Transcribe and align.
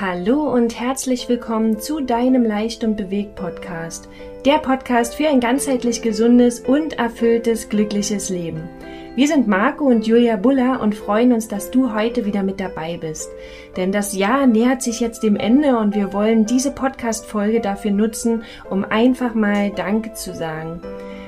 Hallo 0.00 0.50
und 0.50 0.80
herzlich 0.80 1.28
willkommen 1.28 1.78
zu 1.78 2.00
deinem 2.00 2.42
Leicht 2.42 2.84
und 2.84 2.96
Bewegt 2.96 3.34
Podcast. 3.34 4.08
Der 4.46 4.56
Podcast 4.56 5.14
für 5.14 5.28
ein 5.28 5.40
ganzheitlich 5.40 6.00
gesundes 6.00 6.60
und 6.60 6.94
erfülltes, 6.94 7.68
glückliches 7.68 8.30
Leben. 8.30 8.66
Wir 9.14 9.28
sind 9.28 9.46
Marco 9.46 9.84
und 9.84 10.06
Julia 10.06 10.36
Buller 10.36 10.80
und 10.80 10.94
freuen 10.94 11.34
uns, 11.34 11.48
dass 11.48 11.70
du 11.70 11.92
heute 11.92 12.24
wieder 12.24 12.42
mit 12.42 12.60
dabei 12.60 12.96
bist. 12.96 13.28
Denn 13.76 13.92
das 13.92 14.16
Jahr 14.16 14.46
nähert 14.46 14.80
sich 14.80 15.00
jetzt 15.00 15.22
dem 15.22 15.36
Ende 15.36 15.76
und 15.76 15.94
wir 15.94 16.14
wollen 16.14 16.46
diese 16.46 16.70
Podcast-Folge 16.70 17.60
dafür 17.60 17.90
nutzen, 17.90 18.44
um 18.70 18.86
einfach 18.86 19.34
mal 19.34 19.70
Danke 19.70 20.14
zu 20.14 20.34
sagen. 20.34 20.80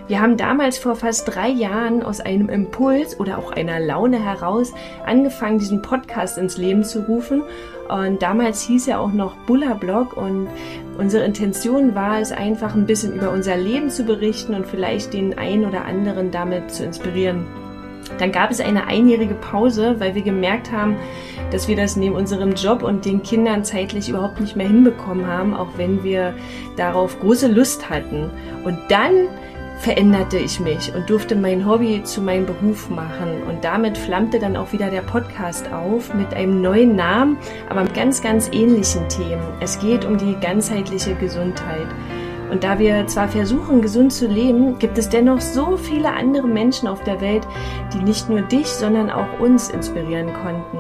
Wir 0.09 0.21
haben 0.21 0.37
damals 0.37 0.79
vor 0.79 0.97
fast 0.97 1.33
drei 1.33 1.49
Jahren 1.49 2.03
aus 2.03 2.21
einem 2.21 2.49
Impuls 2.49 3.19
oder 3.21 3.39
auch 3.39 3.53
einer 3.53 3.79
Laune 3.79 4.23
heraus 4.23 4.73
angefangen, 5.07 5.59
diesen 5.59 5.81
Podcast 5.81 6.39
ins 6.39 6.57
Leben 6.59 6.83
zu 6.83 7.07
rufen. 7.07 7.43
Und 7.89 8.21
damals 8.21 8.63
hieß 8.63 8.89
er 8.89 9.01
auch 9.01 9.13
noch 9.13 9.37
Bulla 9.47 9.75
Blog 9.75 10.17
und 10.17 10.49
unsere 10.99 11.25
Intention 11.25 11.95
war 11.95 12.21
es 12.21 12.33
einfach 12.33 12.75
ein 12.75 12.87
bisschen 12.87 13.15
über 13.15 13.31
unser 13.31 13.57
Leben 13.57 13.91
zu 13.91 14.05
berichten 14.05 14.55
und 14.55 14.67
vielleicht 14.67 15.13
den 15.13 15.39
einen 15.39 15.67
oder 15.67 15.85
anderen 15.85 16.31
damit 16.31 16.71
zu 16.73 16.85
inspirieren. 16.85 17.47
Dann 18.19 18.33
gab 18.33 18.51
es 18.51 18.61
eine 18.61 18.87
einjährige 18.87 19.35
Pause, 19.35 19.97
weil 19.99 20.15
wir 20.15 20.23
gemerkt 20.23 20.73
haben, 20.73 20.97
dass 21.51 21.69
wir 21.69 21.77
das 21.77 21.97
neben 21.97 22.15
unserem 22.15 22.55
Job 22.55 22.83
und 22.83 23.05
den 23.05 23.23
Kindern 23.23 23.65
zeitlich 23.65 24.09
überhaupt 24.09 24.41
nicht 24.41 24.57
mehr 24.57 24.67
hinbekommen 24.67 25.27
haben, 25.27 25.55
auch 25.55 25.69
wenn 25.77 26.03
wir 26.03 26.35
darauf 26.77 27.21
große 27.21 27.49
Lust 27.49 27.91
hatten. 27.91 28.31
Und 28.65 28.79
dann 28.89 29.29
veränderte 29.79 30.39
ich 30.39 30.61
mich 30.61 30.95
und 30.95 31.11
durfte 31.11 31.35
mein 31.35 31.67
Hobby 31.67 32.03
zu 32.05 32.23
meinem 32.23 32.47
Beruf 32.47 32.89
machen. 32.89 33.43
Und 33.49 33.65
damit 33.65 33.99
flammte 33.99 34.39
dann 34.39 34.57
auch 34.57 34.73
wieder 34.73 34.91
der 34.91 35.03
Podcast 35.03 35.73
auf 35.73 36.15
mit 36.15 36.35
einem 36.35 36.61
neuen 36.61 36.95
Namen, 36.95 37.39
aber 37.69 37.83
mit 37.83 37.95
ganz, 37.95 38.23
ganz 38.23 38.49
ähnlichen 38.53 39.09
Themen. 39.09 39.43
Es 39.61 39.79
geht 39.79 40.05
um 40.05 40.19
die 40.19 40.37
ganzheitliche 40.41 41.15
Gesundheit. 41.15 41.89
Und 42.53 42.65
da 42.65 42.79
wir 42.79 43.07
zwar 43.07 43.29
versuchen, 43.29 43.81
gesund 43.81 44.13
zu 44.13 44.27
leben, 44.27 44.79
gibt 44.79 44.99
es 44.99 45.09
dennoch 45.09 45.41
so 45.41 45.79
viele 45.79 46.13
andere 46.13 46.47
Menschen 46.47 46.87
auf 46.87 47.03
der 47.03 47.23
Welt, 47.23 47.47
die 47.95 48.03
nicht 48.03 48.29
nur 48.29 48.43
dich, 48.43 48.67
sondern 48.67 49.11
auch 49.11 49.41
uns 49.41 49.71
inspirieren 49.71 50.35
konnten. 50.35 50.79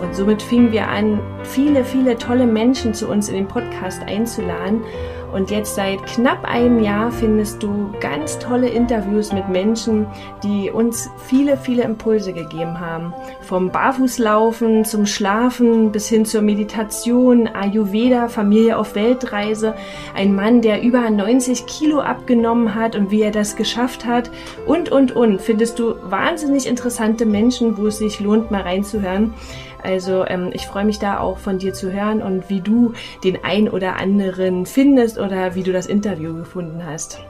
Und 0.00 0.14
somit 0.14 0.40
fingen 0.42 0.70
wir 0.70 0.86
an, 0.86 1.20
viele, 1.42 1.84
viele 1.84 2.16
tolle 2.18 2.46
Menschen 2.46 2.94
zu 2.94 3.08
uns 3.08 3.28
in 3.28 3.34
den 3.34 3.48
Podcast 3.48 4.02
einzuladen. 4.06 4.82
Und 5.32 5.50
jetzt 5.50 5.74
seit 5.74 6.04
knapp 6.06 6.44
einem 6.44 6.82
Jahr 6.82 7.12
findest 7.12 7.62
du 7.62 7.92
ganz 8.00 8.38
tolle 8.38 8.68
Interviews 8.68 9.32
mit 9.32 9.48
Menschen, 9.48 10.06
die 10.42 10.70
uns 10.70 11.10
viele, 11.26 11.56
viele 11.56 11.82
Impulse 11.82 12.32
gegeben 12.32 12.80
haben. 12.80 13.12
Vom 13.42 13.70
Barfußlaufen 13.70 14.84
zum 14.84 15.06
Schlafen 15.06 15.92
bis 15.92 16.08
hin 16.08 16.24
zur 16.24 16.42
Meditation, 16.42 17.46
Ayurveda, 17.46 18.28
Familie 18.28 18.78
auf 18.78 18.94
Weltreise, 18.94 19.74
ein 20.14 20.34
Mann, 20.34 20.62
der 20.62 20.82
über 20.82 21.08
90 21.10 21.66
Kilo 21.66 22.00
abgenommen 22.00 22.74
hat 22.74 22.96
und 22.96 23.10
wie 23.10 23.22
er 23.22 23.32
das 23.32 23.56
geschafft 23.56 24.06
hat 24.06 24.30
und, 24.66 24.90
und, 24.90 25.12
und. 25.12 25.42
Findest 25.42 25.78
du 25.78 25.94
wahnsinnig 26.02 26.66
interessante 26.66 27.26
Menschen, 27.26 27.76
wo 27.76 27.86
es 27.86 27.98
sich 27.98 28.20
lohnt, 28.20 28.50
mal 28.50 28.62
reinzuhören. 28.62 29.34
Also 29.82 30.24
ähm, 30.26 30.50
ich 30.52 30.66
freue 30.66 30.84
mich 30.84 30.98
da 30.98 31.20
auch 31.20 31.38
von 31.38 31.58
dir 31.58 31.72
zu 31.72 31.92
hören 31.92 32.22
und 32.22 32.50
wie 32.50 32.60
du 32.60 32.92
den 33.24 33.44
ein 33.44 33.68
oder 33.68 33.96
anderen 33.96 34.66
findest 34.66 35.18
oder 35.18 35.54
wie 35.54 35.62
du 35.62 35.72
das 35.72 35.86
Interview 35.86 36.34
gefunden 36.34 36.82
hast. 36.84 37.20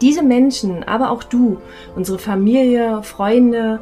Diese 0.00 0.22
Menschen, 0.22 0.84
aber 0.84 1.10
auch 1.10 1.22
du, 1.22 1.58
unsere 1.96 2.18
Familie, 2.18 3.02
Freunde, 3.02 3.80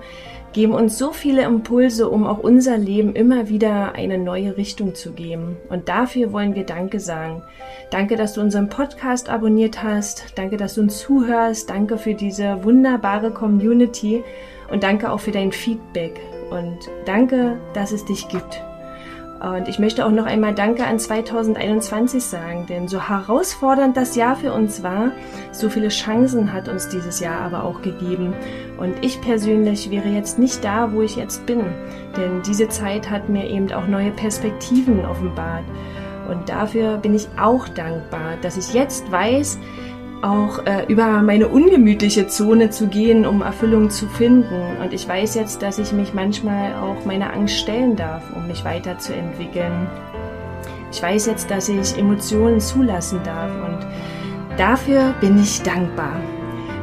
geben 0.53 0.73
uns 0.73 0.99
so 0.99 1.13
viele 1.13 1.43
Impulse, 1.43 2.09
um 2.09 2.27
auch 2.27 2.39
unser 2.39 2.79
Leben 2.79 3.15
immer 3.15 3.49
wieder 3.49 3.95
eine 3.95 4.19
neue 4.19 4.57
Richtung 4.57 4.95
zu 4.95 5.13
geben. 5.13 5.57
Und 5.69 5.89
dafür 5.89 6.33
wollen 6.33 6.55
wir 6.55 6.65
Danke 6.65 7.01
sagen. 7.01 7.43
Danke, 7.91 8.17
dass 8.17 8.35
du 8.35 8.41
unseren 8.41 8.69
Podcast 8.69 9.29
abonniert 9.29 9.83
hast. 9.83 10.37
Danke, 10.37 10.57
dass 10.57 10.75
du 10.75 10.83
uns 10.83 10.99
zuhörst. 10.99 11.71
Danke 11.71 11.99
für 11.99 12.15
diese 12.15 12.65
wunderbare 12.65 13.31
Community. 13.31 14.25
Und 14.71 14.83
danke 14.83 15.11
auch 15.11 15.21
für 15.21 15.33
dein 15.33 15.53
Feedback. 15.53 16.21
Und 16.51 16.89
danke, 17.05 17.59
dass 17.75 17.93
es 17.93 18.05
dich 18.05 18.29
gibt. 18.29 18.63
Und 19.41 19.69
ich 19.69 19.79
möchte 19.79 20.05
auch 20.05 20.11
noch 20.11 20.27
einmal 20.27 20.53
Danke 20.53 20.85
an 20.85 20.99
2021 20.99 22.25
sagen, 22.25 22.67
denn 22.67 22.89
so 22.89 23.09
herausfordernd 23.09 23.97
das 23.97 24.17
Jahr 24.17 24.35
für 24.35 24.53
uns 24.53 24.83
war, 24.83 25.13
so 25.53 25.69
viele 25.69 25.89
Chancen 25.89 26.53
hat 26.53 26.69
uns 26.69 26.89
dieses 26.89 27.21
Jahr 27.21 27.41
aber 27.43 27.63
auch 27.63 27.81
gegeben. 27.81 28.35
Und 28.79 28.95
ich 29.05 29.21
persönlich 29.21 29.91
wäre 29.93 30.09
jetzt 30.09 30.41
nicht 30.41 30.65
da, 30.65 30.93
wo 30.93 31.03
ich 31.03 31.15
jetzt 31.15 31.47
bin, 31.47 31.61
denn 32.17 32.43
diese 32.43 32.69
Zeit 32.69 33.11
hat 33.11 33.29
mir 33.29 33.49
eben 33.49 33.71
auch 33.73 33.87
neue 33.87 34.11
Perspektiven 34.11 35.05
offenbart. 35.07 35.65
Und 36.29 36.49
dafür 36.49 36.99
bin 36.99 37.15
ich 37.15 37.29
auch 37.41 37.69
dankbar, 37.69 38.37
dass 38.43 38.57
ich 38.57 38.75
jetzt 38.75 39.11
weiß, 39.11 39.59
auch 40.23 40.65
äh, 40.67 40.85
über 40.89 41.23
meine 41.23 41.49
ungemütliche 41.49 42.27
Zone 42.27 42.71
zu 42.71 42.89
gehen, 42.89 43.27
um 43.27 43.43
Erfüllung 43.43 43.91
zu 43.91 44.07
finden. 44.07 44.77
Und 44.83 44.93
ich 44.93 45.09
weiß 45.09 45.35
jetzt, 45.35 45.63
dass 45.63 45.79
ich 45.79 45.93
mich 45.93 46.15
manchmal 46.15 46.75
auch 46.75 47.05
meiner 47.05 47.33
Angst 47.33 47.59
stellen 47.59 47.97
darf, 47.97 48.23
um 48.35 48.47
mich 48.47 48.65
weiterzuentwickeln. 48.65 49.87
Ich 50.91 51.03
weiß 51.03 51.27
jetzt, 51.27 51.51
dass 51.51 51.69
ich 51.69 51.97
Emotionen 51.99 52.61
zulassen 52.61 53.21
darf 53.25 53.51
und 53.51 53.87
dafür 54.57 55.15
bin 55.21 55.41
ich 55.41 55.63
dankbar. 55.63 56.17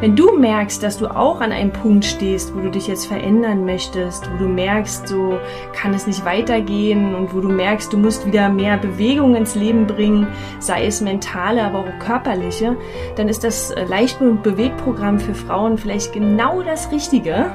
Wenn 0.02 0.14
du 0.16 0.38
merkst, 0.38 0.84
dass 0.84 0.98
du 0.98 1.08
auch 1.08 1.40
an 1.40 1.54
einem 1.54 1.72
Punkt 1.72 2.04
stehst, 2.04 2.54
wo 2.54 2.60
du 2.60 2.70
dich 2.70 2.88
jetzt 2.88 3.08
verändern 3.08 3.64
möchtest, 3.64 4.30
wo 4.30 4.38
du 4.38 4.50
merkst, 4.50 5.08
so 5.08 5.40
kann 5.74 5.94
es 5.94 6.06
nicht 6.06 6.26
weitergehen 6.26 7.16
und 7.16 7.34
wo 7.34 7.40
du 7.40 7.48
merkst, 7.48 7.94
du 7.94 7.98
musst 7.98 8.26
wieder 8.26 8.50
mehr 8.50 8.78
Bewegung 8.78 9.36
ins 9.36 9.56
Leben 9.56 9.88
bringen, 9.88 10.28
sei 10.60 10.86
es 10.86 11.00
mentale, 11.00 11.64
aber 11.64 11.80
auch 11.80 12.00
körperliche, 12.00 12.76
dann 13.16 13.30
ist 13.30 13.46
das 13.46 13.74
Leicht- 13.88 14.20
und 14.20 14.44
Bewegprogramm 14.44 15.18
für 15.18 15.34
Frauen 15.34 15.78
vielleicht 15.78 16.12
genau 16.12 16.62
das 16.62 16.92
Richtige. 16.92 17.52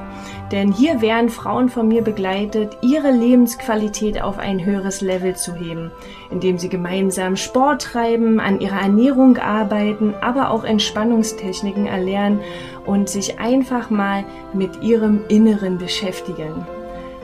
Denn 0.53 0.73
hier 0.73 1.01
werden 1.01 1.29
Frauen 1.29 1.69
von 1.69 1.89
mir 1.89 2.03
begleitet, 2.03 2.77
ihre 2.83 3.11
Lebensqualität 3.11 4.23
auf 4.23 4.39
ein 4.39 4.65
höheres 4.65 5.01
Level 5.01 5.37
zu 5.37 5.55
heben, 5.55 5.91
indem 6.31 6.59
sie 6.59 6.69
gemeinsam 6.69 7.37
Sport 7.37 7.83
treiben, 7.83 8.41
an 8.41 8.61
ihrer 8.61 8.81
Ernährung 8.81 9.37
arbeiten, 9.37 10.15
aber 10.21 10.51
auch 10.51 10.65
Entspannungstechniken 10.65 11.87
erlernen 11.87 12.41
und 12.87 13.09
sich 13.09 13.39
einfach 13.39 13.91
mal 13.91 14.25
mit 14.53 14.83
ihrem 14.83 15.23
Inneren 15.29 15.79
beschäftigen. 15.79 16.67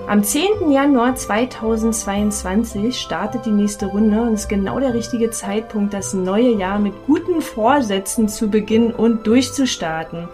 Am 0.09 0.23
10. 0.23 0.71
Januar 0.71 1.17
2022 1.17 2.97
startet 2.97 3.45
die 3.45 3.51
nächste 3.51 3.87
Runde 3.87 4.23
und 4.23 4.35
ist 4.35 4.49
genau 4.49 4.79
der 4.79 4.95
richtige 4.95 5.31
Zeitpunkt, 5.31 5.93
das 5.93 6.15
neue 6.15 6.53
Jahr 6.53 6.79
mit 6.79 6.95
guten 7.09 7.41
Vorsätzen 7.41 8.29
zu 8.29 8.49
beginnen 8.49 8.93
und 8.93 9.27
durchzustarten. 9.27 10.29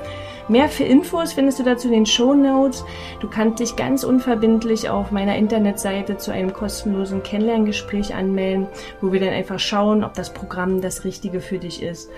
Mehr 0.49 0.69
für 0.69 0.85
Infos 0.85 1.33
findest 1.33 1.59
du 1.59 1.63
dazu 1.63 1.89
in 1.89 1.95
den 1.95 2.07
Show 2.07 2.35
Notes. 2.35 2.85
Du 3.21 3.29
kannst 3.29 3.61
dich 3.61 3.77
ganz 3.77 4.05
unverbindlich 4.05 4.89
auf 4.89 5.11
meiner 5.11 5.37
Internetseite 5.37 6.17
zu 6.17 6.33
einem 6.33 6.53
kostenlosen 6.53 7.23
Kennenlerngespräch 7.23 8.15
anmelden, 8.15 8.67
wo 9.01 9.13
wir 9.13 9.21
dann 9.21 9.31
einfach 9.31 9.59
schauen, 9.59 10.05
ob 10.05 10.15
das 10.15 10.33
Programm 10.33 10.81
das 10.81 11.05
Richtige 11.05 11.41
für 11.41 11.59
dich 11.59 11.83
ist. 11.83 12.11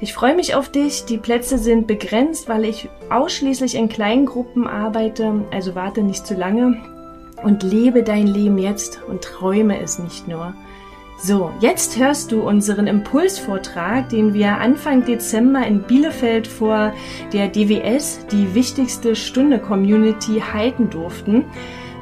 Ich 0.00 0.12
freue 0.12 0.34
mich 0.34 0.54
auf 0.54 0.68
dich. 0.68 1.04
Die 1.04 1.18
Plätze 1.18 1.58
sind 1.58 1.86
begrenzt, 1.86 2.48
weil 2.48 2.64
ich 2.64 2.88
ausschließlich 3.10 3.74
in 3.74 3.88
kleinen 3.88 4.26
Gruppen 4.26 4.66
arbeite, 4.66 5.44
also 5.50 5.74
warte 5.74 6.02
nicht 6.02 6.26
zu 6.26 6.34
lange 6.34 6.76
und 7.42 7.62
lebe 7.62 8.02
dein 8.02 8.26
Leben 8.26 8.58
jetzt 8.58 9.00
und 9.08 9.22
träume 9.22 9.80
es 9.80 9.98
nicht 9.98 10.28
nur. 10.28 10.54
So, 11.22 11.52
jetzt 11.60 11.98
hörst 11.98 12.32
du 12.32 12.40
unseren 12.40 12.86
Impulsvortrag, 12.86 14.08
den 14.08 14.32
wir 14.32 14.56
Anfang 14.56 15.04
Dezember 15.04 15.66
in 15.66 15.82
Bielefeld 15.82 16.46
vor 16.46 16.94
der 17.34 17.48
DWS, 17.48 18.26
die 18.32 18.54
wichtigste 18.54 19.14
Stunde 19.14 19.58
Community, 19.58 20.40
halten 20.40 20.88
durften. 20.88 21.44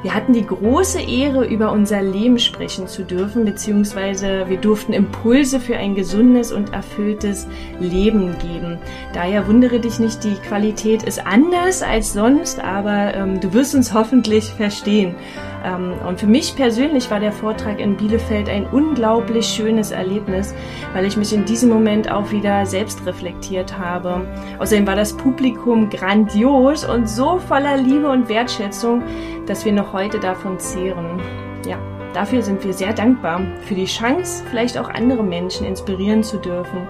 Wir 0.03 0.15
hatten 0.15 0.31
die 0.31 0.45
große 0.45 1.01
Ehre, 1.01 1.45
über 1.45 1.73
unser 1.73 2.01
Leben 2.01 2.39
sprechen 2.39 2.87
zu 2.87 3.03
dürfen, 3.03 3.43
beziehungsweise 3.43 4.45
wir 4.47 4.55
durften 4.55 4.93
Impulse 4.93 5.59
für 5.59 5.75
ein 5.75 5.95
gesundes 5.95 6.53
und 6.53 6.71
erfülltes 6.71 7.45
Leben 7.81 8.37
geben. 8.39 8.77
Daher 9.13 9.49
wundere 9.49 9.81
dich 9.81 9.99
nicht, 9.99 10.23
die 10.23 10.35
Qualität 10.35 11.03
ist 11.03 11.27
anders 11.27 11.81
als 11.81 12.13
sonst, 12.13 12.63
aber 12.63 13.13
ähm, 13.13 13.41
du 13.41 13.51
wirst 13.51 13.75
uns 13.75 13.93
hoffentlich 13.93 14.45
verstehen. 14.45 15.15
Ähm, 15.63 15.93
und 16.07 16.19
für 16.19 16.27
mich 16.27 16.55
persönlich 16.55 17.09
war 17.11 17.19
der 17.19 17.31
Vortrag 17.31 17.79
in 17.79 17.97
Bielefeld 17.97 18.49
ein 18.49 18.67
unglaublich 18.67 19.45
schönes 19.45 19.91
Erlebnis, 19.91 20.53
weil 20.93 21.05
ich 21.05 21.17
mich 21.17 21.33
in 21.33 21.45
diesem 21.45 21.69
Moment 21.69 22.11
auch 22.11 22.31
wieder 22.31 22.65
selbst 22.65 23.05
reflektiert 23.05 23.77
habe. 23.77 24.25
Außerdem 24.59 24.87
war 24.87 24.95
das 24.95 25.13
Publikum 25.13 25.89
grandios 25.89 26.85
und 26.85 27.09
so 27.09 27.39
voller 27.39 27.77
Liebe 27.77 28.09
und 28.09 28.29
Wertschätzung, 28.29 29.03
dass 29.45 29.65
wir 29.65 29.71
noch 29.71 29.93
heute 29.93 30.19
davon 30.19 30.59
zehren. 30.59 31.19
Ja, 31.67 31.77
dafür 32.13 32.41
sind 32.41 32.63
wir 32.63 32.73
sehr 32.73 32.93
dankbar 32.93 33.41
für 33.65 33.75
die 33.75 33.85
Chance, 33.85 34.43
vielleicht 34.49 34.77
auch 34.77 34.89
andere 34.89 35.23
Menschen 35.23 35.65
inspirieren 35.65 36.23
zu 36.23 36.37
dürfen 36.37 36.87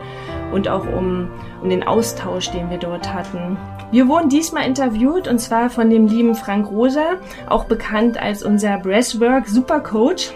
und 0.52 0.68
auch 0.68 0.86
um, 0.86 1.30
um 1.62 1.70
den 1.70 1.84
Austausch, 1.84 2.52
den 2.52 2.70
wir 2.70 2.78
dort 2.78 3.14
hatten. 3.14 3.58
Wir 3.92 4.08
wurden 4.08 4.30
diesmal 4.30 4.66
interviewt 4.68 5.28
und 5.28 5.40
zwar 5.40 5.70
von 5.70 5.90
dem 5.90 6.08
lieben 6.08 6.36
Frank 6.36 6.70
Rosa, 6.70 7.18
auch 7.48 7.66
bekannt 7.66 8.22
als 8.22 8.44
unser 8.44 8.78
Breathwork 8.78 9.48
Supercoach. 9.48 10.32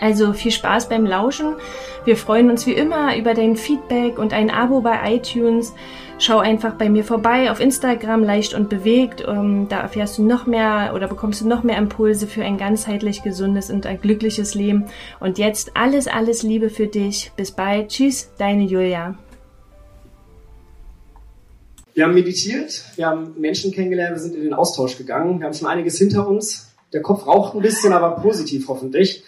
Also 0.00 0.32
viel 0.32 0.52
Spaß 0.52 0.88
beim 0.88 1.04
Lauschen. 1.04 1.56
Wir 2.04 2.16
freuen 2.16 2.50
uns 2.50 2.66
wie 2.66 2.72
immer 2.72 3.16
über 3.16 3.34
dein 3.34 3.56
Feedback 3.56 4.18
und 4.18 4.32
ein 4.32 4.50
Abo 4.50 4.80
bei 4.80 5.16
iTunes. 5.16 5.74
Schau 6.20 6.38
einfach 6.38 6.74
bei 6.74 6.88
mir 6.88 7.04
vorbei 7.04 7.50
auf 7.50 7.60
Instagram, 7.60 8.24
leicht 8.24 8.54
und 8.54 8.68
bewegt. 8.68 9.24
Ähm, 9.26 9.66
da 9.68 9.80
erfährst 9.80 10.18
du 10.18 10.24
noch 10.24 10.46
mehr 10.46 10.92
oder 10.94 11.06
bekommst 11.06 11.40
du 11.40 11.48
noch 11.48 11.62
mehr 11.62 11.78
Impulse 11.78 12.26
für 12.26 12.44
ein 12.44 12.58
ganzheitlich 12.58 13.22
gesundes 13.22 13.70
und 13.70 13.86
ein 13.86 14.00
glückliches 14.00 14.54
Leben. 14.54 14.86
Und 15.20 15.38
jetzt 15.38 15.76
alles, 15.76 16.08
alles 16.08 16.42
Liebe 16.42 16.70
für 16.70 16.86
dich. 16.86 17.32
Bis 17.36 17.52
bald. 17.52 17.88
Tschüss, 17.88 18.32
deine 18.38 18.64
Julia. 18.64 19.14
Wir 21.98 22.04
haben 22.04 22.14
meditiert, 22.14 22.84
wir 22.94 23.06
haben 23.06 23.34
Menschen 23.40 23.72
kennengelernt, 23.72 24.14
wir 24.14 24.20
sind 24.20 24.36
in 24.36 24.44
den 24.44 24.54
Austausch 24.54 24.96
gegangen, 24.96 25.40
wir 25.40 25.46
haben 25.46 25.52
schon 25.52 25.66
einiges 25.66 25.98
hinter 25.98 26.28
uns. 26.28 26.68
Der 26.92 27.02
Kopf 27.02 27.26
raucht 27.26 27.56
ein 27.56 27.60
bisschen, 27.60 27.92
aber 27.92 28.22
positiv 28.22 28.68
hoffentlich 28.68 29.24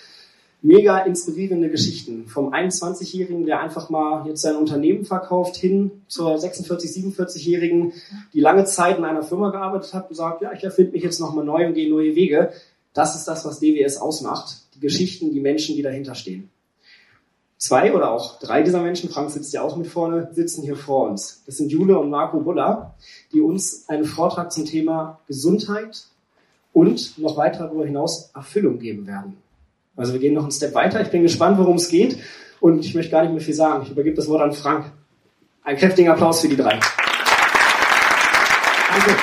mega 0.63 1.01
inspirierende 1.01 1.69
Geschichten. 1.69 2.29
Vom 2.29 2.55
21-Jährigen, 2.55 3.45
der 3.45 3.59
einfach 3.59 3.91
mal 3.91 4.25
jetzt 4.29 4.43
sein 4.43 4.55
Unternehmen 4.55 5.05
verkauft, 5.05 5.57
hin 5.57 5.91
zur 6.07 6.37
46-, 6.37 7.17
47-Jährigen, 7.17 7.93
die 8.35 8.41
lange 8.41 8.65
Zeit 8.67 8.99
in 8.99 9.05
einer 9.05 9.25
Firma 9.25 9.51
gearbeitet 9.51 9.93
hat 9.93 10.09
und 10.09 10.15
sagt, 10.15 10.43
ja, 10.43 10.53
ich 10.53 10.63
erfinde 10.63 10.93
mich 10.93 11.03
jetzt 11.03 11.19
nochmal 11.19 11.45
neu 11.45 11.67
und 11.67 11.75
gehe 11.75 11.91
neue 11.91 12.15
Wege. 12.15 12.53
Das 12.95 13.17
ist 13.17 13.25
das, 13.25 13.45
was 13.45 13.59
DWS 13.59 13.97
ausmacht. 13.97 14.59
Die 14.77 14.81
Geschichten, 14.81 15.33
die 15.33 15.41
Menschen, 15.41 15.75
die 15.75 15.83
dahinter 15.83 16.15
stehen. 16.15 16.49
Zwei 17.61 17.93
oder 17.93 18.11
auch 18.11 18.39
drei 18.39 18.63
dieser 18.63 18.81
Menschen, 18.81 19.11
Frank 19.11 19.31
sitzt 19.31 19.53
ja 19.53 19.61
auch 19.61 19.77
mit 19.77 19.87
vorne, 19.87 20.31
sitzen 20.33 20.63
hier 20.63 20.77
vor 20.77 21.11
uns. 21.11 21.43
Das 21.45 21.59
sind 21.59 21.71
Jule 21.71 21.99
und 21.99 22.09
Marco 22.09 22.41
Buller, 22.41 22.95
die 23.35 23.43
uns 23.43 23.87
einen 23.87 24.07
Vortrag 24.07 24.51
zum 24.51 24.65
Thema 24.65 25.21
Gesundheit 25.27 26.07
und 26.73 27.19
noch 27.19 27.37
weiter 27.37 27.67
darüber 27.67 27.85
hinaus 27.85 28.31
Erfüllung 28.35 28.79
geben 28.79 29.07
werden. 29.07 29.37
Also 29.95 30.15
wir 30.15 30.21
gehen 30.21 30.33
noch 30.33 30.45
einen 30.45 30.53
Step 30.53 30.75
weiter. 30.75 31.03
Ich 31.03 31.11
bin 31.11 31.21
gespannt, 31.23 31.59
worum 31.59 31.77
es 31.77 31.91
geht. 31.91 32.17
Und 32.61 32.83
ich 32.83 32.95
möchte 32.95 33.11
gar 33.13 33.21
nicht 33.23 33.33
mehr 33.33 33.43
viel 33.43 33.53
sagen. 33.53 33.83
Ich 33.83 33.91
übergebe 33.91 34.17
das 34.17 34.29
Wort 34.29 34.41
an 34.41 34.55
Frank. 34.55 34.91
Einen 35.63 35.77
kräftigen 35.77 36.11
Applaus 36.11 36.41
für 36.41 36.49
die 36.49 36.57
drei. 36.57 36.81
Danke. 38.89 39.17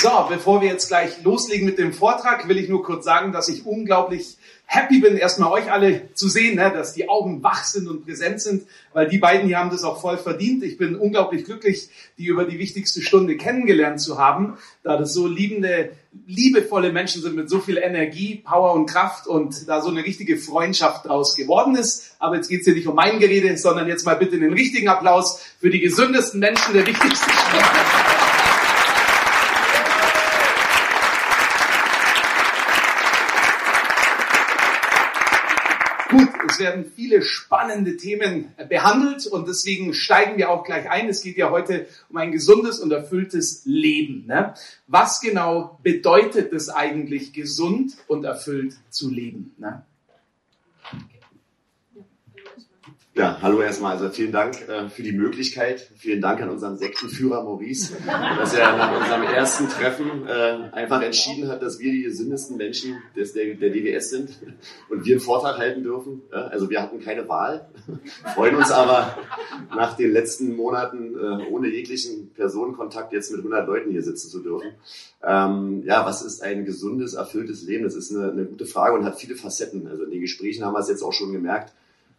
So, 0.00 0.26
bevor 0.28 0.60
wir 0.62 0.68
jetzt 0.68 0.88
gleich 0.88 1.22
loslegen 1.24 1.66
mit 1.66 1.76
dem 1.76 1.92
Vortrag, 1.92 2.48
will 2.48 2.56
ich 2.56 2.68
nur 2.68 2.84
kurz 2.84 3.04
sagen, 3.04 3.32
dass 3.32 3.48
ich 3.48 3.66
unglaublich 3.66 4.37
happy 4.70 5.00
bin, 5.00 5.16
erstmal 5.16 5.50
euch 5.50 5.72
alle 5.72 6.12
zu 6.12 6.28
sehen, 6.28 6.56
ne, 6.56 6.70
dass 6.70 6.92
die 6.92 7.08
Augen 7.08 7.42
wach 7.42 7.64
sind 7.64 7.88
und 7.88 8.04
präsent 8.04 8.42
sind, 8.42 8.64
weil 8.92 9.08
die 9.08 9.16
beiden 9.16 9.46
hier 9.46 9.58
haben 9.58 9.70
das 9.70 9.82
auch 9.82 9.98
voll 9.98 10.18
verdient. 10.18 10.62
Ich 10.62 10.76
bin 10.76 10.94
unglaublich 10.94 11.46
glücklich, 11.46 11.88
die 12.18 12.26
über 12.26 12.44
die 12.44 12.58
wichtigste 12.58 13.00
Stunde 13.00 13.38
kennengelernt 13.38 13.98
zu 13.98 14.18
haben, 14.18 14.58
da 14.82 14.98
das 14.98 15.14
so 15.14 15.26
liebende, 15.26 15.92
liebevolle 16.26 16.92
Menschen 16.92 17.22
sind 17.22 17.34
mit 17.34 17.48
so 17.48 17.60
viel 17.60 17.78
Energie, 17.78 18.42
Power 18.44 18.74
und 18.74 18.84
Kraft 18.84 19.26
und 19.26 19.66
da 19.68 19.80
so 19.80 19.88
eine 19.88 20.04
richtige 20.04 20.36
Freundschaft 20.36 21.06
daraus 21.06 21.34
geworden 21.34 21.74
ist. 21.74 22.14
Aber 22.18 22.36
jetzt 22.36 22.48
geht's 22.48 22.66
hier 22.66 22.74
nicht 22.74 22.86
um 22.86 22.94
mein 22.94 23.20
Gerede, 23.20 23.56
sondern 23.56 23.88
jetzt 23.88 24.04
mal 24.04 24.16
bitte 24.16 24.36
einen 24.36 24.52
richtigen 24.52 24.88
Applaus 24.88 25.40
für 25.58 25.70
die 25.70 25.80
gesündesten 25.80 26.40
Menschen 26.40 26.74
der 26.74 26.86
wichtigsten 26.86 27.30
Stunde. 27.30 28.07
Es 36.48 36.58
werden 36.58 36.90
viele 36.94 37.22
spannende 37.22 37.96
Themen 37.96 38.52
behandelt 38.68 39.26
und 39.26 39.48
deswegen 39.48 39.92
steigen 39.94 40.38
wir 40.38 40.50
auch 40.50 40.64
gleich 40.64 40.90
ein. 40.90 41.08
Es 41.08 41.22
geht 41.22 41.36
ja 41.36 41.50
heute 41.50 41.86
um 42.08 42.16
ein 42.16 42.32
gesundes 42.32 42.80
und 42.80 42.90
erfülltes 42.90 43.62
Leben. 43.64 44.24
Ne? 44.26 44.54
Was 44.86 45.20
genau 45.20 45.78
bedeutet 45.82 46.52
es 46.52 46.68
eigentlich, 46.68 47.32
gesund 47.32 47.96
und 48.06 48.24
erfüllt 48.24 48.76
zu 48.90 49.10
leben? 49.10 49.54
Ne? 49.58 49.84
Ja, 53.18 53.36
hallo 53.42 53.60
erstmal. 53.60 53.96
Also 53.96 54.10
vielen 54.10 54.30
Dank 54.30 54.68
äh, 54.68 54.88
für 54.88 55.02
die 55.02 55.10
Möglichkeit. 55.10 55.90
Vielen 55.96 56.20
Dank 56.20 56.40
an 56.40 56.50
unseren 56.50 56.78
Sektenführer 56.78 57.42
Maurice, 57.42 57.94
dass 58.06 58.54
er 58.54 58.76
nach 58.76 58.96
unserem 58.96 59.24
ersten 59.24 59.68
Treffen 59.68 60.24
äh, 60.28 60.70
einfach 60.70 61.02
entschieden 61.02 61.48
hat, 61.48 61.60
dass 61.60 61.80
wir 61.80 61.90
die 61.90 62.02
gesündesten 62.02 62.56
Menschen 62.56 62.98
des, 63.16 63.32
der, 63.32 63.56
der 63.56 63.70
DWS 63.70 64.10
sind 64.10 64.38
und 64.88 65.04
wir 65.04 65.16
einen 65.16 65.20
Vortrag 65.20 65.58
halten 65.58 65.82
dürfen. 65.82 66.22
Ja, 66.30 66.42
also 66.46 66.70
wir 66.70 66.80
hatten 66.80 67.00
keine 67.00 67.28
Wahl, 67.28 67.68
freuen 68.36 68.54
uns 68.54 68.70
aber 68.70 69.18
nach 69.74 69.96
den 69.96 70.12
letzten 70.12 70.54
Monaten 70.54 71.16
äh, 71.16 71.50
ohne 71.50 71.66
jeglichen 71.66 72.30
Personenkontakt 72.34 73.12
jetzt 73.12 73.32
mit 73.32 73.40
100 73.40 73.66
Leuten 73.66 73.90
hier 73.90 74.04
sitzen 74.04 74.30
zu 74.30 74.44
dürfen. 74.44 74.74
Ähm, 75.24 75.82
ja, 75.84 76.06
was 76.06 76.22
ist 76.22 76.40
ein 76.44 76.64
gesundes, 76.64 77.14
erfülltes 77.14 77.64
Leben? 77.64 77.82
Das 77.82 77.96
ist 77.96 78.14
eine, 78.14 78.30
eine 78.30 78.44
gute 78.44 78.64
Frage 78.64 78.96
und 78.96 79.04
hat 79.04 79.18
viele 79.18 79.34
Facetten. 79.34 79.88
Also 79.88 80.04
in 80.04 80.12
den 80.12 80.20
Gesprächen 80.20 80.64
haben 80.64 80.74
wir 80.74 80.78
es 80.78 80.88
jetzt 80.88 81.02
auch 81.02 81.12
schon 81.12 81.32
gemerkt 81.32 81.72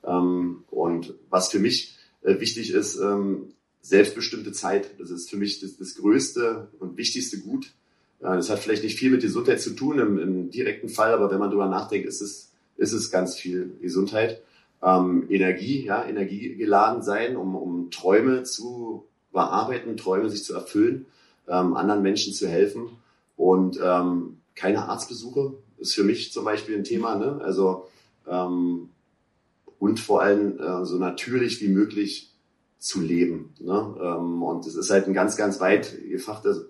ähm, 0.04 0.64
und 0.70 1.14
was 1.30 1.50
für 1.50 1.60
mich 1.60 1.98
äh, 2.22 2.40
wichtig 2.40 2.72
ist, 2.72 3.00
ähm, 3.00 3.54
selbstbestimmte 3.82 4.52
Zeit. 4.52 5.00
Das 5.00 5.10
ist 5.10 5.30
für 5.30 5.38
mich 5.38 5.60
das, 5.60 5.78
das 5.78 5.96
größte 5.96 6.68
und 6.80 6.98
wichtigste 6.98 7.40
Gut. 7.40 7.74
Äh, 8.20 8.36
das 8.36 8.50
hat 8.50 8.60
vielleicht 8.60 8.84
nicht 8.84 8.98
viel 8.98 9.12
mit 9.12 9.22
Gesundheit 9.22 9.62
zu 9.62 9.72
tun 9.72 10.00
im, 10.00 10.20
im 10.20 10.52
direkten 10.52 10.90
Fall, 10.90 11.14
aber 11.14 11.32
wenn 11.32 11.40
man 11.40 11.50
darüber 11.50 11.68
nachdenkt, 11.68 12.08
ist 12.08 12.22
es, 12.22 12.52
ist 12.78 12.94
es 12.94 13.12
ganz 13.12 13.36
viel 13.36 13.72
Gesundheit. 13.82 14.42
Ähm, 14.82 15.26
Energie, 15.30 15.86
ja, 15.86 16.06
energiegeladen 16.06 17.02
sein, 17.02 17.36
um, 17.36 17.56
um 17.56 17.92
Träume 17.92 18.44
zu 18.44 19.06
bearbeiten, 19.34 19.98
Träume 19.98 20.30
sich 20.30 20.44
zu 20.44 20.54
erfüllen, 20.54 21.06
ähm, 21.48 21.76
anderen 21.76 22.02
Menschen 22.02 22.34
zu 22.34 22.48
helfen 22.48 22.90
und 23.36 23.80
ähm, 23.84 24.38
keine 24.56 24.90
Arztbesuche 24.90 25.54
ist 25.78 25.94
für 25.94 26.04
mich 26.04 26.32
zum 26.32 26.44
Beispiel 26.44 26.76
ein 26.76 26.84
Thema. 26.84 27.16
Ne? 27.16 27.40
Also 27.44 27.88
ähm, 28.28 28.90
und 29.80 30.00
vor 30.00 30.22
allem 30.22 30.60
äh, 30.60 30.86
so 30.86 30.98
natürlich 30.98 31.62
wie 31.62 31.70
möglich 31.70 32.34
zu 32.78 33.02
leben. 33.02 33.54
Ne? 33.60 33.96
Ähm, 34.02 34.44
und 34.44 34.66
es 34.66 34.76
ist 34.76 34.90
halt 34.90 35.08
ein 35.08 35.14
ganz, 35.14 35.36
ganz 35.36 35.60
weit 35.60 35.98
gefachte 36.10 36.68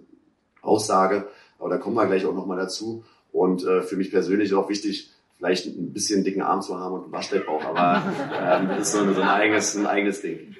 Aussage, 0.61 1.27
aber 1.57 1.69
da 1.69 1.77
kommen 1.77 1.95
wir 1.95 2.05
gleich 2.05 2.25
auch 2.25 2.33
nochmal 2.33 2.57
dazu. 2.57 3.03
Und 3.31 3.63
äh, 3.65 3.81
für 3.81 3.95
mich 3.95 4.11
persönlich 4.11 4.53
auch 4.53 4.69
wichtig, 4.69 5.11
vielleicht 5.37 5.67
ein 5.67 5.93
bisschen 5.93 6.23
dicken 6.23 6.41
Arm 6.41 6.61
zu 6.61 6.77
haben 6.79 6.95
und 6.95 7.03
einen 7.03 7.11
Waschbettbauch, 7.11 7.63
aber 7.63 8.03
ähm, 8.41 8.81
ist 8.81 8.91
so, 8.91 8.99
so 9.13 9.21
ein 9.21 9.27
eigenes, 9.27 9.75
ein 9.75 9.85
eigenes 9.85 10.21
Ding. 10.21 10.55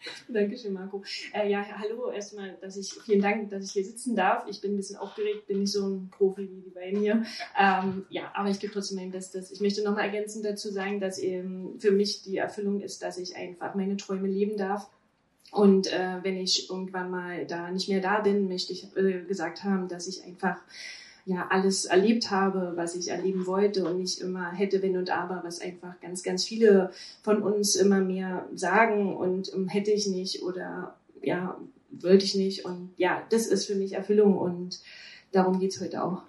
Dankeschön, 0.28 0.72
Marco. 0.72 1.02
Äh, 1.32 1.50
ja, 1.50 1.64
hallo 1.78 2.10
erstmal, 2.10 2.56
dass 2.60 2.76
ich, 2.76 2.92
vielen 3.04 3.20
Dank, 3.20 3.50
dass 3.50 3.64
ich 3.64 3.72
hier 3.72 3.84
sitzen 3.84 4.16
darf. 4.16 4.44
Ich 4.48 4.60
bin 4.60 4.72
ein 4.74 4.76
bisschen 4.76 4.96
aufgeregt, 4.96 5.46
bin 5.46 5.60
nicht 5.60 5.72
so 5.72 5.86
ein 5.86 6.10
Profi 6.10 6.48
wie 6.50 6.62
die 6.62 6.70
beiden 6.70 7.00
hier. 7.00 7.24
Ähm, 7.58 8.06
ja, 8.08 8.30
aber 8.34 8.48
ich 8.50 8.58
gebe 8.60 8.72
trotzdem 8.72 8.96
mein 8.96 9.10
Bestes. 9.10 9.50
Ich 9.50 9.60
möchte 9.60 9.82
nochmal 9.82 10.04
ergänzend 10.04 10.44
dazu 10.44 10.70
sagen, 10.70 11.00
dass 11.00 11.18
eben 11.18 11.78
für 11.78 11.90
mich 11.90 12.22
die 12.22 12.38
Erfüllung 12.38 12.80
ist, 12.80 13.02
dass 13.02 13.18
ich 13.18 13.36
einfach 13.36 13.74
meine 13.74 13.96
Träume 13.96 14.28
leben 14.28 14.56
darf. 14.56 14.88
Und 15.52 15.92
äh, 15.92 16.18
wenn 16.22 16.36
ich 16.36 16.70
irgendwann 16.70 17.10
mal 17.10 17.44
da 17.46 17.70
nicht 17.70 17.88
mehr 17.88 18.00
da 18.00 18.20
bin, 18.20 18.48
möchte 18.48 18.72
ich 18.72 18.86
äh, 18.96 19.22
gesagt 19.22 19.64
haben, 19.64 19.88
dass 19.88 20.06
ich 20.06 20.24
einfach 20.24 20.56
ja 21.24 21.48
alles 21.50 21.84
erlebt 21.84 22.30
habe, 22.30 22.72
was 22.76 22.94
ich 22.94 23.08
erleben 23.08 23.46
wollte 23.46 23.84
und 23.84 23.98
nicht 23.98 24.20
immer 24.20 24.50
hätte, 24.52 24.82
wenn 24.82 24.96
und 24.96 25.10
aber, 25.10 25.42
was 25.44 25.60
einfach 25.60 26.00
ganz, 26.00 26.22
ganz 26.22 26.44
viele 26.44 26.90
von 27.22 27.42
uns 27.42 27.76
immer 27.76 28.00
mehr 28.00 28.46
sagen 28.54 29.16
und 29.16 29.52
um, 29.52 29.62
ähm, 29.62 29.68
hätte 29.68 29.90
ich 29.90 30.06
nicht 30.06 30.42
oder 30.42 30.96
ja, 31.22 31.56
wollte 31.90 32.24
ich 32.24 32.34
nicht. 32.34 32.64
Und 32.64 32.92
ja, 32.96 33.22
das 33.30 33.46
ist 33.46 33.66
für 33.66 33.74
mich 33.74 33.92
Erfüllung 33.92 34.36
und 34.36 34.80
darum 35.32 35.58
geht's 35.60 35.80
heute 35.80 36.02
auch. 36.02 36.22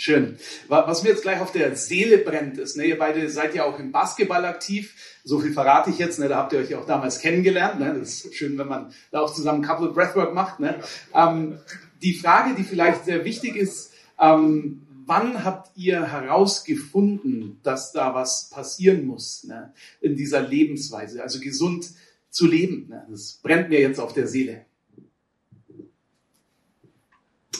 Schön. 0.00 0.38
Was 0.68 1.02
mir 1.02 1.08
jetzt 1.08 1.22
gleich 1.22 1.40
auf 1.40 1.50
der 1.50 1.74
Seele 1.74 2.18
brennt, 2.18 2.56
ist, 2.56 2.76
ne, 2.76 2.84
ihr 2.84 2.96
beide 2.96 3.28
seid 3.28 3.56
ja 3.56 3.64
auch 3.64 3.80
im 3.80 3.90
Basketball 3.90 4.44
aktiv. 4.44 4.94
So 5.24 5.40
viel 5.40 5.52
verrate 5.52 5.90
ich 5.90 5.98
jetzt, 5.98 6.20
ne, 6.20 6.28
da 6.28 6.36
habt 6.36 6.52
ihr 6.52 6.60
euch 6.60 6.70
ja 6.70 6.78
auch 6.78 6.86
damals 6.86 7.18
kennengelernt. 7.18 7.80
Ne, 7.80 7.96
das 7.98 8.24
ist 8.24 8.34
schön, 8.36 8.56
wenn 8.58 8.68
man 8.68 8.92
da 9.10 9.22
auch 9.22 9.34
zusammen 9.34 9.60
Couple 9.60 9.88
Breathwork 9.88 10.34
macht. 10.34 10.60
Ne. 10.60 10.78
Ähm, 11.12 11.58
die 12.02 12.14
Frage, 12.14 12.54
die 12.54 12.64
vielleicht 12.64 13.04
sehr 13.04 13.24
wichtig 13.24 13.56
ist, 13.56 13.92
ähm, 14.18 14.82
wann 15.06 15.44
habt 15.44 15.76
ihr 15.76 16.12
herausgefunden, 16.12 17.60
dass 17.62 17.92
da 17.92 18.14
was 18.14 18.50
passieren 18.50 19.06
muss 19.06 19.44
ne, 19.44 19.72
in 20.00 20.16
dieser 20.16 20.42
Lebensweise, 20.42 21.22
also 21.22 21.40
gesund 21.40 21.90
zu 22.30 22.46
leben? 22.46 22.88
Ne? 22.88 23.06
Das 23.10 23.40
brennt 23.42 23.70
mir 23.70 23.80
jetzt 23.80 23.98
auf 23.98 24.12
der 24.12 24.26
Seele. 24.26 24.66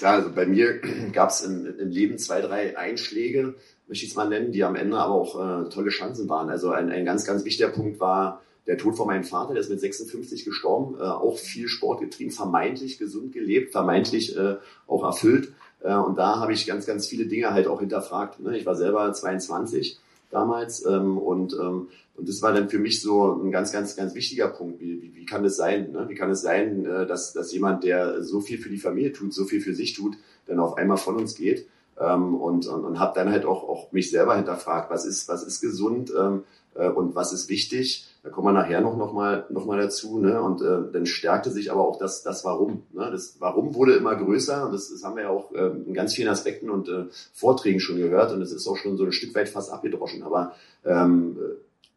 Ja, 0.01 0.13
also 0.13 0.33
bei 0.33 0.47
mir 0.47 0.81
gab 1.13 1.31
es 1.31 1.41
im, 1.41 1.67
im, 1.79 1.91
Leben 1.91 2.19
zwei, 2.19 2.41
drei 2.41 2.77
Einschläge, 2.77 3.55
möchte 3.89 4.05
ich 4.05 4.11
es 4.11 4.17
mal 4.17 4.29
nennen, 4.29 4.53
die 4.53 4.63
am 4.65 4.77
Ende 4.77 4.99
aber 4.99 5.15
auch 5.15 5.35
äh, 5.67 5.69
tolle 5.71 5.91
Chancen 5.91 6.29
waren. 6.29 6.51
Also 6.51 6.71
ein, 6.71 6.91
ein 6.91 7.05
ganz, 7.05 7.25
ganz 7.25 7.45
wichtiger 7.45 7.71
Punkt 7.71 7.99
war 7.99 8.43
der 8.69 8.77
Tod 8.77 8.97
von 8.97 9.07
meinem 9.07 9.25
Vater, 9.25 9.55
der 9.55 9.63
ist 9.63 9.71
mit 9.71 9.81
56 9.81 10.45
gestorben, 10.45 10.97
äh, 11.01 11.03
auch 11.03 11.39
viel 11.39 11.69
Sport 11.69 12.01
getrieben, 12.01 12.31
vermeintlich 12.31 12.99
gesund 12.99 13.33
gelebt, 13.33 13.73
vermeintlich 13.73 14.37
äh, 14.37 14.57
auch 14.87 15.05
erfüllt. 15.05 15.53
Äh, 15.81 15.95
und 15.95 16.19
da 16.19 16.39
habe 16.39 16.53
ich 16.53 16.67
ganz, 16.67 16.87
ganz 16.87 17.07
viele 17.07 17.27
Dinge 17.27 17.53
halt 17.53 17.67
auch 17.67 17.81
hinterfragt. 17.81 18.41
Ne? 18.41 18.59
Ich 18.59 18.67
war 18.67 18.77
selber 18.77 19.11
22 19.11 19.99
damals. 20.31 20.85
Ähm, 20.85 21.17
und, 21.17 21.55
ähm, 21.55 21.89
und 22.15 22.29
das 22.29 22.43
war 22.43 22.53
dann 22.53 22.69
für 22.69 22.79
mich 22.79 23.01
so 23.01 23.33
ein 23.33 23.51
ganz, 23.51 23.73
ganz, 23.73 23.97
ganz 23.97 24.15
wichtiger 24.15 24.49
Punkt. 24.49 24.81
Wie, 24.81 25.03
wie, 25.03 25.15
wie 25.15 25.25
kann 25.25 25.45
es 25.47 25.57
sein? 25.57 25.93
Ne? 25.93 26.05
Wie 26.09 26.15
kann 26.15 26.31
es 26.31 26.43
sein, 26.43 26.85
äh, 26.85 27.07
dass, 27.07 27.33
dass 27.33 27.53
jemand, 27.53 27.85
der 27.85 28.23
so 28.23 28.41
viel 28.41 28.59
für 28.59 28.69
die 28.69 28.79
Familie 28.79 29.15
tut, 29.15 29.33
so 29.33 29.47
viel 29.47 29.63
für 29.63 29.75
sich 29.75 29.95
tut, 29.95 30.19
dann 30.47 30.61
auf 30.61 30.77
einmal 30.77 30.99
von 30.99 31.17
uns 31.17 31.35
geht? 31.35 31.67
Ähm, 31.99 32.35
und 32.35 32.67
und, 32.67 32.85
und 32.85 32.99
habe 32.99 33.15
dann 33.15 33.31
halt 33.31 33.47
auch, 33.47 33.67
auch 33.67 33.93
mich 33.93 34.11
selber 34.11 34.37
hinterfragt, 34.37 34.91
was 34.91 35.07
ist, 35.07 35.27
was 35.29 35.43
ist 35.43 35.63
gesund 35.63 36.13
ähm, 36.17 36.45
äh, 36.75 36.89
und 36.89 37.15
was 37.15 37.33
ist 37.33 37.49
wichtig. 37.49 38.08
Da 38.23 38.31
kommen 38.31 38.49
wir 38.49 38.53
nachher 38.53 38.81
noch, 38.81 38.97
noch, 38.97 39.13
mal, 39.13 39.47
noch 39.49 39.65
mal 39.65 39.79
dazu. 39.79 40.19
Ne? 40.19 40.41
Und 40.41 40.61
äh, 40.61 40.93
dann 40.93 41.07
stärkte 41.07 41.51
sich 41.51 41.71
aber 41.71 41.87
auch 41.87 41.99
das, 41.99 42.23
das 42.23 42.45
Warum. 42.45 42.83
Ne? 42.93 43.09
Das 43.11 43.37
Warum 43.39 43.75
wurde 43.75 43.95
immer 43.95 44.17
größer 44.17 44.67
und 44.67 44.73
das, 44.73 44.91
das 44.91 45.05
haben 45.05 45.17
wir 45.17 45.25
ja 45.25 45.31
auch 45.31 45.53
äh, 45.53 45.69
in 45.69 45.95
ganz 45.95 46.15
vielen 46.15 46.29
Aspekten 46.29 46.69
und 46.69 46.89
äh, 46.89 47.05
Vorträgen 47.33 47.81
schon 47.81 47.97
gehört 47.97 48.33
und 48.33 48.43
es 48.43 48.53
ist 48.53 48.67
auch 48.67 48.77
schon 48.77 48.97
so 48.97 49.05
ein 49.05 49.13
Stück 49.13 49.35
weit 49.35 49.49
fast 49.49 49.73
abgedroschen. 49.73 50.25
Aber 50.25 50.53
ähm, 50.85 51.39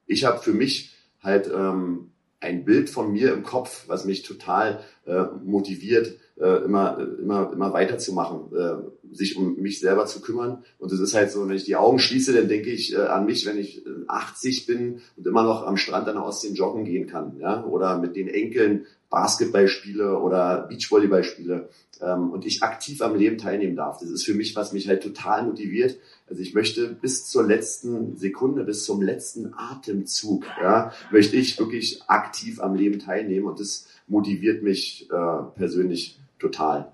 ich 0.05 0.25
habe 0.25 0.39
für 0.39 0.53
mich 0.53 0.95
halt 1.23 1.49
ähm, 1.53 2.10
ein 2.41 2.65
Bild 2.65 2.89
von 2.89 3.11
mir 3.11 3.33
im 3.33 3.43
Kopf, 3.43 3.85
was 3.87 4.03
mich 4.05 4.23
total 4.23 4.81
äh, 5.05 5.25
motiviert, 5.43 6.17
äh, 6.39 6.63
immer, 6.63 6.97
immer, 7.19 7.51
immer 7.53 7.71
weiterzumachen, 7.71 8.55
äh, 8.57 9.15
sich 9.15 9.37
um 9.37 9.57
mich 9.57 9.79
selber 9.79 10.07
zu 10.07 10.21
kümmern. 10.21 10.63
Und 10.79 10.91
es 10.91 10.99
ist 10.99 11.13
halt 11.13 11.31
so, 11.31 11.47
wenn 11.47 11.55
ich 11.55 11.65
die 11.65 11.75
Augen 11.75 11.99
schließe, 11.99 12.33
dann 12.33 12.47
denke 12.47 12.71
ich 12.71 12.93
äh, 12.93 12.97
an 12.97 13.25
mich, 13.25 13.45
wenn 13.45 13.59
ich 13.59 13.85
80 14.07 14.63
äh, 14.69 14.73
bin 14.73 15.01
und 15.15 15.27
immer 15.27 15.43
noch 15.43 15.65
am 15.65 15.77
Strand 15.77 16.07
an 16.07 16.15
der 16.15 16.25
Ostsee 16.25 16.49
joggen 16.49 16.83
gehen 16.83 17.07
kann, 17.07 17.37
ja, 17.39 17.63
oder 17.63 17.99
mit 17.99 18.15
den 18.15 18.27
Enkeln 18.27 18.87
Basketball 19.11 19.67
spiele 19.67 20.17
oder 20.17 20.65
Beachvolleyball 20.69 21.23
spiele 21.23 21.69
ähm, 22.01 22.31
und 22.31 22.45
ich 22.45 22.63
aktiv 22.63 23.01
am 23.01 23.15
Leben 23.15 23.37
teilnehmen 23.37 23.75
darf. 23.75 23.99
Das 23.99 24.09
ist 24.09 24.23
für 24.23 24.33
mich, 24.33 24.55
was 24.55 24.73
mich 24.73 24.87
halt 24.87 25.03
total 25.03 25.45
motiviert. 25.45 25.97
Also 26.31 26.43
ich 26.43 26.53
möchte 26.53 26.87
bis 26.87 27.25
zur 27.25 27.43
letzten 27.43 28.15
Sekunde, 28.15 28.63
bis 28.63 28.85
zum 28.85 29.01
letzten 29.01 29.53
Atemzug, 29.53 30.45
ja, 30.61 30.93
möchte 31.11 31.35
ich 31.35 31.59
wirklich 31.59 32.03
aktiv 32.07 32.61
am 32.61 32.73
Leben 32.73 32.99
teilnehmen 32.99 33.47
und 33.47 33.59
das 33.59 33.87
motiviert 34.07 34.63
mich 34.63 35.09
äh, 35.11 35.43
persönlich 35.57 36.21
total. 36.39 36.93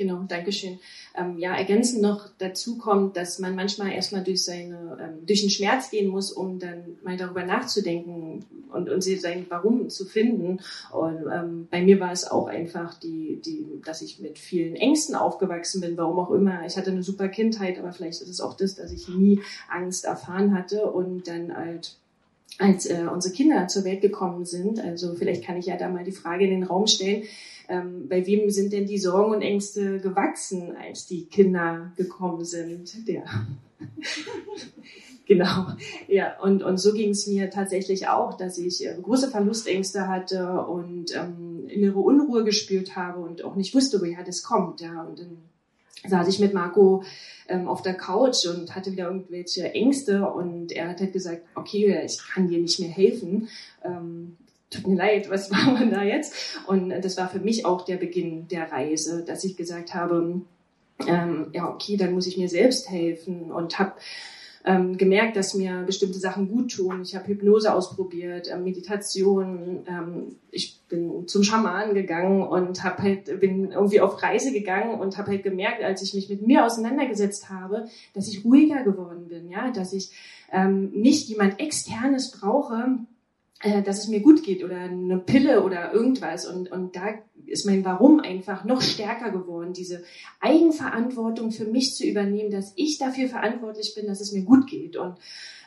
Genau, 0.00 0.24
Dankeschön. 0.26 0.78
Ähm, 1.14 1.36
ja, 1.36 1.54
ergänzend 1.54 2.00
noch 2.00 2.30
dazu 2.38 2.78
kommt, 2.78 3.18
dass 3.18 3.38
man 3.38 3.54
manchmal 3.54 3.92
erstmal 3.92 4.24
durch 4.24 4.42
seine, 4.42 4.96
ähm, 4.98 5.26
durch 5.26 5.42
den 5.42 5.50
Schmerz 5.50 5.90
gehen 5.90 6.08
muss, 6.08 6.32
um 6.32 6.58
dann 6.58 6.96
mal 7.04 7.18
darüber 7.18 7.44
nachzudenken 7.44 8.46
und, 8.72 8.88
und 8.88 9.02
sein 9.02 9.44
Warum 9.50 9.90
zu 9.90 10.06
finden. 10.06 10.60
Und 10.90 11.26
ähm, 11.30 11.68
bei 11.70 11.82
mir 11.82 12.00
war 12.00 12.12
es 12.12 12.26
auch 12.26 12.46
einfach 12.46 12.94
die, 12.98 13.42
die, 13.44 13.66
dass 13.84 14.00
ich 14.00 14.20
mit 14.20 14.38
vielen 14.38 14.74
Ängsten 14.74 15.14
aufgewachsen 15.14 15.82
bin, 15.82 15.98
warum 15.98 16.18
auch 16.18 16.30
immer. 16.30 16.64
Ich 16.64 16.78
hatte 16.78 16.92
eine 16.92 17.02
super 17.02 17.28
Kindheit, 17.28 17.78
aber 17.78 17.92
vielleicht 17.92 18.22
ist 18.22 18.30
es 18.30 18.40
auch 18.40 18.54
das, 18.54 18.76
dass 18.76 18.92
ich 18.92 19.06
nie 19.06 19.42
Angst 19.68 20.06
erfahren 20.06 20.54
hatte 20.54 20.90
und 20.90 21.28
dann 21.28 21.54
halt 21.54 21.98
als 22.56 22.86
äh, 22.86 23.06
unsere 23.12 23.34
Kinder 23.34 23.68
zur 23.68 23.84
Welt 23.84 24.00
gekommen 24.00 24.46
sind. 24.46 24.80
Also 24.80 25.14
vielleicht 25.14 25.44
kann 25.44 25.58
ich 25.58 25.66
ja 25.66 25.76
da 25.76 25.90
mal 25.90 26.04
die 26.04 26.12
Frage 26.12 26.44
in 26.44 26.50
den 26.50 26.64
Raum 26.64 26.86
stellen, 26.86 27.24
ähm, 27.70 28.08
bei 28.08 28.26
wem 28.26 28.50
sind 28.50 28.72
denn 28.72 28.86
die 28.86 28.98
Sorgen 28.98 29.32
und 29.32 29.42
Ängste 29.42 30.00
gewachsen, 30.00 30.76
als 30.76 31.06
die 31.06 31.26
Kinder 31.26 31.92
gekommen 31.96 32.44
sind? 32.44 33.06
Der. 33.06 33.24
genau. 35.26 35.68
Ja, 36.08 36.40
und, 36.40 36.64
und 36.64 36.78
so 36.78 36.92
ging 36.92 37.10
es 37.10 37.28
mir 37.28 37.48
tatsächlich 37.48 38.08
auch, 38.08 38.36
dass 38.36 38.58
ich 38.58 38.84
äh, 38.84 38.96
große 39.00 39.30
Verlustängste 39.30 40.08
hatte 40.08 40.62
und 40.62 41.14
ähm, 41.14 41.68
innere 41.68 42.00
Unruhe 42.00 42.42
gespürt 42.42 42.96
habe 42.96 43.20
und 43.20 43.44
auch 43.44 43.54
nicht 43.54 43.72
wusste, 43.72 44.00
woher 44.00 44.24
das 44.24 44.42
kommt. 44.42 44.80
Ja, 44.80 45.04
und 45.04 45.20
dann 45.20 45.38
saß 46.08 46.26
ich 46.26 46.40
mit 46.40 46.52
Marco 46.52 47.04
ähm, 47.48 47.68
auf 47.68 47.82
der 47.82 47.94
Couch 47.94 48.46
und 48.46 48.74
hatte 48.74 48.90
wieder 48.90 49.06
irgendwelche 49.06 49.72
Ängste 49.72 50.28
und 50.28 50.72
er 50.72 50.88
hat 50.88 51.00
halt 51.00 51.12
gesagt, 51.12 51.42
okay, 51.54 52.02
ich 52.04 52.18
kann 52.18 52.48
dir 52.48 52.58
nicht 52.58 52.80
mehr 52.80 52.88
helfen. 52.88 53.48
Ähm, 53.84 54.36
tut 54.70 54.86
mir 54.86 54.96
leid, 54.96 55.28
was 55.30 55.50
machen 55.50 55.78
wir 55.78 55.90
da 55.90 56.02
jetzt? 56.02 56.34
Und 56.66 56.90
das 56.90 57.16
war 57.16 57.28
für 57.28 57.40
mich 57.40 57.66
auch 57.66 57.84
der 57.84 57.96
Beginn 57.96 58.48
der 58.48 58.70
Reise, 58.72 59.24
dass 59.24 59.44
ich 59.44 59.56
gesagt 59.56 59.94
habe, 59.94 60.40
ähm, 61.06 61.48
ja, 61.52 61.68
okay, 61.68 61.96
dann 61.96 62.12
muss 62.12 62.26
ich 62.26 62.36
mir 62.36 62.48
selbst 62.48 62.90
helfen 62.90 63.50
und 63.50 63.78
habe 63.78 63.94
ähm, 64.64 64.98
gemerkt, 64.98 65.36
dass 65.36 65.54
mir 65.54 65.84
bestimmte 65.86 66.18
Sachen 66.18 66.48
gut 66.48 66.72
tun. 66.72 67.00
Ich 67.02 67.16
habe 67.16 67.28
Hypnose 67.28 67.72
ausprobiert, 67.72 68.48
äh, 68.48 68.58
Meditation. 68.58 69.86
Ähm, 69.88 70.36
ich 70.50 70.80
bin 70.88 71.26
zum 71.26 71.42
Schaman 71.42 71.94
gegangen 71.94 72.42
und 72.42 72.84
habe 72.84 73.02
halt 73.02 73.40
bin 73.40 73.72
irgendwie 73.72 74.00
auf 74.00 74.22
Reise 74.22 74.52
gegangen 74.52 75.00
und 75.00 75.16
habe 75.16 75.30
halt 75.30 75.44
gemerkt, 75.44 75.82
als 75.82 76.02
ich 76.02 76.12
mich 76.12 76.28
mit 76.28 76.46
mir 76.46 76.66
auseinandergesetzt 76.66 77.48
habe, 77.48 77.86
dass 78.12 78.28
ich 78.28 78.44
ruhiger 78.44 78.82
geworden 78.82 79.28
bin, 79.28 79.48
ja, 79.48 79.70
dass 79.70 79.94
ich 79.94 80.10
ähm, 80.52 80.90
nicht 80.92 81.28
jemand 81.28 81.58
externes 81.58 82.30
brauche, 82.32 82.98
äh, 83.62 83.82
dass 83.82 83.98
es 83.98 84.08
mir 84.08 84.20
gut 84.20 84.42
geht 84.42 84.64
oder 84.64 84.76
eine 84.76 85.18
Pille 85.18 85.62
oder 85.62 85.92
irgendwas. 85.92 86.46
Und, 86.46 86.72
und 86.72 86.96
da 86.96 87.08
ist 87.46 87.66
mein 87.66 87.84
Warum 87.84 88.20
einfach 88.20 88.64
noch 88.64 88.80
stärker 88.80 89.30
geworden, 89.30 89.74
diese 89.74 90.02
Eigenverantwortung 90.40 91.50
für 91.50 91.66
mich 91.66 91.94
zu 91.94 92.06
übernehmen, 92.06 92.50
dass 92.50 92.72
ich 92.76 92.98
dafür 92.98 93.28
verantwortlich 93.28 93.94
bin, 93.94 94.06
dass 94.06 94.20
es 94.20 94.32
mir 94.32 94.44
gut 94.44 94.66
geht. 94.66 94.96
Und 94.96 95.16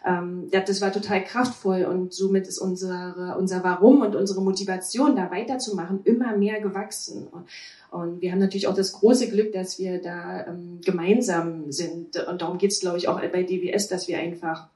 ähm, 0.06 0.50
das 0.50 0.82
war 0.82 0.92
total 0.92 1.24
kraftvoll 1.24 1.86
und 1.86 2.14
somit 2.14 2.48
ist 2.48 2.60
unsere, 2.60 3.38
unser 3.38 3.64
Warum 3.64 4.02
und 4.02 4.16
unsere 4.16 4.42
Motivation, 4.42 5.16
da 5.16 5.30
weiterzumachen, 5.30 6.02
immer 6.04 6.36
mehr 6.36 6.62
gewachsen. 6.62 7.28
Und, 7.28 7.46
und 7.92 8.22
wir 8.22 8.32
haben 8.32 8.40
natürlich 8.40 8.68
auch 8.68 8.76
das 8.76 8.94
große 8.94 9.30
Glück, 9.30 9.54
dass 9.54 9.78
wir 9.78 10.02
da 10.02 10.48
ähm, 10.48 10.80
gemeinsam 10.84 11.72
sind. 11.72 12.18
Und 12.28 12.42
darum 12.42 12.58
geht 12.58 12.72
es, 12.72 12.80
glaube 12.80 12.98
ich, 12.98 13.08
auch 13.08 13.22
bei 13.22 13.44
DWS, 13.44 13.88
dass 13.88 14.08
wir 14.08 14.18
einfach 14.18 14.68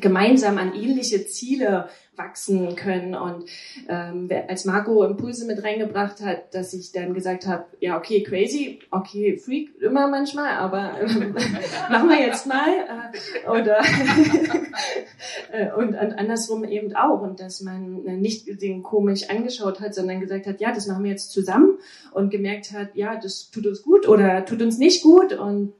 gemeinsam 0.00 0.58
an 0.58 0.74
ähnliche 0.74 1.26
Ziele 1.26 1.88
wachsen 2.16 2.76
können. 2.76 3.14
Und 3.14 3.44
ähm, 3.88 4.28
als 4.48 4.64
Marco 4.64 5.02
Impulse 5.02 5.46
mit 5.46 5.62
reingebracht 5.62 6.20
hat, 6.20 6.54
dass 6.54 6.72
ich 6.74 6.92
dann 6.92 7.14
gesagt 7.14 7.46
habe, 7.46 7.64
ja, 7.80 7.96
okay, 7.96 8.22
crazy, 8.22 8.80
okay, 8.90 9.38
freak 9.38 9.80
immer 9.80 10.08
manchmal, 10.08 10.56
aber 10.56 11.00
äh, 11.00 11.06
machen 11.90 12.08
wir 12.08 12.20
jetzt 12.20 12.46
mal. 12.46 12.68
Äh, 12.68 13.48
oder 13.48 13.80
äh, 15.52 15.72
und, 15.76 15.88
und 15.88 16.12
andersrum 16.18 16.64
eben 16.64 16.94
auch. 16.94 17.20
Und 17.20 17.40
dass 17.40 17.60
man 17.60 18.02
nicht 18.20 18.62
den 18.62 18.82
komisch 18.82 19.28
angeschaut 19.30 19.80
hat, 19.80 19.94
sondern 19.94 20.20
gesagt 20.20 20.46
hat, 20.46 20.60
ja, 20.60 20.72
das 20.72 20.86
machen 20.86 21.04
wir 21.04 21.10
jetzt 21.10 21.32
zusammen 21.32 21.78
und 22.12 22.30
gemerkt 22.30 22.72
hat, 22.72 22.94
ja, 22.94 23.16
das 23.16 23.50
tut 23.50 23.66
uns 23.66 23.82
gut 23.82 24.08
oder 24.08 24.44
tut 24.44 24.62
uns 24.62 24.78
nicht 24.78 25.02
gut. 25.02 25.32
Und 25.32 25.72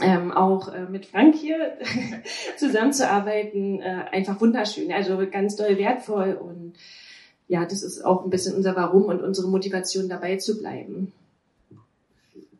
ähm, 0.00 0.32
auch 0.32 0.72
äh, 0.72 0.86
mit 0.86 1.06
Frank 1.06 1.34
hier 1.34 1.76
zusammenzuarbeiten, 2.56 3.80
äh, 3.80 4.04
einfach 4.10 4.40
wunderschön, 4.40 4.92
also 4.92 5.18
ganz 5.30 5.56
doll 5.56 5.76
wertvoll 5.78 6.34
und 6.34 6.74
ja, 7.48 7.66
das 7.66 7.82
ist 7.82 8.02
auch 8.02 8.24
ein 8.24 8.30
bisschen 8.30 8.54
unser 8.54 8.76
Warum 8.76 9.04
und 9.04 9.22
unsere 9.22 9.48
Motivation 9.48 10.08
dabei 10.08 10.36
zu 10.36 10.58
bleiben. 10.58 11.12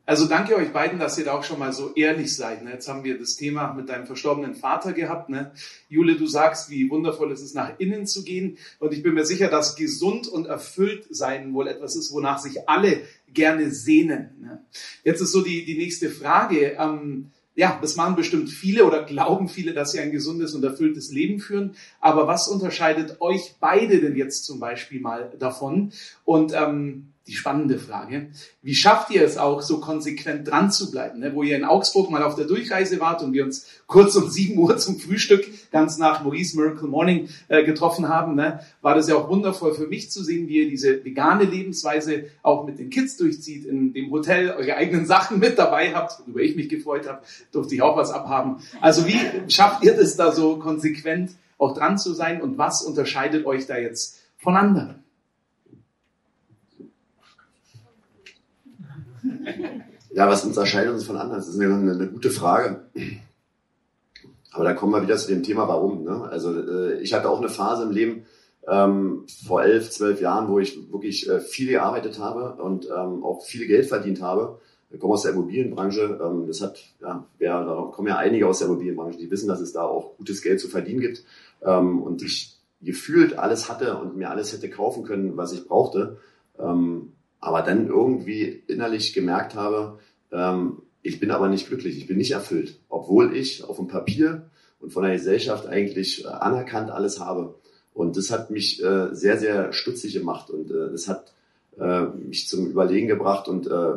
Also 0.04 0.26
danke 0.26 0.56
euch 0.56 0.72
beiden, 0.72 0.98
dass 0.98 1.16
ihr 1.16 1.24
da 1.24 1.32
auch 1.32 1.44
schon 1.44 1.60
mal 1.60 1.72
so 1.72 1.94
ehrlich 1.94 2.34
seid. 2.34 2.64
Ne? 2.64 2.72
Jetzt 2.72 2.88
haben 2.88 3.04
wir 3.04 3.18
das 3.18 3.36
Thema 3.36 3.72
mit 3.72 3.88
deinem 3.88 4.06
verstorbenen 4.06 4.56
Vater 4.56 4.92
gehabt. 4.92 5.28
Ne? 5.28 5.52
Jule, 5.88 6.16
du 6.16 6.26
sagst, 6.26 6.70
wie 6.70 6.90
wundervoll 6.90 7.30
es 7.30 7.40
ist, 7.40 7.54
nach 7.54 7.78
innen 7.78 8.06
zu 8.08 8.24
gehen. 8.24 8.58
Und 8.80 8.92
ich 8.92 9.04
bin 9.04 9.14
mir 9.14 9.24
sicher, 9.24 9.48
dass 9.48 9.76
gesund 9.76 10.26
und 10.26 10.46
erfüllt 10.46 11.06
sein 11.10 11.54
wohl 11.54 11.68
etwas 11.68 11.94
ist, 11.94 12.12
wonach 12.12 12.38
sich 12.38 12.68
alle 12.68 13.02
gerne 13.32 13.70
sehnen. 13.70 14.30
Ne? 14.40 14.64
Jetzt 15.04 15.20
ist 15.20 15.30
so 15.30 15.40
die, 15.40 15.64
die 15.64 15.78
nächste 15.78 16.10
Frage. 16.10 16.76
Ähm, 16.78 17.30
ja, 17.54 17.78
das 17.80 17.94
machen 17.94 18.16
bestimmt 18.16 18.50
viele 18.50 18.84
oder 18.84 19.04
glauben 19.04 19.48
viele, 19.48 19.72
dass 19.72 19.92
sie 19.92 20.00
ein 20.00 20.10
gesundes 20.10 20.54
und 20.54 20.64
erfülltes 20.64 21.12
Leben 21.12 21.38
führen. 21.38 21.76
Aber 22.00 22.26
was 22.26 22.48
unterscheidet 22.48 23.20
euch 23.20 23.54
beide 23.60 24.00
denn 24.00 24.16
jetzt 24.16 24.46
zum 24.46 24.58
Beispiel 24.58 25.00
mal 25.00 25.32
davon? 25.38 25.92
Und 26.24 26.52
ähm, 26.54 27.11
die 27.26 27.34
spannende 27.34 27.78
Frage. 27.78 28.30
Wie 28.62 28.74
schafft 28.74 29.10
ihr 29.10 29.22
es 29.22 29.38
auch, 29.38 29.62
so 29.62 29.78
konsequent 29.78 30.48
dran 30.48 30.72
zu 30.72 30.90
bleiben? 30.90 31.20
Ne? 31.20 31.34
Wo 31.34 31.42
ihr 31.44 31.56
in 31.56 31.64
Augsburg 31.64 32.10
mal 32.10 32.22
auf 32.22 32.34
der 32.34 32.46
Durchreise 32.46 32.98
wart 32.98 33.22
und 33.22 33.32
wir 33.32 33.44
uns 33.44 33.66
kurz 33.86 34.16
um 34.16 34.28
sieben 34.28 34.58
Uhr 34.58 34.76
zum 34.76 34.98
Frühstück 34.98 35.46
ganz 35.70 35.98
nach 35.98 36.24
Maurice 36.24 36.56
Miracle 36.56 36.88
Morning 36.88 37.28
äh, 37.48 37.62
getroffen 37.64 38.08
haben, 38.08 38.34
ne? 38.34 38.60
war 38.80 38.96
das 38.96 39.08
ja 39.08 39.14
auch 39.14 39.28
wundervoll 39.28 39.74
für 39.74 39.86
mich 39.86 40.10
zu 40.10 40.24
sehen, 40.24 40.48
wie 40.48 40.62
ihr 40.62 40.68
diese 40.68 41.04
vegane 41.04 41.44
Lebensweise 41.44 42.24
auch 42.42 42.66
mit 42.66 42.78
den 42.78 42.90
Kids 42.90 43.16
durchzieht, 43.16 43.66
in 43.66 43.92
dem 43.92 44.10
Hotel 44.10 44.50
eure 44.50 44.74
eigenen 44.74 45.06
Sachen 45.06 45.38
mit 45.38 45.58
dabei 45.58 45.94
habt, 45.94 46.20
worüber 46.20 46.40
ich 46.40 46.56
mich 46.56 46.68
gefreut 46.68 47.08
habe, 47.08 47.22
durfte 47.52 47.74
ich 47.76 47.82
auch 47.82 47.96
was 47.96 48.10
abhaben. 48.10 48.56
Also 48.80 49.06
wie 49.06 49.20
schafft 49.48 49.84
ihr 49.84 49.94
das 49.94 50.16
da 50.16 50.32
so 50.32 50.56
konsequent 50.56 51.30
auch 51.58 51.74
dran 51.74 51.98
zu 51.98 52.12
sein 52.14 52.42
und 52.42 52.58
was 52.58 52.82
unterscheidet 52.82 53.46
euch 53.46 53.66
da 53.66 53.76
jetzt 53.78 54.18
von 54.38 54.56
anderen? 54.56 55.01
Ja, 60.14 60.28
was 60.28 60.44
unterscheidet 60.44 60.92
uns 60.92 61.04
von 61.04 61.16
anderen? 61.16 61.40
Das 61.40 61.48
ist 61.48 61.58
eine, 61.58 61.74
eine, 61.74 62.08
gute 62.08 62.30
Frage. 62.30 62.84
Aber 64.52 64.64
da 64.64 64.74
kommen 64.74 64.92
wir 64.92 65.02
wieder 65.02 65.16
zu 65.16 65.28
dem 65.28 65.42
Thema, 65.42 65.68
warum. 65.68 66.04
Ne? 66.04 66.28
Also 66.30 66.52
äh, 66.52 67.00
ich 67.00 67.14
hatte 67.14 67.30
auch 67.30 67.38
eine 67.38 67.48
Phase 67.48 67.84
im 67.84 67.92
Leben 67.92 68.26
ähm, 68.68 69.24
vor 69.46 69.62
elf, 69.62 69.90
zwölf 69.90 70.20
Jahren, 70.20 70.48
wo 70.48 70.58
ich 70.58 70.92
wirklich 70.92 71.28
äh, 71.28 71.40
viel 71.40 71.68
gearbeitet 71.68 72.18
habe 72.18 72.62
und 72.62 72.86
ähm, 72.86 73.24
auch 73.24 73.42
viel 73.42 73.66
Geld 73.66 73.86
verdient 73.86 74.20
habe 74.20 74.60
Ich 74.90 75.00
komme 75.00 75.14
aus 75.14 75.22
der 75.22 75.32
Immobilienbranche. 75.32 76.20
Ähm, 76.22 76.46
das 76.46 76.60
hat, 76.60 76.78
ja, 77.00 77.26
wer, 77.38 77.64
da 77.64 77.90
kommen 77.92 78.08
ja 78.08 78.18
einige 78.18 78.46
aus 78.46 78.58
der 78.58 78.68
Immobilienbranche, 78.68 79.18
die 79.18 79.30
wissen, 79.30 79.48
dass 79.48 79.60
es 79.60 79.72
da 79.72 79.82
auch 79.82 80.16
gutes 80.18 80.42
Geld 80.42 80.60
zu 80.60 80.68
verdienen 80.68 81.00
gibt. 81.00 81.24
Ähm, 81.62 82.02
und 82.02 82.22
ich 82.22 82.58
gefühlt 82.82 83.38
alles 83.38 83.70
hatte 83.70 83.96
und 83.96 84.16
mir 84.16 84.30
alles 84.30 84.52
hätte 84.52 84.68
kaufen 84.68 85.04
können, 85.04 85.36
was 85.38 85.52
ich 85.52 85.66
brauchte. 85.66 86.18
Ähm, 86.58 87.12
aber 87.42 87.62
dann 87.62 87.88
irgendwie 87.88 88.62
innerlich 88.68 89.12
gemerkt 89.12 89.56
habe, 89.56 89.98
ähm, 90.30 90.80
ich 91.02 91.18
bin 91.18 91.32
aber 91.32 91.48
nicht 91.48 91.66
glücklich, 91.66 91.98
ich 91.98 92.06
bin 92.06 92.16
nicht 92.16 92.30
erfüllt, 92.30 92.78
obwohl 92.88 93.36
ich 93.36 93.64
auf 93.64 93.76
dem 93.76 93.88
Papier 93.88 94.48
und 94.80 94.92
von 94.92 95.02
der 95.02 95.12
Gesellschaft 95.12 95.66
eigentlich 95.66 96.24
äh, 96.24 96.28
anerkannt 96.28 96.90
alles 96.90 97.18
habe. 97.20 97.56
Und 97.92 98.16
das 98.16 98.30
hat 98.30 98.50
mich 98.50 98.82
äh, 98.82 99.12
sehr, 99.12 99.38
sehr 99.38 99.72
stutzig 99.72 100.14
gemacht 100.14 100.50
und 100.50 100.70
äh, 100.70 100.92
das 100.92 101.08
hat 101.08 101.34
äh, 101.78 102.02
mich 102.02 102.48
zum 102.48 102.68
Überlegen 102.68 103.08
gebracht 103.08 103.48
und 103.48 103.66
äh, 103.66 103.94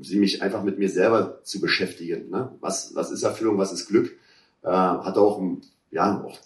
sie 0.00 0.18
mich 0.18 0.42
einfach 0.42 0.64
mit 0.64 0.78
mir 0.78 0.88
selber 0.88 1.38
zu 1.44 1.60
beschäftigen. 1.60 2.28
Ne? 2.28 2.50
Was, 2.60 2.94
was 2.96 3.12
ist 3.12 3.22
Erfüllung, 3.22 3.56
was 3.56 3.72
ist 3.72 3.86
Glück? 3.86 4.16
Äh, 4.62 4.68
hat 4.68 5.16
auch, 5.16 5.40
ja, 5.92 6.24
auch 6.24 6.36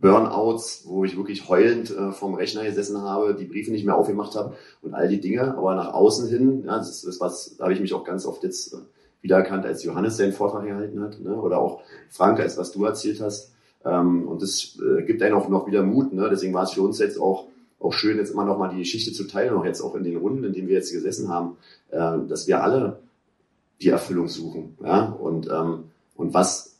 Burnouts, 0.00 0.84
wo 0.86 1.04
ich 1.04 1.16
wirklich 1.16 1.48
heulend 1.48 1.90
äh, 1.90 2.12
vom 2.12 2.34
Rechner 2.34 2.64
gesessen 2.64 3.02
habe, 3.02 3.34
die 3.34 3.44
Briefe 3.44 3.70
nicht 3.70 3.84
mehr 3.84 3.96
aufgemacht 3.96 4.34
habe 4.36 4.54
und 4.82 4.94
all 4.94 5.08
die 5.08 5.20
Dinge. 5.20 5.56
Aber 5.56 5.74
nach 5.74 5.92
außen 5.92 6.28
hin, 6.28 6.64
ja, 6.64 6.78
das 6.78 7.04
ist 7.04 7.20
was, 7.20 7.56
da 7.56 7.64
habe 7.64 7.72
ich 7.72 7.80
mich 7.80 7.94
auch 7.94 8.04
ganz 8.04 8.26
oft 8.26 8.42
jetzt 8.44 8.74
äh, 8.74 8.78
wiedererkannt, 9.22 9.66
als 9.66 9.82
Johannes 9.82 10.16
seinen 10.16 10.32
Vortrag 10.32 10.64
gehalten 10.64 11.00
hat, 11.00 11.20
ne? 11.20 11.34
oder 11.34 11.58
auch 11.58 11.80
Frank, 12.10 12.38
als 12.40 12.56
was 12.56 12.72
du 12.72 12.84
erzählt 12.84 13.20
hast. 13.20 13.52
Ähm, 13.84 14.28
und 14.28 14.42
das 14.42 14.78
äh, 14.80 15.02
gibt 15.02 15.22
einem 15.22 15.36
auch 15.36 15.48
noch 15.48 15.66
wieder 15.66 15.82
Mut. 15.82 16.12
Ne? 16.12 16.28
Deswegen 16.30 16.54
war 16.54 16.64
es 16.64 16.72
für 16.72 16.82
uns 16.82 16.98
jetzt 16.98 17.18
auch, 17.18 17.46
auch 17.80 17.92
schön, 17.92 18.18
jetzt 18.18 18.30
immer 18.30 18.44
noch 18.44 18.58
mal 18.58 18.68
die 18.68 18.78
Geschichte 18.78 19.12
zu 19.12 19.24
teilen, 19.24 19.54
auch 19.54 19.64
jetzt 19.64 19.80
auch 19.80 19.94
in 19.94 20.04
den 20.04 20.16
Runden, 20.16 20.44
in 20.44 20.52
denen 20.52 20.68
wir 20.68 20.76
jetzt 20.76 20.92
gesessen 20.92 21.28
haben, 21.28 21.56
äh, 21.90 22.18
dass 22.28 22.46
wir 22.46 22.62
alle 22.62 23.00
die 23.80 23.88
Erfüllung 23.88 24.28
suchen. 24.28 24.76
Ja? 24.82 25.06
Und, 25.06 25.48
ähm, 25.48 25.84
und 26.16 26.34
was 26.34 26.77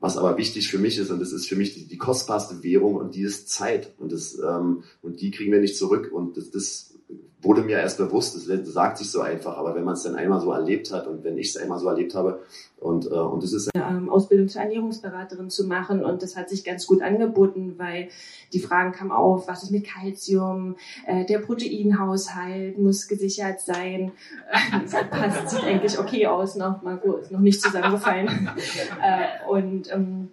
was 0.00 0.16
aber 0.16 0.36
wichtig 0.36 0.68
für 0.68 0.78
mich 0.78 0.98
ist, 0.98 1.10
und 1.10 1.20
das 1.20 1.32
ist 1.32 1.48
für 1.48 1.56
mich 1.56 1.74
die, 1.74 1.86
die 1.86 1.98
kostbarste 1.98 2.62
Währung, 2.62 2.96
und 2.96 3.14
die 3.14 3.22
ist 3.22 3.48
Zeit. 3.48 3.94
Und, 3.98 4.12
das, 4.12 4.38
ähm, 4.38 4.84
und 5.02 5.20
die 5.20 5.30
kriegen 5.30 5.52
wir 5.52 5.60
nicht 5.60 5.76
zurück. 5.76 6.10
Und 6.12 6.36
das, 6.36 6.50
das 6.50 6.94
wurde 7.40 7.62
mir 7.62 7.78
erst 7.78 7.98
bewusst, 7.98 8.36
das 8.48 8.72
sagt 8.72 8.98
sich 8.98 9.10
so 9.10 9.20
einfach, 9.20 9.56
aber 9.56 9.74
wenn 9.74 9.84
man 9.84 9.94
es 9.94 10.02
dann 10.02 10.16
einmal 10.16 10.40
so 10.40 10.50
erlebt 10.50 10.92
hat 10.92 11.06
und 11.06 11.22
wenn 11.22 11.38
ich 11.38 11.50
es 11.50 11.56
einmal 11.56 11.78
so 11.78 11.88
erlebt 11.88 12.14
habe 12.14 12.40
und, 12.80 13.06
äh, 13.06 13.10
und 13.10 13.42
das 13.44 13.52
ist... 13.52 13.70
Ähm, 13.74 14.10
Ausbildung 14.10 14.48
zur 14.48 14.62
Ernährungsberaterin 14.62 15.48
zu 15.48 15.66
machen 15.66 16.04
und 16.04 16.22
das 16.22 16.36
hat 16.36 16.48
sich 16.48 16.64
ganz 16.64 16.86
gut 16.86 17.00
angeboten, 17.00 17.74
weil 17.78 18.08
die 18.52 18.58
Fragen 18.58 18.90
kamen 18.90 19.12
auf, 19.12 19.46
was 19.46 19.62
ist 19.62 19.70
mit 19.70 19.86
Kalzium, 19.86 20.76
äh, 21.06 21.24
der 21.26 21.38
Proteinhaushalt 21.38 22.76
muss 22.78 23.06
gesichert 23.06 23.60
sein, 23.60 24.12
das 24.82 24.92
passt, 25.08 25.50
sieht 25.50 25.64
eigentlich 25.64 25.98
okay 25.98 26.26
aus, 26.26 26.56
noch, 26.56 26.82
Marco 26.82 27.18
ist 27.18 27.30
noch 27.30 27.40
nicht 27.40 27.60
zusammengefallen. 27.60 28.50
Äh, 29.00 29.48
und 29.48 29.92
ähm, 29.92 30.30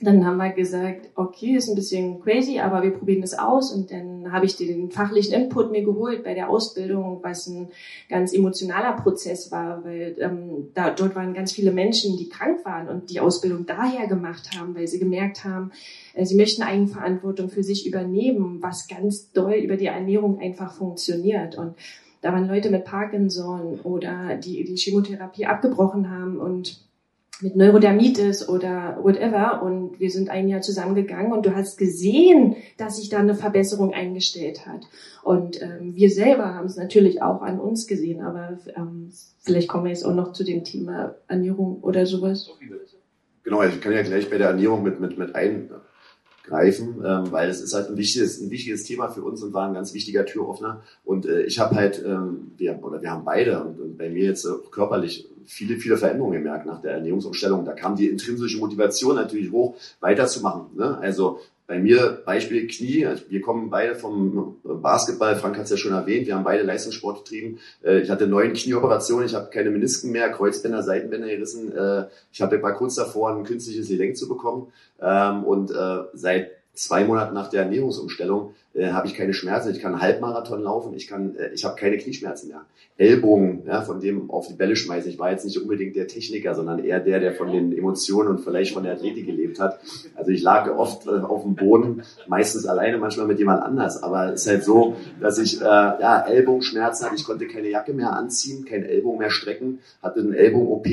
dann 0.00 0.26
haben 0.26 0.38
wir 0.38 0.50
gesagt, 0.50 1.10
okay, 1.14 1.56
ist 1.56 1.68
ein 1.68 1.74
bisschen 1.74 2.20
crazy, 2.20 2.58
aber 2.58 2.82
wir 2.82 2.90
probieren 2.90 3.20
das 3.20 3.38
aus. 3.38 3.72
Und 3.72 3.92
dann 3.92 4.32
habe 4.32 4.46
ich 4.46 4.56
den 4.56 4.90
fachlichen 4.90 5.34
Input 5.34 5.70
mir 5.70 5.84
geholt 5.84 6.24
bei 6.24 6.34
der 6.34 6.48
Ausbildung, 6.48 7.20
was 7.22 7.46
ein 7.46 7.68
ganz 8.08 8.32
emotionaler 8.32 8.94
Prozess 8.94 9.52
war, 9.52 9.84
weil 9.84 10.16
ähm, 10.18 10.70
da, 10.74 10.90
dort 10.90 11.14
waren 11.14 11.34
ganz 11.34 11.52
viele 11.52 11.72
Menschen, 11.72 12.16
die 12.16 12.28
krank 12.28 12.64
waren 12.64 12.88
und 12.88 13.10
die 13.10 13.20
Ausbildung 13.20 13.66
daher 13.66 14.06
gemacht 14.06 14.50
haben, 14.58 14.74
weil 14.74 14.88
sie 14.88 14.98
gemerkt 14.98 15.44
haben, 15.44 15.72
äh, 16.14 16.24
sie 16.24 16.36
möchten 16.36 16.62
Eigenverantwortung 16.62 17.48
für 17.48 17.62
sich 17.62 17.86
übernehmen, 17.86 18.58
was 18.62 18.88
ganz 18.88 19.30
doll 19.32 19.54
über 19.54 19.76
die 19.76 19.86
Ernährung 19.86 20.40
einfach 20.40 20.72
funktioniert. 20.72 21.56
Und 21.56 21.74
da 22.22 22.32
waren 22.32 22.48
Leute 22.48 22.70
mit 22.70 22.84
Parkinson 22.84 23.80
oder 23.80 24.36
die 24.36 24.64
die 24.64 24.76
Chemotherapie 24.76 25.46
abgebrochen 25.46 26.10
haben 26.10 26.38
und 26.38 26.80
mit 27.42 27.56
Neurodermitis 27.56 28.48
oder 28.48 28.98
whatever 29.02 29.62
und 29.62 29.98
wir 29.98 30.10
sind 30.10 30.30
ein 30.30 30.48
Jahr 30.48 30.60
zusammengegangen 30.60 31.32
und 31.32 31.44
du 31.44 31.54
hast 31.54 31.76
gesehen, 31.76 32.56
dass 32.78 32.96
sich 32.96 33.08
da 33.08 33.18
eine 33.18 33.34
Verbesserung 33.34 33.92
eingestellt 33.92 34.66
hat. 34.66 34.82
Und 35.22 35.60
ähm, 35.60 35.94
wir 35.94 36.10
selber 36.10 36.54
haben 36.54 36.66
es 36.66 36.76
natürlich 36.76 37.22
auch 37.22 37.42
an 37.42 37.60
uns 37.60 37.86
gesehen, 37.86 38.20
aber 38.22 38.58
ähm, 38.76 39.10
vielleicht 39.40 39.68
kommen 39.68 39.84
wir 39.84 39.90
jetzt 39.90 40.04
auch 40.04 40.14
noch 40.14 40.32
zu 40.32 40.44
dem 40.44 40.64
Thema 40.64 41.16
Ernährung 41.28 41.80
oder 41.82 42.06
sowas. 42.06 42.48
Genau, 43.44 43.62
ich 43.64 43.80
kann 43.80 43.92
ja 43.92 44.02
gleich 44.02 44.30
bei 44.30 44.38
der 44.38 44.48
Ernährung 44.48 44.84
mit, 44.84 45.00
mit, 45.00 45.18
mit 45.18 45.34
eingreifen, 45.34 47.02
ähm, 47.04 47.32
weil 47.32 47.50
es 47.50 47.60
ist 47.60 47.74
halt 47.74 47.88
ein 47.88 47.96
wichtiges, 47.96 48.40
ein 48.40 48.50
wichtiges 48.50 48.84
Thema 48.84 49.08
für 49.08 49.22
uns 49.22 49.42
und 49.42 49.52
war 49.52 49.66
ein 49.66 49.74
ganz 49.74 49.94
wichtiger 49.94 50.24
Türöffner. 50.24 50.82
Und 51.04 51.26
äh, 51.26 51.42
ich 51.42 51.58
habe 51.58 51.74
halt, 51.74 52.02
ähm, 52.04 52.52
wir, 52.56 52.78
oder 52.82 53.02
wir 53.02 53.10
haben 53.10 53.24
beide 53.24 53.62
und, 53.64 53.80
und 53.80 53.98
bei 53.98 54.10
mir 54.10 54.24
jetzt 54.26 54.44
äh, 54.44 54.50
körperlich 54.70 55.28
viele, 55.46 55.76
viele 55.76 55.96
Veränderungen 55.96 56.42
gemerkt 56.42 56.66
nach 56.66 56.80
der 56.80 56.92
Ernährungsumstellung. 56.92 57.64
Da 57.64 57.72
kam 57.72 57.96
die 57.96 58.08
intrinsische 58.08 58.58
Motivation 58.58 59.16
natürlich 59.16 59.50
hoch, 59.50 59.76
weiterzumachen. 60.00 60.76
Ne? 60.76 60.98
Also 60.98 61.40
bei 61.66 61.78
mir 61.78 62.22
Beispiel 62.26 62.66
Knie, 62.66 63.06
also 63.06 63.24
wir 63.30 63.40
kommen 63.40 63.70
beide 63.70 63.94
vom 63.94 64.56
Basketball, 64.62 65.36
Frank 65.36 65.56
hat 65.56 65.64
es 65.64 65.70
ja 65.70 65.76
schon 65.76 65.92
erwähnt, 65.92 66.26
wir 66.26 66.34
haben 66.34 66.44
beide 66.44 66.64
Leistungssport 66.64 67.24
betrieben. 67.24 67.60
Äh, 67.82 68.00
ich 68.00 68.10
hatte 68.10 68.26
neun 68.26 68.52
Knieoperationen, 68.52 69.26
ich 69.26 69.34
habe 69.34 69.48
keine 69.50 69.70
Menisken 69.70 70.10
mehr, 70.10 70.30
Kreuzbänder, 70.30 70.82
Seitenbänder 70.82 71.28
gerissen. 71.28 71.74
Äh, 71.74 72.06
ich 72.32 72.42
hatte 72.42 72.58
mal 72.58 72.72
kurz 72.72 72.96
davor, 72.96 73.34
ein 73.34 73.44
künstliches 73.44 73.88
Gelenk 73.88 74.16
zu 74.16 74.28
bekommen. 74.28 74.72
Ähm, 75.00 75.44
und 75.44 75.70
äh, 75.70 75.98
seit 76.12 76.50
zwei 76.74 77.04
Monaten 77.04 77.34
nach 77.34 77.50
der 77.50 77.62
Ernährungsumstellung 77.62 78.54
äh, 78.74 78.92
habe 78.92 79.06
ich 79.06 79.14
keine 79.14 79.34
Schmerzen. 79.34 79.70
Ich 79.70 79.80
kann 79.80 80.00
Halbmarathon 80.00 80.62
laufen, 80.62 80.94
ich 80.94 81.06
kann, 81.06 81.36
äh, 81.36 81.50
ich 81.52 81.64
habe 81.64 81.76
keine 81.76 81.98
Knieschmerzen 81.98 82.48
mehr. 82.48 82.62
Ellbogen, 82.96 83.62
ja, 83.66 83.82
von 83.82 84.00
dem 84.00 84.30
auf 84.30 84.48
die 84.48 84.54
Bälle 84.54 84.76
schmeißen. 84.76 85.10
Ich 85.10 85.18
war 85.18 85.30
jetzt 85.30 85.44
nicht 85.44 85.60
unbedingt 85.60 85.96
der 85.96 86.06
Techniker, 86.06 86.54
sondern 86.54 86.84
eher 86.84 87.00
der, 87.00 87.20
der 87.20 87.34
von 87.34 87.50
den 87.50 87.76
Emotionen 87.76 88.28
und 88.28 88.40
vielleicht 88.40 88.72
von 88.72 88.84
der 88.84 88.92
Athletik 88.92 89.26
gelebt 89.26 89.60
hat. 89.60 89.80
Also 90.14 90.30
ich 90.30 90.42
lag 90.42 90.70
oft 90.70 91.06
äh, 91.06 91.10
auf 91.10 91.42
dem 91.42 91.54
Boden, 91.54 92.02
meistens 92.26 92.66
alleine, 92.66 92.98
manchmal 92.98 93.26
mit 93.26 93.38
jemand 93.38 93.62
anders. 93.62 94.02
Aber 94.02 94.32
es 94.32 94.42
ist 94.42 94.48
halt 94.48 94.64
so, 94.64 94.96
dass 95.20 95.38
ich 95.38 95.60
äh, 95.60 95.64
ja, 95.64 96.24
Ellbogenschmerzen 96.26 97.06
hatte. 97.06 97.16
Ich 97.16 97.24
konnte 97.24 97.46
keine 97.46 97.68
Jacke 97.68 97.92
mehr 97.92 98.12
anziehen, 98.12 98.64
keinen 98.64 98.84
Ellbogen 98.84 99.18
mehr 99.18 99.30
strecken, 99.30 99.80
hatte 100.02 100.20
einen 100.20 100.34
Ellbogen-OP 100.34 100.86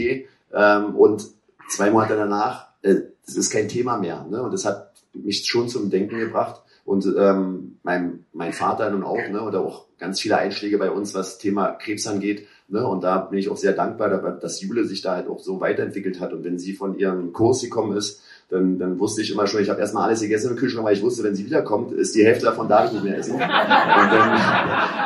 ähm, 0.54 0.96
und 0.96 1.26
zwei 1.70 1.92
Monate 1.92 2.16
danach, 2.16 2.70
äh, 2.82 2.96
das 3.26 3.36
ist 3.36 3.52
kein 3.52 3.68
Thema 3.68 3.98
mehr. 3.98 4.26
Ne? 4.30 4.42
Und 4.42 4.52
das 4.52 4.66
hat 4.66 4.89
mich 5.24 5.46
schon 5.46 5.68
zum 5.70 5.90
Denken 5.90 6.20
gebracht. 6.20 6.62
Und 6.86 7.06
ähm, 7.18 7.78
mein, 7.84 8.26
mein 8.34 8.52
Vater 8.52 8.90
nun 8.90 9.04
auch, 9.04 9.18
ne, 9.30 9.44
oder 9.44 9.62
auch 9.62 9.86
ganz 10.00 10.20
viele 10.20 10.38
Einschläge 10.38 10.78
bei 10.80 10.90
uns, 10.90 11.14
was 11.14 11.38
Thema 11.38 11.72
Krebs 11.74 12.08
angeht. 12.08 12.48
Ne, 12.68 12.86
und 12.86 13.04
da 13.04 13.20
bin 13.20 13.38
ich 13.38 13.50
auch 13.50 13.58
sehr 13.58 13.74
dankbar, 13.74 14.10
dass 14.40 14.62
Jule 14.62 14.86
sich 14.86 15.02
da 15.02 15.16
halt 15.16 15.28
auch 15.28 15.40
so 15.40 15.60
weiterentwickelt 15.60 16.20
hat. 16.20 16.34
Und 16.34 16.44
wenn 16.44 16.58
sie 16.58 16.74
von 16.74 16.98
ihrem 16.98 17.32
Kurs 17.32 17.62
gekommen 17.62 17.96
ist, 17.96 18.22
dann, 18.50 18.80
dann 18.80 19.00
wusste 19.00 19.22
ich 19.22 19.32
immer 19.32 19.46
schon, 19.46 19.62
ich 19.62 19.70
habe 19.70 19.80
erstmal 19.80 20.06
alles 20.06 20.22
gegessen 20.22 20.52
im 20.52 20.58
Kühlschrank, 20.58 20.86
weil 20.86 20.96
ich 20.96 21.04
wusste, 21.04 21.24
wenn 21.24 21.36
sie 21.36 21.46
wiederkommt, 21.46 21.92
ist 21.92 22.16
die 22.16 22.26
Hälfte 22.26 22.46
davon 22.46 22.68
darf 22.68 22.88
ich 22.88 22.94
nicht 22.94 23.04
mehr 23.04 23.18
essen. 23.18 23.34
Und 23.34 23.40
dann, 23.42 24.40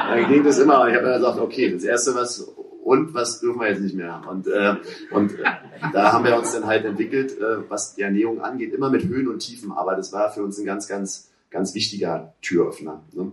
dann 0.09 0.29
ging 0.29 0.43
das 0.43 0.59
immer. 0.59 0.87
Ich 0.87 0.95
habe 0.95 1.05
dann 1.05 1.19
gesagt, 1.19 1.39
okay, 1.39 1.71
das 1.71 1.83
Erste, 1.83 2.15
was 2.15 2.47
und 2.83 3.13
was 3.13 3.39
dürfen 3.39 3.61
wir 3.61 3.69
jetzt 3.69 3.81
nicht 3.81 3.95
mehr. 3.95 4.21
Und, 4.29 4.47
äh, 4.47 4.75
und 5.11 5.39
äh, 5.39 5.43
da 5.93 6.11
haben 6.13 6.25
wir 6.25 6.37
uns 6.37 6.53
dann 6.53 6.65
halt 6.65 6.85
entwickelt, 6.85 7.37
äh, 7.39 7.69
was 7.69 7.95
die 7.95 8.01
Ernährung 8.01 8.41
angeht, 8.41 8.73
immer 8.73 8.89
mit 8.89 9.03
Höhen 9.03 9.27
und 9.27 9.39
Tiefen. 9.39 9.71
Aber 9.71 9.95
das 9.95 10.11
war 10.11 10.31
für 10.31 10.43
uns 10.43 10.57
ein 10.59 10.65
ganz, 10.65 10.87
ganz, 10.87 11.31
ganz 11.49 11.73
wichtiger 11.73 12.33
Türöffner. 12.41 13.01
Ne? 13.13 13.31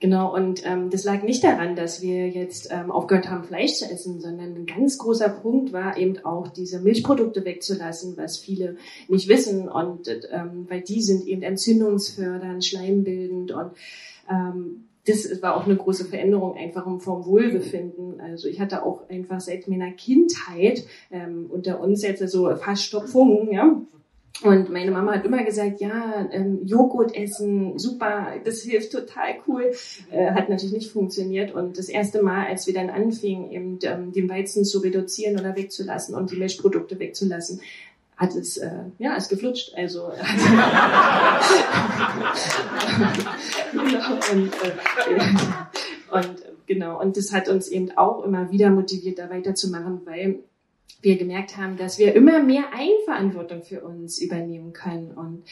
Genau, 0.00 0.34
und 0.34 0.66
ähm, 0.66 0.90
das 0.90 1.04
lag 1.04 1.22
nicht 1.22 1.44
daran, 1.44 1.76
dass 1.76 2.02
wir 2.02 2.28
jetzt 2.28 2.72
ähm, 2.72 2.90
aufgehört 2.90 3.30
haben, 3.30 3.44
Fleisch 3.44 3.74
zu 3.74 3.84
essen, 3.84 4.20
sondern 4.20 4.56
ein 4.56 4.66
ganz 4.66 4.98
großer 4.98 5.28
Punkt 5.28 5.72
war 5.72 5.96
eben 5.96 6.18
auch 6.24 6.48
diese 6.48 6.80
Milchprodukte 6.80 7.44
wegzulassen, 7.44 8.16
was 8.16 8.36
viele 8.36 8.78
nicht 9.06 9.28
wissen. 9.28 9.68
Und 9.68 10.08
ähm, 10.32 10.66
weil 10.68 10.80
die 10.80 11.02
sind 11.02 11.24
eben 11.28 11.42
entzündungsfördernd, 11.42 12.64
schleimbildend 12.64 13.52
und 13.52 13.70
ähm, 14.28 14.88
das 15.06 15.42
war 15.42 15.56
auch 15.56 15.66
eine 15.66 15.76
große 15.76 16.04
Veränderung 16.04 16.56
einfach 16.56 16.84
vom 17.00 17.26
Wohlbefinden. 17.26 18.20
Also 18.20 18.48
ich 18.48 18.60
hatte 18.60 18.84
auch 18.84 19.08
einfach 19.08 19.40
seit 19.40 19.66
meiner 19.66 19.90
Kindheit 19.92 20.84
ähm, 21.10 21.46
unter 21.50 21.80
uns 21.80 22.02
jetzt 22.02 22.26
so 22.28 22.54
Verstopfungen, 22.56 23.52
ja. 23.52 23.82
Und 24.42 24.70
meine 24.70 24.90
Mama 24.90 25.14
hat 25.14 25.24
immer 25.24 25.44
gesagt, 25.44 25.80
ja, 25.80 26.28
ähm, 26.32 26.64
Joghurt 26.64 27.14
essen, 27.14 27.78
super, 27.78 28.32
das 28.44 28.62
hilft 28.62 28.90
total 28.90 29.34
cool. 29.46 29.72
Äh, 30.10 30.32
hat 30.32 30.48
natürlich 30.48 30.72
nicht 30.72 30.90
funktioniert. 30.90 31.54
Und 31.54 31.78
das 31.78 31.88
erste 31.88 32.22
Mal, 32.22 32.46
als 32.46 32.66
wir 32.66 32.74
dann 32.74 32.90
anfingen, 32.90 33.50
eben 33.50 33.78
ähm, 33.82 34.12
den 34.12 34.28
Weizen 34.28 34.64
zu 34.64 34.80
reduzieren 34.80 35.38
oder 35.38 35.54
wegzulassen 35.54 36.14
und 36.14 36.30
die 36.32 36.36
Milchprodukte 36.36 36.98
wegzulassen, 36.98 37.60
hat 38.16 38.34
es, 38.34 38.56
äh, 38.56 38.84
ja, 38.98 39.14
ist 39.16 39.28
geflutscht. 39.28 39.74
Also, 39.74 40.12
genau, 43.72 44.14
und, 44.32 44.52
äh, 44.54 44.72
und 46.10 46.36
genau, 46.66 47.00
und 47.00 47.16
das 47.16 47.32
hat 47.32 47.48
uns 47.48 47.68
eben 47.68 47.90
auch 47.96 48.24
immer 48.24 48.50
wieder 48.50 48.70
motiviert, 48.70 49.18
da 49.18 49.30
weiterzumachen, 49.30 50.02
weil 50.04 50.40
wir 51.02 51.18
gemerkt 51.18 51.56
haben, 51.56 51.76
dass 51.76 51.98
wir 51.98 52.14
immer 52.14 52.42
mehr 52.42 52.66
Eigenverantwortung 52.72 53.62
für 53.62 53.80
uns 53.80 54.20
übernehmen 54.20 54.72
können. 54.72 55.10
Und 55.10 55.42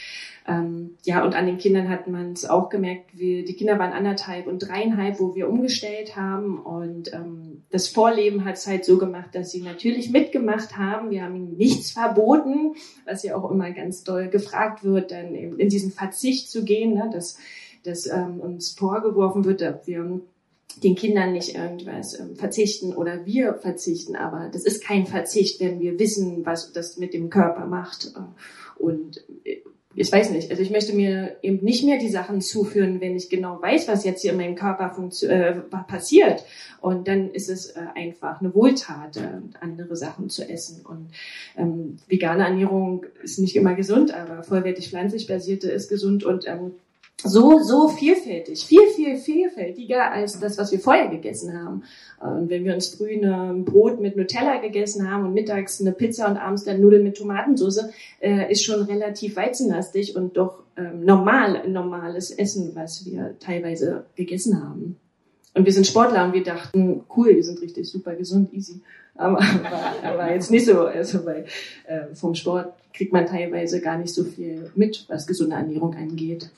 ähm, 0.47 0.97
ja, 1.03 1.25
und 1.25 1.35
an 1.35 1.47
den 1.47 1.59
Kindern 1.59 1.89
hat 1.89 2.07
man 2.07 2.33
es 2.33 2.49
auch 2.49 2.69
gemerkt, 2.69 3.19
wir, 3.19 3.45
die 3.45 3.55
Kinder 3.55 3.79
waren 3.79 3.93
anderthalb 3.93 4.47
und 4.47 4.61
dreieinhalb, 4.61 5.19
wo 5.19 5.35
wir 5.35 5.49
umgestellt 5.49 6.15
haben. 6.15 6.59
Und 6.59 7.13
ähm, 7.13 7.65
das 7.71 7.89
Vorleben 7.89 8.45
hat 8.45 8.57
es 8.57 8.67
halt 8.69 8.85
so 8.85 8.97
gemacht, 8.97 9.31
dass 9.33 9.51
sie 9.51 9.63
natürlich 9.63 10.11
mitgemacht 10.11 10.77
haben. 10.77 11.11
Wir 11.11 11.25
haben 11.25 11.35
ihnen 11.35 11.57
nichts 11.57 11.91
verboten, 11.91 12.77
was 13.05 13.25
ja 13.25 13.37
auch 13.37 13.51
immer 13.51 13.73
ganz 13.73 14.05
doll 14.05 14.29
gefragt 14.29 14.85
wird, 14.85 15.11
dann 15.11 15.35
eben 15.35 15.59
in 15.59 15.69
diesen 15.69 15.91
Verzicht 15.91 16.49
zu 16.49 16.65
gehen, 16.65 16.95
ne, 16.95 17.11
dass, 17.13 17.39
dass 17.83 18.07
ähm, 18.07 18.39
uns 18.39 18.71
vorgeworfen 18.71 19.45
wird, 19.45 19.63
dass 19.63 19.85
wir 19.89 20.21
den 20.77 20.95
Kindern 20.95 21.33
nicht 21.33 21.55
irgendwas 21.55 22.19
ähm, 22.19 22.37
verzichten 22.37 22.95
oder 22.95 23.27
wir 23.27 23.55
verzichten, 23.55 24.17
aber 24.17 24.49
das 24.53 24.65
ist 24.65 24.83
kein 24.83 25.07
Verzicht, 25.07 25.61
wenn 25.61 25.81
wir 25.81 25.99
wissen, 25.99 26.47
was 26.47 26.73
das 26.73 26.97
mit 26.97 27.13
dem 27.13 27.31
Körper 27.31 27.67
macht. 27.67 28.13
Und 28.79 29.25
äh, 29.45 29.59
ich 29.97 30.13
weiß 30.13 30.31
nicht, 30.31 30.51
also 30.51 30.63
ich 30.63 30.71
möchte 30.71 30.95
mir 30.95 31.37
eben 31.43 31.65
nicht 31.65 31.85
mehr 31.85 31.99
die 31.99 32.09
Sachen 32.09 32.41
zuführen, 32.41 33.01
wenn 33.01 33.17
ich 33.17 33.29
genau 33.29 33.61
weiß, 33.61 33.89
was 33.89 34.05
jetzt 34.05 34.23
hier 34.23 34.31
in 34.31 34.37
meinem 34.37 34.55
Körper 34.55 34.97
äh, 35.23 35.53
passiert. 35.89 36.45
Und 36.81 37.09
dann 37.09 37.31
ist 37.33 37.51
es 37.51 37.71
äh, 37.71 37.81
einfach 37.97 38.41
eine 38.41 38.55
Wohltat, 38.55 39.17
äh, 39.17 39.41
andere 39.61 39.97
Sachen 39.97 40.31
zu 40.31 40.49
essen. 40.49 40.87
Und 40.87 41.09
ähm, 41.57 41.99
vegane 42.07 42.45
Ernährung 42.45 43.05
ist 43.23 43.41
nicht 43.41 43.57
immer 43.57 43.75
gesund, 43.75 44.15
aber 44.15 44.45
vollwertig 44.45 44.91
pflanzlich 44.91 45.27
basierte 45.27 45.71
ist 45.71 45.89
gesund 45.89 46.23
und 46.23 46.47
ähm, 46.47 46.73
so, 47.23 47.59
so 47.61 47.89
vielfältig, 47.89 48.65
viel, 48.65 48.87
viel 48.95 49.17
vielfältiger 49.17 50.11
als 50.11 50.39
das, 50.41 50.59
was 50.59 50.73
wir 50.73 50.81
vorher 50.81 51.09
gegessen 51.09 51.53
haben. 51.59 51.83
Und 52.19 52.51
wenn 52.51 52.65
wir 52.65 52.75
uns 52.75 52.95
früh 52.95 53.21
ein 53.23 53.65
Brot 53.65 54.01
mit 54.01 54.17
Nutella 54.17 54.59
gegessen 54.61 55.11
haben 55.11 55.25
und 55.25 55.35
mittags 55.35 55.81
eine 55.81 55.93
Pizza 55.93 56.29
und 56.29 56.37
abends 56.37 56.65
dann 56.65 56.81
Nudeln 56.81 57.05
mit 57.05 57.17
Tomatensauce, 57.17 57.91
äh, 58.21 58.51
ist 58.51 58.65
schon 58.65 58.83
relativ 58.83 59.37
weizenlastig 59.37 60.17
und 60.17 60.37
doch 60.37 60.63
ähm, 60.77 61.05
normal, 61.05 61.69
normales 61.69 62.31
Essen, 62.31 62.73
was 62.75 63.05
wir 63.07 63.37
teilweise 63.39 64.05
gegessen 64.17 64.63
haben. 64.63 64.97
Und 65.55 65.65
wir 65.67 65.73
sind 65.73 65.87
Sportler 65.87 66.25
und 66.25 66.33
wir 66.33 66.45
dachten, 66.45 67.03
cool, 67.17 67.35
wir 67.35 67.45
sind 67.45 67.61
richtig 67.61 67.89
super 67.89 68.15
gesund, 68.15 68.53
easy. 68.53 68.81
Aber, 69.15 69.41
aber, 69.41 69.95
aber 70.03 70.33
jetzt 70.33 70.51
nicht 70.51 70.67
so. 70.67 70.83
Also 70.83 71.25
weil 71.27 71.45
äh, 71.87 72.15
vom 72.15 72.35
Sport 72.35 72.73
kriegt 72.95 73.13
man 73.13 73.27
teilweise 73.27 73.81
gar 73.81 73.99
nicht 73.99 74.15
so 74.15 74.25
viel 74.25 74.71
mit, 74.75 75.07
was 75.09 75.27
gesunde 75.27 75.57
Ernährung 75.57 75.95
angeht. 75.95 76.51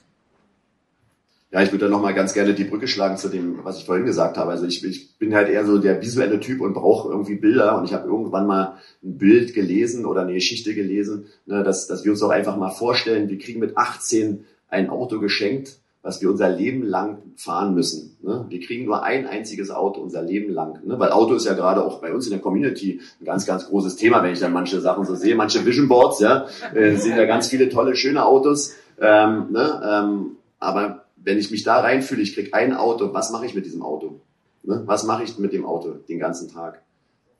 Ja, 1.52 1.62
ich 1.62 1.70
würde 1.70 1.84
da 1.84 1.90
nochmal 1.90 2.14
ganz 2.14 2.32
gerne 2.32 2.54
die 2.54 2.64
Brücke 2.64 2.88
schlagen 2.88 3.18
zu 3.18 3.28
dem, 3.28 3.62
was 3.62 3.76
ich 3.76 3.84
vorhin 3.84 4.06
gesagt 4.06 4.38
habe. 4.38 4.50
Also 4.50 4.64
ich, 4.64 4.82
ich 4.84 5.18
bin 5.18 5.34
halt 5.34 5.50
eher 5.50 5.66
so 5.66 5.76
der 5.76 6.00
visuelle 6.00 6.40
Typ 6.40 6.62
und 6.62 6.72
brauche 6.72 7.10
irgendwie 7.10 7.34
Bilder. 7.34 7.76
Und 7.76 7.84
ich 7.84 7.92
habe 7.92 8.08
irgendwann 8.08 8.46
mal 8.46 8.78
ein 9.04 9.18
Bild 9.18 9.52
gelesen 9.52 10.06
oder 10.06 10.22
eine 10.22 10.32
Geschichte 10.32 10.74
gelesen, 10.74 11.26
ne, 11.44 11.62
dass, 11.62 11.86
dass 11.86 12.04
wir 12.04 12.12
uns 12.12 12.22
auch 12.22 12.30
einfach 12.30 12.56
mal 12.56 12.70
vorstellen, 12.70 13.28
wir 13.28 13.36
kriegen 13.36 13.60
mit 13.60 13.76
18 13.76 14.46
ein 14.68 14.88
Auto 14.88 15.20
geschenkt, 15.20 15.76
was 16.00 16.22
wir 16.22 16.30
unser 16.30 16.48
Leben 16.48 16.84
lang 16.84 17.18
fahren 17.36 17.74
müssen. 17.74 18.16
Ne? 18.22 18.46
Wir 18.48 18.60
kriegen 18.60 18.86
nur 18.86 19.04
ein 19.04 19.26
einziges 19.26 19.70
Auto 19.70 20.00
unser 20.00 20.22
Leben 20.22 20.54
lang. 20.54 20.80
Ne? 20.86 20.98
Weil 20.98 21.12
Auto 21.12 21.34
ist 21.34 21.44
ja 21.44 21.52
gerade 21.52 21.84
auch 21.84 22.00
bei 22.00 22.14
uns 22.14 22.24
in 22.24 22.32
der 22.32 22.40
Community 22.40 23.00
ein 23.20 23.26
ganz, 23.26 23.44
ganz 23.44 23.68
großes 23.68 23.96
Thema, 23.96 24.22
wenn 24.22 24.32
ich 24.32 24.40
dann 24.40 24.54
manche 24.54 24.80
Sachen 24.80 25.04
so 25.04 25.14
sehe. 25.14 25.34
Manche 25.34 25.64
Vision 25.66 25.86
Boards, 25.86 26.18
ja, 26.20 26.46
äh, 26.74 26.96
sehen 26.96 27.18
ja 27.18 27.26
ganz 27.26 27.48
viele 27.48 27.68
tolle, 27.68 27.94
schöne 27.94 28.24
Autos. 28.24 28.74
Ähm, 28.98 29.48
ne? 29.50 29.82
ähm, 29.84 30.36
aber 30.58 31.01
wenn 31.24 31.38
ich 31.38 31.50
mich 31.50 31.62
da 31.62 31.80
reinfühle, 31.80 32.22
ich 32.22 32.34
krieg 32.34 32.54
ein 32.54 32.74
Auto, 32.74 33.12
was 33.12 33.30
mache 33.30 33.46
ich 33.46 33.54
mit 33.54 33.64
diesem 33.64 33.82
Auto? 33.82 34.20
Ne? 34.62 34.82
Was 34.86 35.04
mache 35.04 35.24
ich 35.24 35.38
mit 35.38 35.52
dem 35.52 35.64
Auto 35.64 35.92
den 35.92 36.18
ganzen 36.18 36.48
Tag? 36.48 36.82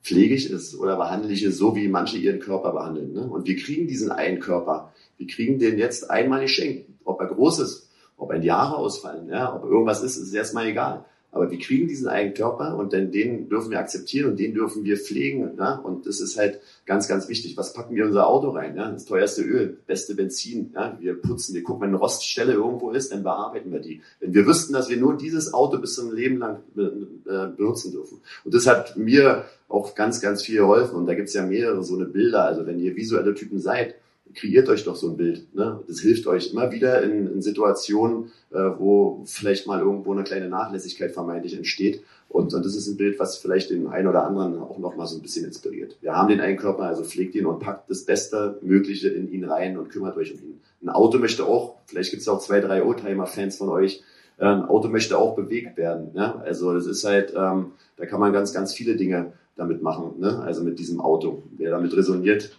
Pflege 0.02 0.34
ich 0.34 0.50
es 0.50 0.76
oder 0.76 0.96
behandle 0.96 1.32
ich 1.32 1.42
es 1.42 1.58
so, 1.58 1.76
wie 1.76 1.88
manche 1.88 2.18
ihren 2.18 2.40
Körper 2.40 2.72
behandeln? 2.72 3.12
Ne? 3.12 3.22
Und 3.22 3.46
wir 3.46 3.56
kriegen 3.56 3.86
diesen 3.86 4.10
einen 4.10 4.40
Körper, 4.40 4.92
wir 5.16 5.26
kriegen 5.26 5.58
den 5.58 5.78
jetzt 5.78 6.10
einmal 6.10 6.40
geschenkt. 6.40 6.88
Ob 7.04 7.20
er 7.20 7.28
groß 7.28 7.60
ist, 7.60 7.88
ob 8.16 8.30
ein 8.30 8.48
Haare 8.48 8.76
ausfallen, 8.76 9.28
ja, 9.28 9.54
ob 9.54 9.64
irgendwas 9.64 10.02
ist, 10.02 10.16
ist 10.16 10.32
erstmal 10.32 10.66
egal. 10.66 11.04
Aber 11.32 11.50
wir 11.50 11.58
kriegen 11.58 11.88
diesen 11.88 12.08
einen 12.08 12.34
Körper 12.34 12.76
und 12.76 12.92
dann 12.92 13.10
den 13.10 13.48
dürfen 13.48 13.70
wir 13.70 13.78
akzeptieren 13.78 14.30
und 14.30 14.38
den 14.38 14.52
dürfen 14.52 14.84
wir 14.84 14.98
pflegen. 14.98 15.52
Ja? 15.58 15.76
Und 15.76 16.06
das 16.06 16.20
ist 16.20 16.36
halt 16.38 16.60
ganz, 16.84 17.08
ganz 17.08 17.26
wichtig. 17.26 17.56
Was 17.56 17.72
packen 17.72 17.94
wir 17.94 18.02
in 18.02 18.08
unser 18.10 18.26
Auto 18.26 18.50
rein? 18.50 18.76
Ja? 18.76 18.90
Das 18.90 19.06
teuerste 19.06 19.42
Öl, 19.42 19.78
beste 19.86 20.14
Benzin. 20.14 20.72
Ja? 20.74 20.94
Wir 21.00 21.14
putzen, 21.14 21.54
wir 21.54 21.62
gucken, 21.62 21.82
wenn 21.82 21.88
eine 21.88 21.96
Roststelle 21.96 22.52
irgendwo 22.52 22.90
ist, 22.90 23.12
dann 23.12 23.22
bearbeiten 23.22 23.72
wir 23.72 23.80
die. 23.80 24.02
Wenn 24.20 24.34
wir 24.34 24.46
wüssten, 24.46 24.74
dass 24.74 24.90
wir 24.90 24.98
nur 24.98 25.16
dieses 25.16 25.54
Auto 25.54 25.78
bis 25.78 25.94
zum 25.94 26.12
Leben 26.14 26.36
lang 26.36 26.58
äh, 26.76 27.46
benutzen 27.56 27.92
dürfen. 27.92 28.20
Und 28.44 28.52
das 28.54 28.66
hat 28.66 28.98
mir 28.98 29.46
auch 29.68 29.94
ganz, 29.94 30.20
ganz 30.20 30.42
viel 30.42 30.58
geholfen. 30.58 30.96
Und 30.96 31.06
da 31.06 31.14
gibt's 31.14 31.32
ja 31.32 31.46
mehrere 31.46 31.82
so 31.82 31.96
eine 31.96 32.04
Bilder. 32.04 32.44
Also 32.44 32.66
wenn 32.66 32.78
ihr 32.78 32.94
visuelle 32.94 33.34
Typen 33.34 33.58
seid, 33.58 33.94
kreiert 34.34 34.68
euch 34.68 34.84
doch 34.84 34.96
so 34.96 35.10
ein 35.10 35.16
Bild. 35.16 35.54
Ne? 35.54 35.80
Das 35.86 36.00
hilft 36.00 36.26
euch 36.26 36.52
immer 36.52 36.70
wieder 36.72 37.02
in, 37.02 37.26
in 37.32 37.42
Situationen, 37.42 38.32
äh, 38.50 38.58
wo 38.78 39.22
vielleicht 39.26 39.66
mal 39.66 39.80
irgendwo 39.80 40.12
eine 40.12 40.24
kleine 40.24 40.48
Nachlässigkeit 40.48 41.12
vermeintlich 41.12 41.56
entsteht. 41.56 42.02
Und, 42.28 42.54
und 42.54 42.64
das 42.64 42.74
ist 42.74 42.86
ein 42.86 42.96
Bild, 42.96 43.18
was 43.18 43.36
vielleicht 43.36 43.70
den 43.70 43.86
einen 43.88 44.08
oder 44.08 44.26
anderen 44.26 44.58
auch 44.58 44.78
noch 44.78 44.96
mal 44.96 45.06
so 45.06 45.16
ein 45.16 45.22
bisschen 45.22 45.44
inspiriert. 45.44 45.98
Wir 46.00 46.14
haben 46.14 46.28
den 46.28 46.40
einen 46.40 46.56
Körper, 46.56 46.84
also 46.84 47.04
pflegt 47.04 47.34
ihn 47.34 47.46
und 47.46 47.60
packt 47.60 47.90
das 47.90 48.04
Beste 48.04 48.58
Mögliche 48.62 49.08
in 49.08 49.30
ihn 49.30 49.44
rein 49.44 49.76
und 49.76 49.90
kümmert 49.90 50.16
euch 50.16 50.32
um 50.32 50.38
ihn. 50.38 50.60
Ein 50.82 50.88
Auto 50.88 51.18
möchte 51.18 51.44
auch, 51.44 51.76
vielleicht 51.86 52.10
gibt 52.10 52.22
es 52.22 52.28
auch 52.28 52.40
zwei, 52.40 52.60
drei 52.60 52.84
Oldtimer-Fans 52.84 53.56
von 53.56 53.68
euch, 53.68 54.02
äh, 54.38 54.46
ein 54.46 54.64
Auto 54.64 54.88
möchte 54.88 55.18
auch 55.18 55.36
bewegt 55.36 55.76
werden. 55.76 56.12
Ne? 56.14 56.40
Also 56.42 56.72
das 56.72 56.86
ist 56.86 57.04
halt, 57.04 57.34
ähm, 57.36 57.72
da 57.96 58.06
kann 58.06 58.20
man 58.20 58.32
ganz, 58.32 58.52
ganz 58.54 58.72
viele 58.72 58.96
Dinge 58.96 59.32
damit 59.56 59.82
machen. 59.82 60.14
Ne? 60.18 60.40
Also 60.40 60.64
mit 60.64 60.78
diesem 60.78 61.00
Auto. 61.00 61.42
Wer 61.56 61.70
damit 61.70 61.94
resoniert, 61.94 62.56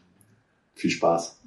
viel 0.74 0.92
Spaß. 0.92 1.40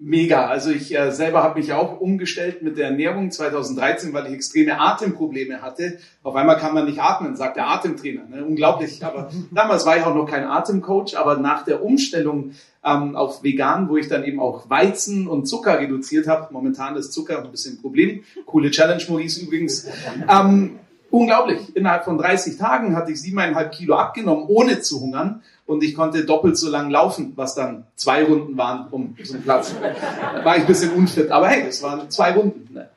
Mega. 0.00 0.46
Also 0.46 0.70
ich 0.70 0.96
äh, 0.96 1.10
selber 1.10 1.42
habe 1.42 1.58
mich 1.58 1.72
auch 1.72 2.00
umgestellt 2.00 2.62
mit 2.62 2.78
der 2.78 2.86
Ernährung 2.86 3.32
2013, 3.32 4.12
weil 4.12 4.26
ich 4.26 4.32
extreme 4.32 4.78
Atemprobleme 4.78 5.60
hatte. 5.60 5.98
Auf 6.22 6.36
einmal 6.36 6.56
kann 6.56 6.72
man 6.72 6.84
nicht 6.84 7.00
atmen, 7.00 7.34
sagt 7.34 7.56
der 7.56 7.66
Atemtrainer. 7.68 8.22
Ne? 8.30 8.44
Unglaublich. 8.44 9.04
Aber 9.04 9.28
damals 9.50 9.86
war 9.86 9.96
ich 9.96 10.04
auch 10.04 10.14
noch 10.14 10.26
kein 10.26 10.44
Atemcoach, 10.44 11.18
aber 11.18 11.38
nach 11.38 11.64
der 11.64 11.82
Umstellung 11.82 12.52
ähm, 12.84 13.16
auf 13.16 13.42
vegan, 13.42 13.88
wo 13.88 13.96
ich 13.96 14.06
dann 14.06 14.22
eben 14.22 14.38
auch 14.38 14.70
Weizen 14.70 15.26
und 15.26 15.46
Zucker 15.46 15.80
reduziert 15.80 16.28
habe, 16.28 16.52
momentan 16.52 16.94
ist 16.94 17.12
Zucker 17.12 17.42
ein 17.42 17.50
bisschen 17.50 17.74
ein 17.74 17.82
Problem. 17.82 18.22
Coole 18.46 18.70
Challenge, 18.70 19.02
Maurice 19.08 19.40
übrigens. 19.40 19.88
Ähm, 20.28 20.78
unglaublich. 21.10 21.74
Innerhalb 21.74 22.04
von 22.04 22.18
30 22.18 22.56
Tagen 22.56 22.94
hatte 22.94 23.10
ich 23.10 23.20
siebeneinhalb 23.20 23.72
Kilo 23.72 23.96
abgenommen, 23.96 24.44
ohne 24.46 24.78
zu 24.80 25.00
hungern 25.00 25.42
und 25.68 25.84
ich 25.84 25.94
konnte 25.94 26.24
doppelt 26.24 26.56
so 26.56 26.70
lang 26.70 26.88
laufen, 26.88 27.34
was 27.36 27.54
dann 27.54 27.84
zwei 27.94 28.24
Runden 28.24 28.56
waren 28.56 28.88
um 28.90 29.14
zum 29.22 29.42
Platz. 29.42 29.74
Da 29.78 30.42
war 30.42 30.56
ich 30.56 30.62
ein 30.62 30.66
bisschen 30.66 30.92
unfit, 30.92 31.30
aber 31.30 31.48
hey, 31.48 31.64
das 31.66 31.82
waren 31.82 32.08
zwei 32.10 32.32
Runden. 32.32 32.72
Ne? 32.72 32.88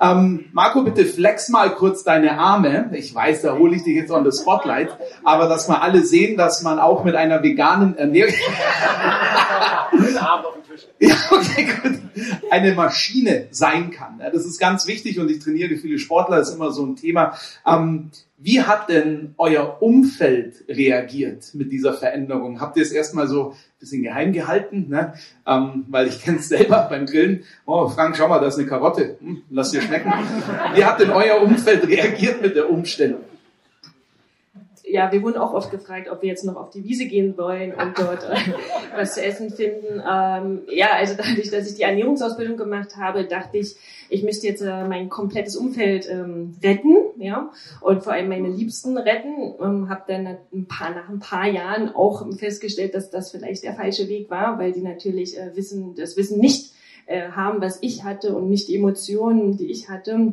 Ähm, 0.00 0.44
Marco, 0.52 0.82
bitte 0.82 1.04
flex 1.04 1.48
mal 1.48 1.74
kurz 1.74 2.04
deine 2.04 2.38
Arme. 2.38 2.90
Ich 2.92 3.12
weiß, 3.12 3.42
da 3.42 3.58
hole 3.58 3.74
ich 3.74 3.82
dich 3.82 3.96
jetzt 3.96 4.12
on 4.12 4.30
the 4.30 4.30
Spotlight, 4.30 4.96
aber 5.24 5.48
dass 5.48 5.66
mal 5.66 5.78
alle 5.78 6.04
sehen, 6.04 6.36
dass 6.36 6.62
man 6.62 6.78
auch 6.78 7.02
mit 7.02 7.16
einer 7.16 7.42
veganen 7.42 7.98
Ernährung 7.98 8.32
ja, 11.00 11.14
okay, 11.30 11.68
gut. 11.82 11.98
Eine 12.50 12.74
Maschine 12.74 13.46
sein 13.50 13.90
kann. 13.90 14.18
Das 14.18 14.44
ist 14.44 14.58
ganz 14.58 14.86
wichtig 14.86 15.18
und 15.18 15.30
ich 15.30 15.38
trainiere 15.38 15.76
viele 15.76 15.98
Sportler, 15.98 16.40
ist 16.40 16.54
immer 16.54 16.72
so 16.72 16.84
ein 16.84 16.96
Thema. 16.96 17.38
Ähm, 17.66 18.10
wie 18.42 18.62
hat 18.62 18.88
denn 18.88 19.34
euer 19.36 19.82
Umfeld 19.82 20.64
reagiert 20.68 21.54
mit 21.54 21.70
dieser 21.72 21.92
Veränderung? 21.92 22.60
Habt 22.60 22.76
ihr 22.78 22.82
es 22.82 22.90
erstmal 22.90 23.28
so 23.28 23.50
ein 23.50 23.56
bisschen 23.78 24.02
geheim 24.02 24.32
gehalten? 24.32 24.86
Ne? 24.88 25.14
Ähm, 25.46 25.84
weil 25.88 26.08
ich 26.08 26.22
kenne 26.22 26.38
es 26.38 26.48
selber 26.48 26.86
beim 26.88 27.06
Grillen. 27.06 27.44
Oh, 27.66 27.88
Frank, 27.88 28.16
schau 28.16 28.28
mal, 28.28 28.40
da 28.40 28.46
ist 28.46 28.58
eine 28.58 28.66
Karotte. 28.66 29.16
Hm, 29.20 29.42
lass 29.50 29.72
dir 29.72 29.82
schmecken. 29.82 30.12
Wie 30.74 30.84
hat 30.84 31.00
denn 31.00 31.10
euer 31.10 31.42
Umfeld 31.42 31.86
reagiert 31.86 32.40
mit 32.40 32.56
der 32.56 32.70
Umstellung? 32.70 33.20
Ja, 34.90 35.12
wir 35.12 35.22
wurden 35.22 35.38
auch 35.38 35.54
oft 35.54 35.70
gefragt, 35.70 36.08
ob 36.10 36.22
wir 36.22 36.28
jetzt 36.28 36.44
noch 36.44 36.56
auf 36.56 36.70
die 36.70 36.84
Wiese 36.84 37.06
gehen 37.06 37.36
wollen 37.38 37.72
und 37.72 37.98
dort 37.98 38.24
äh, 38.24 38.36
was 38.96 39.14
zu 39.14 39.22
essen 39.22 39.50
finden. 39.50 40.02
Ähm, 40.08 40.62
ja, 40.68 40.88
also 40.94 41.14
dadurch, 41.16 41.50
dass 41.50 41.68
ich 41.68 41.76
die 41.76 41.82
Ernährungsausbildung 41.82 42.56
gemacht 42.56 42.96
habe, 42.96 43.24
dachte 43.24 43.58
ich, 43.58 43.76
ich 44.08 44.22
müsste 44.22 44.48
jetzt 44.48 44.62
äh, 44.62 44.84
mein 44.84 45.08
komplettes 45.08 45.56
Umfeld 45.56 46.08
ähm, 46.10 46.56
retten, 46.62 46.96
ja, 47.18 47.50
und 47.80 48.02
vor 48.02 48.12
allem 48.12 48.28
meine 48.28 48.48
Liebsten 48.48 48.98
retten. 48.98 49.54
Ähm, 49.60 49.88
habe 49.88 50.02
dann 50.08 50.38
ein 50.52 50.66
paar 50.66 50.90
nach 50.90 51.08
ein 51.08 51.20
paar 51.20 51.46
Jahren 51.46 51.94
auch 51.94 52.26
festgestellt, 52.36 52.94
dass 52.94 53.10
das 53.10 53.30
vielleicht 53.30 53.62
der 53.62 53.74
falsche 53.74 54.08
Weg 54.08 54.30
war, 54.30 54.58
weil 54.58 54.72
die 54.72 54.82
natürlich 54.82 55.38
äh, 55.38 55.54
wissen, 55.54 55.94
das 55.94 56.16
Wissen 56.16 56.40
nicht 56.40 56.72
äh, 57.06 57.30
haben, 57.30 57.60
was 57.60 57.78
ich 57.82 58.04
hatte 58.04 58.34
und 58.34 58.48
nicht 58.48 58.68
die 58.68 58.76
Emotionen, 58.76 59.56
die 59.56 59.70
ich 59.70 59.88
hatte 59.88 60.32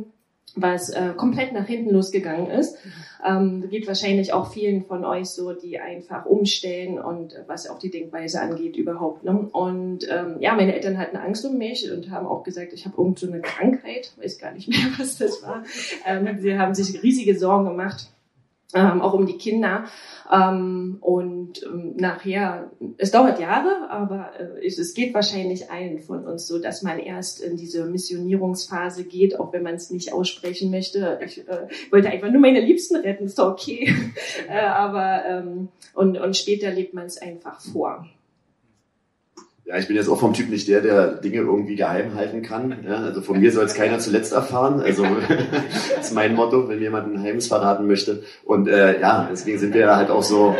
was 0.55 0.89
äh, 0.89 1.13
komplett 1.15 1.53
nach 1.53 1.67
hinten 1.67 1.91
losgegangen 1.91 2.49
ist. 2.49 2.77
Ähm, 3.25 3.69
geht 3.69 3.87
wahrscheinlich 3.87 4.33
auch 4.33 4.51
vielen 4.51 4.83
von 4.83 5.03
euch 5.05 5.29
so, 5.29 5.53
die 5.53 5.79
einfach 5.79 6.25
umstellen 6.25 6.99
und 6.99 7.33
äh, 7.33 7.43
was 7.47 7.69
auch 7.69 7.79
die 7.79 7.89
Denkweise 7.89 8.41
angeht 8.41 8.75
überhaupt. 8.75 9.23
Ne? 9.23 9.31
Und 9.51 10.07
ähm, 10.09 10.37
ja, 10.39 10.55
meine 10.55 10.75
Eltern 10.75 10.97
hatten 10.97 11.17
Angst 11.17 11.45
um 11.45 11.57
mich 11.57 11.91
und 11.91 12.11
haben 12.11 12.27
auch 12.27 12.43
gesagt, 12.43 12.73
ich 12.73 12.85
habe 12.85 12.97
irgend 12.97 13.19
so 13.19 13.27
eine 13.27 13.41
Krankheit, 13.41 14.13
weiß 14.17 14.37
gar 14.37 14.51
nicht 14.51 14.67
mehr, 14.69 14.91
was 14.97 15.17
das 15.17 15.41
war. 15.43 15.63
Ähm, 16.05 16.39
sie 16.39 16.57
haben 16.57 16.73
sich 16.73 17.01
riesige 17.01 17.37
Sorgen 17.37 17.65
gemacht. 17.65 18.11
ähm, 18.73 19.01
auch 19.01 19.13
um 19.13 19.25
die 19.25 19.37
Kinder. 19.37 19.85
Ähm, 20.29 20.97
und 20.99 21.63
ähm, 21.63 21.93
nachher, 21.95 22.71
es 22.97 23.11
dauert 23.11 23.39
Jahre, 23.39 23.89
aber 23.89 24.31
äh, 24.37 24.65
es, 24.65 24.77
es 24.77 24.93
geht 24.93 25.13
wahrscheinlich 25.13 25.71
allen 25.71 25.99
von 25.99 26.25
uns 26.25 26.47
so, 26.47 26.59
dass 26.59 26.81
man 26.81 26.99
erst 26.99 27.41
in 27.41 27.55
diese 27.55 27.85
Missionierungsphase 27.85 29.05
geht, 29.05 29.39
auch 29.39 29.53
wenn 29.53 29.63
man 29.63 29.75
es 29.75 29.89
nicht 29.89 30.11
aussprechen 30.11 30.69
möchte. 30.69 31.19
Ich 31.23 31.47
äh, 31.47 31.67
wollte 31.91 32.09
einfach 32.09 32.29
nur 32.29 32.41
meine 32.41 32.59
Liebsten 32.59 32.97
retten, 32.97 33.25
ist 33.25 33.39
doch 33.39 33.51
okay. 33.51 33.93
äh, 34.49 34.59
aber 34.59 35.23
ähm, 35.25 35.69
und, 35.93 36.17
und 36.17 36.35
später 36.35 36.71
lebt 36.71 36.93
man 36.93 37.05
es 37.05 37.21
einfach 37.21 37.61
vor. 37.61 38.05
Ja, 39.67 39.77
ich 39.77 39.87
bin 39.87 39.97
jetzt 39.97 40.07
auch 40.07 40.19
vom 40.19 40.33
Typ 40.33 40.49
nicht 40.49 40.69
der, 40.69 40.79
der 40.79 41.15
Dinge 41.15 41.39
irgendwie 41.39 41.75
geheim 41.75 42.15
halten 42.15 42.41
kann. 42.41 42.85
Ja, 42.87 43.01
also 43.01 43.21
von 43.21 43.37
mir 43.37 43.51
soll 43.51 43.65
es 43.65 43.73
keiner 43.73 43.99
zuletzt 43.99 44.31
erfahren. 44.31 44.79
Also 44.79 45.03
das 45.03 45.89
ist 46.07 46.13
mein 46.13 46.35
Motto, 46.35 46.69
wenn 46.69 46.79
jemand 46.79 47.07
ein 47.07 47.13
Geheimnis 47.15 47.47
verraten 47.47 47.85
möchte. 47.85 48.23
Und 48.45 48.69
äh, 48.69 49.01
ja, 49.01 49.27
deswegen 49.29 49.59
sind 49.59 49.73
wir 49.73 49.93
halt 49.93 50.09
auch 50.09 50.23
so 50.23 50.55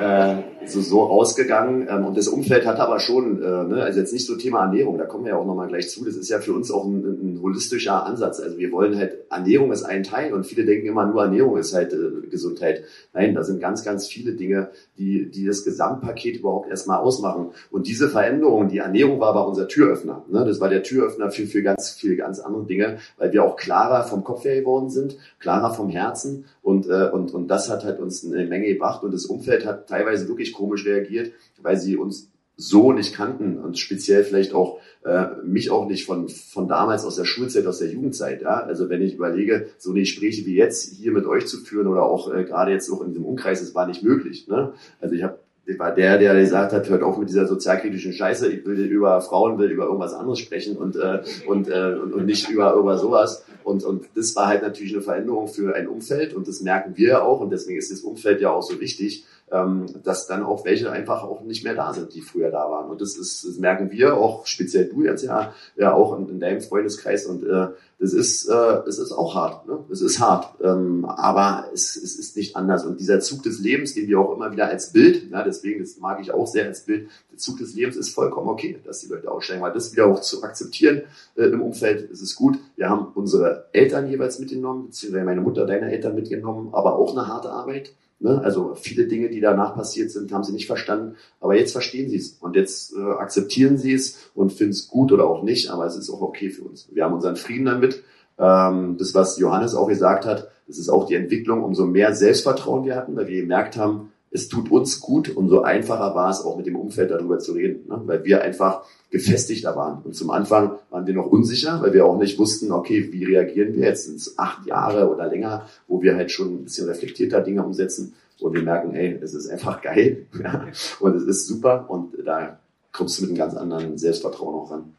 äh, 0.00 0.36
so, 0.68 0.80
so 0.80 1.04
rausgegangen. 1.04 1.86
Ähm, 1.88 2.04
und 2.04 2.16
das 2.16 2.28
Umfeld 2.28 2.66
hat 2.66 2.78
aber 2.80 3.00
schon, 3.00 3.42
äh, 3.42 3.64
ne, 3.64 3.82
also 3.82 4.00
jetzt 4.00 4.12
nicht 4.12 4.26
so 4.26 4.36
Thema 4.36 4.64
Ernährung, 4.64 4.98
da 4.98 5.04
kommen 5.04 5.24
wir 5.24 5.32
ja 5.32 5.38
auch 5.38 5.46
nochmal 5.46 5.68
gleich 5.68 5.88
zu. 5.88 6.04
Das 6.04 6.16
ist 6.16 6.28
ja 6.28 6.40
für 6.40 6.52
uns 6.52 6.70
auch 6.70 6.84
ein, 6.84 7.04
ein 7.04 7.40
holistischer 7.42 8.04
Ansatz. 8.04 8.40
Also 8.40 8.58
wir 8.58 8.72
wollen 8.72 8.96
halt, 8.96 9.16
Ernährung 9.30 9.72
ist 9.72 9.84
ein 9.84 10.02
Teil 10.02 10.32
und 10.32 10.44
viele 10.44 10.64
denken 10.64 10.86
immer 10.86 11.06
nur 11.06 11.22
Ernährung 11.22 11.56
ist 11.56 11.74
halt 11.74 11.92
äh, 11.92 12.26
Gesundheit. 12.28 12.84
Nein, 13.12 13.34
da 13.34 13.42
sind 13.42 13.60
ganz, 13.60 13.84
ganz 13.84 14.06
viele 14.06 14.32
Dinge, 14.32 14.70
die, 14.98 15.30
die 15.30 15.44
das 15.44 15.64
Gesamtpaket 15.64 16.38
überhaupt 16.38 16.70
erstmal 16.70 16.98
ausmachen. 16.98 17.50
Und 17.70 17.86
diese 17.86 18.08
Veränderung, 18.08 18.68
die 18.68 18.78
Ernährung 18.78 19.20
war 19.20 19.30
aber 19.30 19.46
unser 19.46 19.68
Türöffner. 19.68 20.24
Ne? 20.28 20.44
Das 20.44 20.60
war 20.60 20.68
der 20.68 20.82
Türöffner 20.82 21.30
für, 21.30 21.46
für 21.46 21.62
ganz 21.62 21.90
viele 21.90 22.16
ganz 22.16 22.40
andere 22.40 22.64
Dinge, 22.64 22.98
weil 23.18 23.32
wir 23.32 23.44
auch 23.44 23.56
klarer 23.56 24.04
vom 24.04 24.24
Kopf 24.24 24.44
her 24.44 24.60
geworden 24.60 24.90
sind, 24.90 25.16
klarer 25.38 25.74
vom 25.74 25.88
Herzen 25.88 26.46
und, 26.62 26.88
äh, 26.88 27.10
und, 27.10 27.34
und 27.34 27.48
das 27.48 27.70
hat 27.70 27.84
halt 27.84 28.00
uns 28.00 28.24
eine 28.24 28.46
Menge 28.46 28.66
gebracht 28.66 29.02
und 29.02 29.12
das 29.12 29.26
Umfeld 29.26 29.66
hat 29.66 29.88
teilweise 29.88 30.28
wirklich 30.28 30.52
komisch 30.52 30.86
reagiert, 30.86 31.32
weil 31.62 31.76
sie 31.76 31.96
uns 31.96 32.30
so 32.56 32.92
nicht 32.92 33.14
kannten 33.14 33.58
und 33.58 33.78
speziell 33.78 34.24
vielleicht 34.24 34.54
auch 34.54 34.78
äh, 35.04 35.26
mich 35.44 35.70
auch 35.70 35.86
nicht 35.86 36.06
von 36.06 36.28
von 36.28 36.68
damals 36.68 37.04
aus 37.04 37.16
der 37.16 37.24
Schulzeit, 37.24 37.66
aus 37.66 37.78
der 37.78 37.90
Jugendzeit. 37.90 38.42
Ja? 38.42 38.60
Also 38.60 38.88
wenn 38.88 39.02
ich 39.02 39.14
überlege, 39.14 39.68
so 39.78 39.90
eine 39.90 40.00
Gespräche 40.00 40.46
wie 40.46 40.54
jetzt 40.54 40.94
hier 40.94 41.12
mit 41.12 41.26
euch 41.26 41.46
zu 41.46 41.58
führen 41.58 41.86
oder 41.86 42.04
auch 42.04 42.32
äh, 42.32 42.44
gerade 42.44 42.72
jetzt 42.72 42.88
noch 42.88 43.02
in 43.02 43.08
diesem 43.08 43.24
Umkreis, 43.24 43.60
das 43.60 43.74
war 43.74 43.86
nicht 43.86 44.02
möglich. 44.02 44.48
Ne? 44.48 44.72
Also 45.00 45.14
ich 45.14 45.22
habe 45.22 45.38
war 45.78 45.92
der, 45.92 46.18
der 46.18 46.34
gesagt 46.38 46.72
hat, 46.72 46.88
hört 46.88 47.02
auf 47.02 47.18
mit 47.18 47.28
dieser 47.28 47.46
sozialkritischen 47.46 48.12
Scheiße, 48.12 48.46
ich 48.52 48.64
will 48.64 48.78
über 48.78 49.20
Frauen, 49.20 49.58
will 49.58 49.70
über 49.70 49.86
irgendwas 49.86 50.14
anderes 50.14 50.38
sprechen 50.38 50.76
und, 50.76 50.94
äh, 50.94 51.22
und, 51.46 51.68
äh, 51.68 51.96
und, 52.00 52.14
und 52.14 52.24
nicht 52.24 52.48
über, 52.48 52.74
über 52.74 52.98
sowas. 52.98 53.44
Und, 53.64 53.82
und 53.82 54.04
das 54.14 54.36
war 54.36 54.46
halt 54.46 54.62
natürlich 54.62 54.92
eine 54.92 55.02
Veränderung 55.02 55.48
für 55.48 55.74
ein 55.74 55.88
Umfeld 55.88 56.34
und 56.34 56.46
das 56.46 56.60
merken 56.60 56.92
wir 56.96 57.08
ja 57.08 57.22
auch 57.22 57.40
und 57.40 57.50
deswegen 57.50 57.78
ist 57.78 57.90
das 57.90 58.00
Umfeld 58.00 58.40
ja 58.40 58.50
auch 58.50 58.62
so 58.62 58.80
wichtig, 58.80 59.24
dass 59.48 60.26
dann 60.26 60.42
auch 60.42 60.64
welche 60.64 60.90
einfach 60.90 61.22
auch 61.22 61.42
nicht 61.42 61.62
mehr 61.62 61.76
da 61.76 61.92
sind, 61.92 62.12
die 62.14 62.20
früher 62.20 62.50
da 62.50 62.68
waren. 62.68 62.90
Und 62.90 63.00
das 63.00 63.16
ist, 63.16 63.46
das 63.46 63.58
merken 63.58 63.92
wir 63.92 64.16
auch, 64.16 64.44
speziell 64.44 64.86
du 64.86 65.04
jetzt 65.04 65.22
ja, 65.22 65.54
ja 65.76 65.94
auch 65.94 66.18
in, 66.18 66.28
in 66.28 66.40
deinem 66.40 66.60
Freundeskreis 66.60 67.26
und 67.26 67.44
äh, 67.44 67.68
das 67.98 68.12
ist, 68.12 68.48
äh, 68.48 68.78
es 68.86 68.98
ist 68.98 69.12
auch 69.12 69.34
hart. 69.34 69.66
Ne? 69.66 69.78
Es 69.90 70.02
ist 70.02 70.20
hart, 70.20 70.54
ähm, 70.62 71.04
aber 71.06 71.70
es, 71.72 71.96
es 71.96 72.18
ist 72.18 72.36
nicht 72.36 72.54
anders. 72.54 72.84
Und 72.84 73.00
dieser 73.00 73.20
Zug 73.20 73.42
des 73.42 73.60
Lebens, 73.60 73.94
den 73.94 74.06
wir 74.08 74.20
auch 74.20 74.34
immer 74.34 74.52
wieder 74.52 74.66
als 74.66 74.92
Bild, 74.92 75.30
ja, 75.30 75.42
deswegen 75.42 75.80
das 75.80 75.96
mag 75.98 76.20
ich 76.20 76.32
auch 76.32 76.46
sehr 76.46 76.66
als 76.66 76.82
Bild, 76.82 77.08
der 77.30 77.38
Zug 77.38 77.58
des 77.58 77.74
Lebens 77.74 77.96
ist 77.96 78.10
vollkommen 78.10 78.48
okay, 78.48 78.80
dass 78.84 79.00
die 79.00 79.08
Leute 79.08 79.30
aussteigen, 79.30 79.62
weil 79.62 79.72
das 79.72 79.92
wieder 79.92 80.06
auch 80.06 80.20
zu 80.20 80.42
akzeptieren 80.42 81.02
äh, 81.36 81.44
im 81.44 81.62
Umfeld, 81.62 82.10
ist 82.10 82.20
es 82.20 82.34
gut. 82.34 82.58
Wir 82.76 82.90
haben 82.90 83.12
unsere 83.14 83.66
Eltern 83.72 84.10
jeweils 84.10 84.38
mitgenommen, 84.38 84.86
beziehungsweise 84.86 85.24
meine 85.24 85.40
Mutter, 85.40 85.64
deine 85.66 85.90
Eltern 85.90 86.14
mitgenommen, 86.14 86.70
aber 86.72 86.96
auch 86.96 87.12
eine 87.16 87.28
harte 87.28 87.50
Arbeit. 87.50 87.92
Ne? 88.18 88.40
Also 88.42 88.74
viele 88.74 89.06
Dinge, 89.06 89.28
die 89.28 89.40
danach 89.40 89.74
passiert 89.74 90.10
sind, 90.10 90.32
haben 90.32 90.44
sie 90.44 90.52
nicht 90.52 90.66
verstanden, 90.66 91.16
aber 91.40 91.56
jetzt 91.56 91.72
verstehen 91.72 92.08
sie 92.08 92.16
es 92.16 92.30
und 92.40 92.56
jetzt 92.56 92.94
äh, 92.96 93.00
akzeptieren 93.00 93.76
sie 93.76 93.92
es 93.92 94.30
und 94.34 94.52
finden 94.52 94.72
es 94.72 94.88
gut 94.88 95.12
oder 95.12 95.26
auch 95.26 95.42
nicht, 95.42 95.70
aber 95.70 95.86
es 95.86 95.96
ist 95.96 96.10
auch 96.10 96.22
okay 96.22 96.50
für 96.50 96.64
uns. 96.64 96.88
Wir 96.92 97.04
haben 97.04 97.14
unseren 97.14 97.36
Frieden 97.36 97.66
damit. 97.66 98.02
Ähm, 98.38 98.96
das, 98.98 99.14
was 99.14 99.38
Johannes 99.38 99.74
auch 99.74 99.88
gesagt 99.88 100.24
hat, 100.24 100.48
das 100.66 100.78
ist 100.78 100.88
auch 100.88 101.06
die 101.06 101.14
Entwicklung, 101.14 101.62
umso 101.62 101.86
mehr 101.86 102.14
Selbstvertrauen 102.14 102.84
wir 102.84 102.96
hatten, 102.96 103.16
weil 103.16 103.28
wir 103.28 103.40
gemerkt 103.40 103.76
haben, 103.76 104.12
es 104.36 104.48
tut 104.48 104.70
uns 104.70 105.00
gut, 105.00 105.34
umso 105.34 105.62
einfacher 105.62 106.14
war 106.14 106.30
es 106.30 106.42
auch 106.42 106.58
mit 106.58 106.66
dem 106.66 106.76
Umfeld 106.76 107.10
darüber 107.10 107.38
zu 107.38 107.52
reden, 107.52 107.88
ne? 107.88 108.02
weil 108.04 108.22
wir 108.24 108.42
einfach 108.42 108.84
gefestigter 109.10 109.74
waren. 109.76 110.02
Und 110.02 110.14
zum 110.14 110.30
Anfang 110.30 110.72
waren 110.90 111.06
wir 111.06 111.14
noch 111.14 111.26
unsicher, 111.26 111.80
weil 111.80 111.94
wir 111.94 112.04
auch 112.04 112.18
nicht 112.18 112.38
wussten, 112.38 112.70
okay, 112.70 113.08
wie 113.12 113.24
reagieren 113.24 113.74
wir 113.74 113.86
jetzt? 113.86 114.06
Es 114.08 114.38
acht 114.38 114.66
Jahre 114.66 115.10
oder 115.10 115.28
länger, 115.28 115.66
wo 115.88 116.02
wir 116.02 116.16
halt 116.16 116.30
schon 116.30 116.48
ein 116.54 116.64
bisschen 116.64 116.86
reflektierter 116.86 117.40
Dinge 117.40 117.64
umsetzen 117.64 118.12
und 118.40 118.52
wir 118.52 118.62
merken, 118.62 118.92
hey, 118.92 119.18
es 119.22 119.32
ist 119.32 119.48
einfach 119.48 119.80
geil 119.80 120.26
ja, 120.42 120.66
und 121.00 121.16
es 121.16 121.22
ist 121.22 121.46
super 121.46 121.86
und 121.88 122.14
da 122.22 122.58
kommst 122.92 123.18
du 123.18 123.22
mit 123.22 123.30
einem 123.30 123.38
ganz 123.38 123.54
anderen 123.54 123.96
Selbstvertrauen 123.96 124.54
auch 124.54 124.70
ran. 124.70 124.92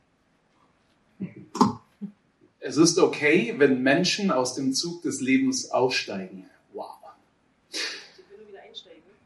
Es 2.59 2.77
ist 2.77 2.97
okay, 2.97 3.53
wenn 3.57 3.83
Menschen 3.83 4.31
aus 4.31 4.55
dem 4.55 4.73
Zug 4.73 5.03
des 5.03 5.21
Lebens 5.21 5.69
aussteigen. 5.69 6.45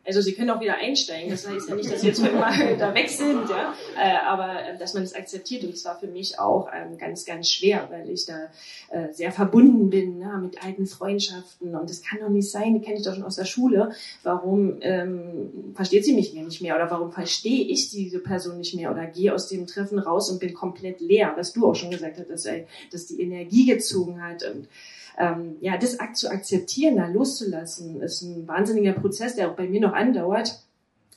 Also 0.05 0.21
sie 0.21 0.33
können 0.33 0.49
auch 0.49 0.59
wieder 0.59 0.75
einsteigen. 0.77 1.29
Das 1.29 1.47
heißt 1.47 1.69
ja 1.69 1.75
nicht, 1.75 1.91
dass 1.91 2.01
sie 2.01 2.07
jetzt 2.07 2.21
für 2.21 2.29
immer 2.29 2.51
da 2.79 2.93
weg 2.93 3.09
sind, 3.09 3.49
ja. 3.49 3.73
Äh, 3.97 4.17
aber 4.25 4.67
äh, 4.67 4.77
dass 4.77 4.93
man 4.93 5.03
es 5.03 5.13
akzeptiert. 5.13 5.63
Und 5.63 5.73
es 5.73 5.85
war 5.85 5.99
für 5.99 6.07
mich 6.07 6.39
auch 6.39 6.69
ähm, 6.73 6.97
ganz, 6.97 7.25
ganz 7.25 7.49
schwer, 7.49 7.87
weil 7.91 8.09
ich 8.09 8.25
da 8.25 8.49
äh, 8.89 9.13
sehr 9.13 9.31
verbunden 9.31 9.89
bin 9.89 10.17
ne, 10.17 10.39
mit 10.41 10.63
alten 10.63 10.87
Freundschaften. 10.87 11.75
Und 11.75 11.89
das 11.89 12.01
kann 12.01 12.19
doch 12.19 12.29
nicht 12.29 12.49
sein, 12.49 12.73
die 12.73 12.81
kenne 12.81 12.97
ich 12.97 13.03
doch 13.03 13.13
schon 13.13 13.23
aus 13.23 13.35
der 13.35 13.45
Schule. 13.45 13.91
Warum 14.23 14.77
ähm, 14.81 15.73
versteht 15.75 16.05
sie 16.05 16.13
mich 16.13 16.33
nicht 16.33 16.61
mehr? 16.61 16.75
Oder 16.75 16.89
warum 16.89 17.11
verstehe 17.11 17.65
ich 17.65 17.89
diese 17.91 18.19
Person 18.19 18.57
nicht 18.57 18.73
mehr? 18.73 18.91
Oder 18.91 19.05
gehe 19.05 19.33
aus 19.33 19.49
dem 19.49 19.67
Treffen 19.67 19.99
raus 19.99 20.31
und 20.31 20.39
bin 20.39 20.53
komplett 20.53 20.99
leer, 20.99 21.33
was 21.35 21.53
du 21.53 21.67
auch 21.67 21.75
schon 21.75 21.91
gesagt 21.91 22.17
hast, 22.17 22.29
dass, 22.29 22.47
dass 22.91 23.05
die 23.05 23.21
Energie 23.21 23.65
gezogen 23.67 24.23
hat. 24.23 24.43
Und 24.43 24.67
ähm, 25.17 25.57
ja, 25.61 25.77
das 25.77 25.97
zu 26.13 26.29
akzeptieren, 26.29 26.97
da 26.97 27.07
loszulassen, 27.07 28.01
ist 28.01 28.21
ein 28.21 28.47
wahnsinniger 28.47 28.93
Prozess, 28.93 29.35
der 29.35 29.49
auch 29.49 29.55
bei 29.55 29.67
mir 29.67 29.81
noch 29.81 29.93
andauert. 29.93 30.63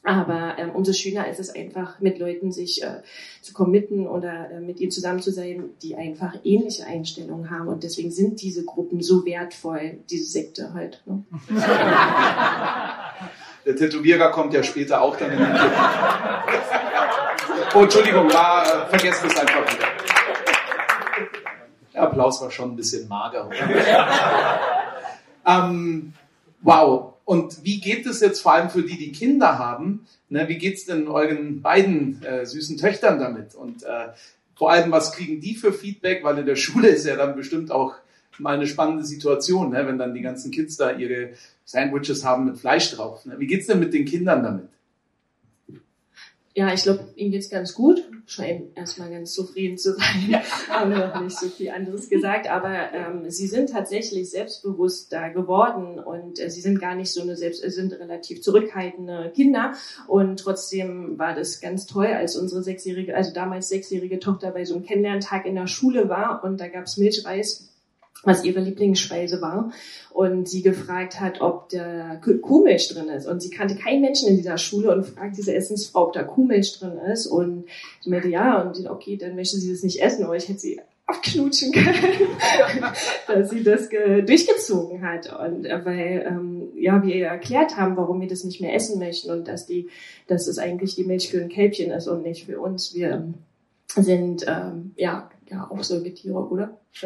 Aber 0.06 0.56
ähm, 0.58 0.70
umso 0.72 0.92
schöner 0.92 1.28
ist 1.28 1.40
es 1.40 1.54
einfach, 1.54 1.98
mit 1.98 2.18
Leuten 2.18 2.52
sich 2.52 2.82
äh, 2.82 3.00
zu 3.40 3.54
committen 3.54 4.06
oder 4.06 4.50
äh, 4.50 4.60
mit 4.60 4.78
ihnen 4.78 4.90
zusammen 4.90 5.22
zu 5.22 5.30
sein, 5.30 5.70
die 5.82 5.96
einfach 5.96 6.34
ähnliche 6.44 6.86
Einstellungen 6.86 7.48
haben. 7.48 7.68
Und 7.68 7.84
deswegen 7.84 8.10
sind 8.10 8.42
diese 8.42 8.66
Gruppen 8.66 9.00
so 9.00 9.24
wertvoll, 9.24 10.00
diese 10.10 10.26
Sekte 10.26 10.74
halt. 10.74 11.02
Ne? 11.06 11.24
Der 13.64 13.76
Tätowierer 13.76 14.30
kommt 14.30 14.52
ja 14.52 14.62
später 14.62 15.00
auch 15.00 15.16
dann 15.16 15.32
in 15.32 15.38
den 15.38 15.48
Club. 15.48 15.72
Oh, 17.74 17.82
Entschuldigung, 17.82 18.30
war, 18.30 18.62
äh, 18.62 18.88
vergessen 18.90 19.26
es 19.26 19.40
einfach 19.40 19.63
Applaus 22.04 22.40
war 22.40 22.50
schon 22.50 22.72
ein 22.72 22.76
bisschen 22.76 23.08
mager. 23.08 23.50
ähm, 25.46 26.12
wow. 26.62 27.14
Und 27.24 27.64
wie 27.64 27.80
geht 27.80 28.06
es 28.06 28.20
jetzt 28.20 28.40
vor 28.40 28.52
allem 28.52 28.70
für 28.70 28.82
die, 28.82 28.98
die 28.98 29.12
Kinder 29.12 29.58
haben? 29.58 30.06
Ne, 30.28 30.48
wie 30.48 30.58
geht 30.58 30.74
es 30.74 30.86
denn 30.86 31.08
euren 31.08 31.62
beiden 31.62 32.22
äh, 32.22 32.44
süßen 32.44 32.76
Töchtern 32.76 33.18
damit? 33.18 33.54
Und 33.54 33.82
äh, 33.82 34.08
vor 34.54 34.70
allem, 34.70 34.90
was 34.92 35.12
kriegen 35.12 35.40
die 35.40 35.54
für 35.54 35.72
Feedback? 35.72 36.22
Weil 36.22 36.38
in 36.38 36.46
der 36.46 36.56
Schule 36.64 36.88
ist 36.88 37.06
ja 37.06 37.16
dann 37.16 37.36
bestimmt 37.36 37.70
auch 37.70 37.94
mal 38.38 38.54
eine 38.54 38.66
spannende 38.66 39.04
Situation, 39.04 39.70
ne, 39.70 39.86
wenn 39.86 39.98
dann 39.98 40.14
die 40.14 40.22
ganzen 40.22 40.50
Kids 40.50 40.76
da 40.76 40.90
ihre 40.90 41.30
Sandwiches 41.64 42.24
haben 42.24 42.46
mit 42.46 42.58
Fleisch 42.58 42.90
drauf. 42.90 43.24
Ne? 43.24 43.36
Wie 43.38 43.46
geht's 43.46 43.66
denn 43.66 43.78
mit 43.78 43.94
den 43.94 44.04
Kindern 44.04 44.42
damit? 44.42 44.68
Ja, 46.54 46.72
ich 46.72 46.82
glaube, 46.82 47.08
ihnen 47.16 47.32
geht's 47.32 47.50
ganz 47.50 47.74
gut. 47.74 48.04
Scheinen 48.26 48.74
erstmal 48.74 49.10
ganz 49.10 49.32
zufrieden 49.32 49.76
zu 49.76 49.94
sein. 49.94 50.28
Ja. 50.28 50.42
Haben 50.68 50.92
noch 50.92 51.20
nicht 51.20 51.38
so 51.38 51.48
viel 51.48 51.70
anderes 51.70 52.08
gesagt, 52.08 52.48
aber 52.48 52.92
ähm, 52.92 53.30
sie 53.30 53.46
sind 53.46 53.70
tatsächlich 53.70 54.30
selbstbewusster 54.30 55.30
geworden 55.30 55.98
und 55.98 56.40
äh, 56.40 56.48
sie 56.48 56.60
sind 56.60 56.80
gar 56.80 56.94
nicht 56.94 57.12
so 57.12 57.20
eine 57.20 57.36
selbst, 57.36 57.62
äh, 57.62 57.70
sind 57.70 57.92
relativ 57.92 58.40
zurückhaltende 58.42 59.30
Kinder 59.34 59.74
und 60.06 60.40
trotzdem 60.40 61.18
war 61.18 61.34
das 61.34 61.60
ganz 61.60 61.86
toll, 61.86 62.06
als 62.06 62.36
unsere 62.36 62.62
sechsjährige, 62.62 63.14
also 63.14 63.32
damals 63.34 63.68
sechsjährige 63.68 64.18
Tochter 64.18 64.52
bei 64.52 64.64
so 64.64 64.74
einem 64.74 64.84
Kennenlerntag 64.84 65.44
in 65.44 65.56
der 65.56 65.66
Schule 65.66 66.08
war 66.08 66.42
und 66.44 66.60
da 66.60 66.68
gab's 66.68 66.96
Milchreis 66.96 67.73
was 68.24 68.44
ihre 68.44 68.60
Lieblingsspeise 68.60 69.40
war 69.40 69.72
und 70.12 70.48
sie 70.48 70.62
gefragt 70.62 71.20
hat, 71.20 71.40
ob 71.40 71.68
da 71.68 72.16
Kuhmilch 72.16 72.88
drin 72.88 73.08
ist. 73.08 73.26
Und 73.26 73.42
sie 73.42 73.50
kannte 73.50 73.76
keinen 73.76 74.00
Menschen 74.00 74.28
in 74.28 74.36
dieser 74.36 74.58
Schule 74.58 74.94
und 74.94 75.04
fragt 75.04 75.36
diese 75.36 75.54
Essensfrau, 75.54 76.06
ob 76.06 76.12
da 76.12 76.22
Kuhmilch 76.22 76.78
drin 76.78 76.98
ist. 77.12 77.26
Und 77.26 77.64
sie 78.00 78.10
meinte, 78.10 78.28
ja, 78.28 78.62
und 78.62 78.76
sie, 78.76 78.88
okay, 78.88 79.16
dann 79.16 79.34
möchte 79.34 79.56
sie 79.56 79.70
das 79.70 79.82
nicht 79.82 80.00
essen, 80.02 80.24
aber 80.24 80.36
ich 80.36 80.48
hätte 80.48 80.60
sie 80.60 80.80
abknutschen 81.06 81.72
können, 81.72 82.28
dass 83.26 83.50
sie 83.50 83.62
das 83.62 83.88
durchgezogen 83.88 85.02
hat. 85.02 85.32
Und 85.38 85.66
äh, 85.66 85.84
weil 85.84 86.24
ähm, 86.26 86.68
ja, 86.76 87.02
wir 87.02 87.14
ihr 87.14 87.26
erklärt 87.26 87.76
haben, 87.76 87.96
warum 87.96 88.20
wir 88.20 88.28
das 88.28 88.44
nicht 88.44 88.60
mehr 88.60 88.74
essen 88.74 88.98
möchten 88.98 89.30
und 89.30 89.46
dass 89.48 89.66
die, 89.66 89.90
dass 90.26 90.46
es 90.46 90.58
eigentlich 90.58 90.94
die 90.94 91.04
Milch 91.04 91.28
für 91.28 91.42
ein 91.42 91.50
Kälbchen 91.50 91.90
ist 91.90 92.08
und 92.08 92.22
nicht 92.22 92.46
für 92.46 92.60
uns. 92.60 92.94
Wir 92.94 93.34
sind 93.94 94.44
ähm, 94.48 94.92
ja 94.96 95.30
ja 95.50 95.68
auch 95.70 95.82
Säugetiere, 95.82 96.48
oder? 96.48 96.78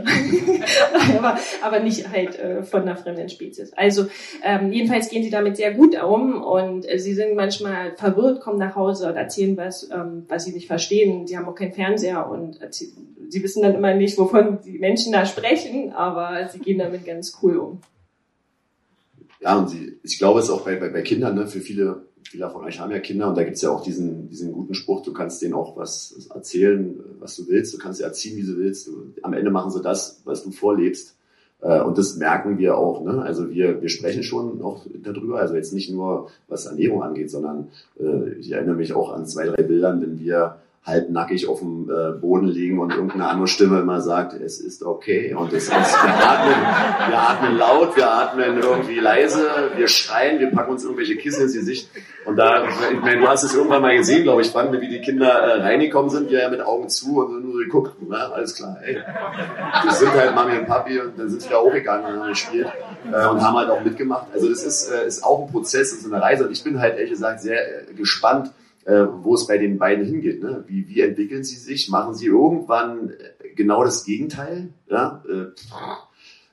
aber, 1.17 1.39
aber 1.63 1.81
nicht 1.81 2.09
halt 2.11 2.39
äh, 2.39 2.63
von 2.63 2.83
einer 2.83 2.97
fremden 2.97 3.29
Spezies. 3.29 3.73
Also 3.73 4.07
ähm, 4.43 4.73
jedenfalls 4.73 5.09
gehen 5.09 5.23
sie 5.23 5.31
damit 5.31 5.57
sehr 5.57 5.75
gut 5.75 6.01
um 6.03 6.43
und 6.43 6.91
äh, 6.91 6.99
sie 6.99 7.15
sind 7.15 7.35
manchmal 7.35 7.97
verwirrt, 7.97 8.41
kommen 8.41 8.59
nach 8.59 8.77
Hause 8.77 9.09
und 9.09 9.17
erzählen 9.17 9.57
was, 9.57 9.91
ähm, 9.91 10.25
was 10.29 10.45
sie 10.45 10.53
nicht 10.53 10.67
verstehen. 10.67 11.27
Sie 11.27 11.37
haben 11.37 11.49
auch 11.49 11.55
keinen 11.55 11.73
Fernseher 11.73 12.29
und 12.31 12.59
sie 12.73 13.43
wissen 13.43 13.63
dann 13.63 13.75
immer 13.75 13.95
nicht, 13.95 14.19
wovon 14.19 14.61
die 14.65 14.79
Menschen 14.79 15.13
da 15.13 15.27
sprechen, 15.27 15.93
aber 15.93 16.49
sie 16.49 16.59
gehen 16.59 16.79
damit 16.79 17.05
ganz 17.05 17.39
cool 17.43 17.57
um. 17.57 17.81
Ja, 19.41 19.57
und 19.57 19.69
sie, 19.69 19.99
ich 20.03 20.19
glaube, 20.19 20.41
es 20.41 20.47
ist 20.47 20.51
auch 20.51 20.65
bei, 20.65 20.77
bei, 20.77 20.89
bei 20.89 21.03
Kindern, 21.03 21.37
ne, 21.37 21.47
für 21.47 21.61
viele, 21.61 22.08
viele 22.23 22.51
von 22.51 22.65
euch 22.65 22.81
haben 22.81 22.91
ja 22.91 22.99
Kinder 22.99 23.29
und 23.29 23.37
da 23.37 23.45
gibt's 23.45 23.63
ja 23.63 23.71
auch 23.71 23.83
diesen, 23.83 24.29
diesen 24.29 24.53
guten 24.53 24.75
Spruch, 24.75 25.03
du 25.03 25.13
kannst 25.13 25.43
denen 25.43 25.55
auch 25.55 25.77
was 25.77 26.29
erzählen, 26.35 26.99
was 27.21 27.37
du 27.37 27.49
willst, 27.49 27.75
du 27.75 27.79
kannst 27.79 27.99
sie 27.99 28.05
erziehen, 28.05 28.37
wie 28.37 28.47
du 28.47 28.57
willst. 28.57 28.91
Am 29.23 29.33
Ende 29.33 29.51
machen 29.51 29.71
sie 29.71 29.83
das, 29.83 30.21
was 30.25 30.45
du 30.45 30.51
vorlebst. 30.51 31.15
Äh, 31.61 31.81
und 31.81 31.99
das 31.99 32.17
merken 32.17 32.59
wir 32.59 32.77
auch. 32.77 33.03
Ne? 33.05 33.23
Also 33.23 33.51
wir, 33.51 33.83
wir 33.83 33.89
sprechen 33.89 34.23
schon 34.23 34.63
auch 34.63 34.87
darüber. 35.03 35.41
Also 35.41 35.55
jetzt 35.55 35.73
nicht 35.73 35.91
nur, 35.91 36.31
was 36.49 36.67
Ernährung 36.67 37.03
angeht, 37.03 37.31
sondern 37.31 37.69
äh, 37.99 38.35
ich 38.35 38.53
erinnere 38.53 38.77
mich 38.77 38.93
auch 38.93 39.13
an 39.13 39.27
zwei, 39.27 39.47
drei 39.47 39.63
Bildern, 39.63 40.01
wenn 40.01 40.21
wir 40.21 40.59
halbnackig 40.85 41.49
auf 41.49 41.59
dem 41.61 41.91
äh, 41.91 42.13
Boden 42.19 42.47
liegen 42.47 42.79
und 42.79 42.93
irgendeine 42.93 43.29
andere 43.29 43.47
Stimme 43.47 43.81
immer 43.81 44.01
sagt, 44.01 44.33
es 44.33 44.59
ist 44.59 44.83
okay. 44.83 45.35
Und 45.35 45.53
es 45.53 45.65
ist, 45.65 45.73
wir 45.73 46.31
atmen, 46.31 47.11
wir 47.11 47.19
atmen 47.19 47.59
laut, 47.59 47.97
wir 47.97 48.11
atmen 48.11 48.59
irgendwie 48.59 48.99
leise, 48.99 49.71
wir 49.77 49.87
schreien, 49.89 50.41
wir 50.41 50.51
packen 50.51 50.73
uns 50.73 50.85
irgendwelche 50.85 51.17
Kissen 51.17 51.43
ins 51.43 51.53
Gesicht. 51.53 51.91
Und 52.25 52.37
da, 52.37 52.65
ich 52.65 53.01
meine, 53.01 53.21
du 53.21 53.29
hast 53.29 53.43
es 53.43 53.55
irgendwann 53.55 53.83
mal 53.83 53.97
gesehen, 53.97 54.23
glaube 54.23 54.43
ich, 54.43 54.55
wann, 54.55 54.73
wie 54.73 54.89
die 54.89 55.01
Kinder 55.01 55.29
äh, 55.29 55.61
reingekommen 55.61 56.11
sind, 56.11 56.31
wir 56.31 56.41
ja 56.41 56.49
mit 56.49 56.63
Augen 56.63 56.89
zu 56.89 57.19
und 57.19 57.45
nur 57.45 57.65
geguckt, 57.65 57.97
na, 58.09 58.31
alles 58.33 58.55
klar, 58.55 58.79
ey. 58.83 58.97
Wir 59.83 59.93
sind 59.93 60.13
halt 60.13 60.35
Mami 60.35 60.59
und 60.59 60.67
Papi 60.67 61.01
und 61.01 61.19
dann 61.19 61.29
sind 61.29 61.49
wir 61.49 61.59
auch 61.59 61.73
gegangen 61.73 62.07
und 62.07 62.21
haben 62.21 62.29
gespielt 62.29 62.69
äh, 63.07 63.27
und 63.27 63.43
haben 63.43 63.57
halt 63.57 63.71
auch 63.71 63.83
mitgemacht. 63.83 64.27
Also 64.33 64.49
das 64.49 64.63
ist, 64.63 64.91
äh, 64.91 65.07
ist 65.07 65.23
auch 65.23 65.47
ein 65.47 65.53
Prozess, 65.53 65.91
das 65.91 66.01
ist 66.01 66.13
eine 66.13 66.23
Reise 66.23 66.47
und 66.47 66.53
ich 66.53 66.65
bin 66.65 66.81
halt 66.81 66.97
ehrlich 66.97 67.11
gesagt 67.11 67.41
sehr 67.41 67.89
äh, 67.91 67.95
gespannt, 67.95 68.53
äh, 68.89 69.07
wo 69.23 69.35
es 69.35 69.47
bei 69.47 69.59
den 69.59 69.77
beiden 69.77 70.07
hingeht. 70.07 70.43
Ne? 70.43 70.65
Wie, 70.67 70.89
wie 70.89 71.03
entwickeln 71.03 71.45
sie 71.45 71.57
sich? 71.57 71.91
Machen 71.91 72.15
sie 72.15 72.27
irgendwann 72.27 73.11
äh, 73.11 73.51
genau 73.55 73.85
das 73.85 74.05
Gegenteil? 74.05 74.71
Ja? 74.91 75.23
Äh, 75.29 75.49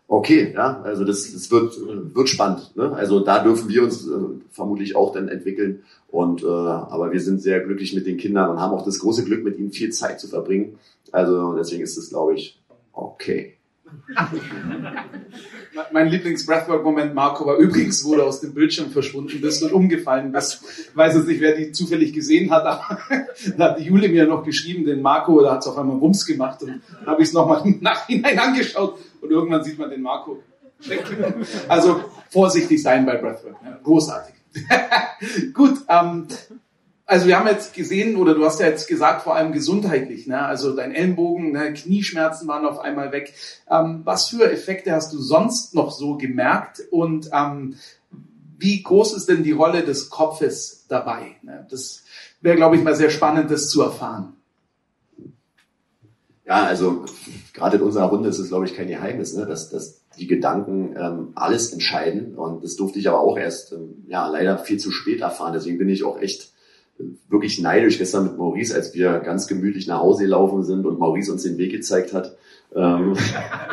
okay, 0.09 0.51
ja, 0.53 0.81
also 0.81 1.05
das, 1.05 1.31
das 1.31 1.49
wird, 1.49 1.77
wird 2.13 2.27
spannend. 2.27 2.75
Ne? 2.75 2.91
Also 2.91 3.21
da 3.21 3.41
dürfen 3.41 3.69
wir 3.69 3.83
uns 3.83 4.05
äh, 4.05 4.11
vermutlich 4.51 4.97
auch 4.97 5.13
dann 5.13 5.29
entwickeln. 5.29 5.83
Und 6.09 6.43
äh, 6.43 6.47
aber 6.47 7.13
wir 7.13 7.21
sind 7.21 7.41
sehr 7.41 7.61
glücklich 7.61 7.95
mit 7.95 8.05
den 8.05 8.17
Kindern 8.17 8.49
und 8.49 8.59
haben 8.59 8.73
auch 8.73 8.83
das 8.83 8.99
große 8.99 9.23
Glück, 9.23 9.45
mit 9.45 9.57
ihnen 9.57 9.71
viel 9.71 9.91
Zeit 9.91 10.19
zu 10.19 10.27
verbringen. 10.27 10.77
Also 11.13 11.55
deswegen 11.55 11.83
ist 11.83 11.97
es, 11.97 12.09
glaube 12.09 12.35
ich, 12.35 12.61
okay. 12.91 13.54
mein 15.91 16.07
Lieblings-Breathwork-Moment, 16.07 17.13
Marco, 17.13 17.45
war 17.45 17.57
übrigens, 17.57 18.03
wo 18.05 18.15
du 18.15 18.23
aus 18.23 18.41
dem 18.41 18.53
Bildschirm 18.53 18.91
verschwunden 18.91 19.41
bist 19.41 19.63
und 19.63 19.73
umgefallen 19.73 20.31
bist. 20.31 20.61
Ich 20.89 20.95
weiß 20.95 21.15
jetzt 21.15 21.27
nicht, 21.27 21.41
wer 21.41 21.55
die 21.55 21.71
zufällig 21.71 22.13
gesehen 22.13 22.51
hat, 22.51 22.65
aber 22.65 22.99
da 23.57 23.71
hat 23.71 23.79
die 23.79 23.83
Jule 23.83 24.09
mir 24.09 24.25
noch 24.25 24.43
geschrieben, 24.43 24.85
den 24.85 25.01
Marco, 25.01 25.41
da 25.41 25.53
hat 25.53 25.59
es 25.59 25.67
auf 25.67 25.77
einmal 25.77 25.99
Wumms 25.99 26.25
gemacht 26.25 26.61
und 26.63 26.69
dann 26.69 26.81
habe 27.05 27.21
ich 27.21 27.29
es 27.29 27.33
nochmal 27.33 27.61
im 27.65 27.81
Nachhinein 27.81 28.39
angeschaut 28.39 28.97
und 29.21 29.31
irgendwann 29.31 29.63
sieht 29.63 29.77
man 29.77 29.89
den 29.89 30.01
Marco. 30.01 30.41
Also 31.67 32.01
vorsichtig 32.29 32.81
sein 32.81 33.05
bei 33.05 33.17
Breathwork. 33.17 33.55
Großartig. 33.83 34.35
Gut, 35.53 35.79
ähm, 35.89 36.27
also 37.05 37.27
wir 37.27 37.37
haben 37.37 37.47
jetzt 37.47 37.73
gesehen, 37.73 38.15
oder 38.15 38.33
du 38.33 38.43
hast 38.45 38.59
ja 38.59 38.67
jetzt 38.67 38.87
gesagt, 38.87 39.21
vor 39.21 39.35
allem 39.35 39.51
gesundheitlich, 39.51 40.25
ne? 40.25 40.43
also 40.43 40.75
dein 40.75 40.93
Ellenbogen, 40.93 41.51
ne? 41.51 41.71
Knieschmerzen 41.73 42.47
waren 42.47 42.65
auf 42.65 42.79
einmal 42.79 43.11
weg. 43.11 43.33
Ähm, 43.69 44.01
was 44.03 44.29
für 44.29 44.51
Effekte 44.51 44.91
hast 44.91 45.13
du 45.13 45.19
sonst 45.19 45.75
noch 45.75 45.91
so 45.91 46.17
gemerkt 46.17 46.81
und 46.89 47.29
ähm, 47.31 47.75
wie 48.57 48.81
groß 48.81 49.15
ist 49.15 49.29
denn 49.29 49.43
die 49.43 49.51
Rolle 49.51 49.83
des 49.83 50.09
Kopfes 50.09 50.85
dabei? 50.87 51.35
Ne? 51.43 51.67
Das 51.69 52.03
wäre, 52.41 52.55
glaube 52.55 52.75
ich, 52.75 52.83
mal 52.83 52.95
sehr 52.95 53.09
spannend, 53.09 53.51
das 53.51 53.69
zu 53.69 53.81
erfahren. 53.81 54.33
Ja, 56.45 56.63
also 56.63 57.05
gerade 57.53 57.77
in 57.77 57.83
unserer 57.83 58.05
Runde 58.05 58.29
ist 58.29 58.39
es, 58.39 58.49
glaube 58.49 58.65
ich, 58.65 58.75
kein 58.75 58.87
Geheimnis, 58.87 59.33
ne? 59.35 59.45
dass, 59.45 59.69
dass 59.69 60.01
die 60.17 60.27
Gedanken 60.27 60.95
ähm, 60.97 61.31
alles 61.35 61.73
entscheiden. 61.73 62.35
Und 62.35 62.63
das 62.63 62.75
durfte 62.75 62.97
ich 62.97 63.09
aber 63.09 63.19
auch 63.19 63.37
erst 63.37 63.73
ähm, 63.73 64.05
ja 64.07 64.27
leider 64.27 64.57
viel 64.57 64.77
zu 64.77 64.91
spät 64.91 65.21
erfahren. 65.21 65.53
Deswegen 65.53 65.77
bin 65.77 65.89
ich 65.89 66.03
auch 66.03 66.19
echt 66.19 66.54
wirklich 67.29 67.59
neidisch 67.59 67.97
gestern 67.97 68.23
mit 68.23 68.37
Maurice, 68.37 68.73
als 68.73 68.93
wir 68.93 69.19
ganz 69.19 69.47
gemütlich 69.47 69.87
nach 69.87 69.99
Hause 69.99 70.23
gelaufen 70.23 70.63
sind 70.63 70.85
und 70.85 70.99
Maurice 70.99 71.31
uns 71.31 71.43
den 71.43 71.57
Weg 71.57 71.71
gezeigt 71.71 72.13
hat, 72.13 72.37
ähm, 72.75 73.15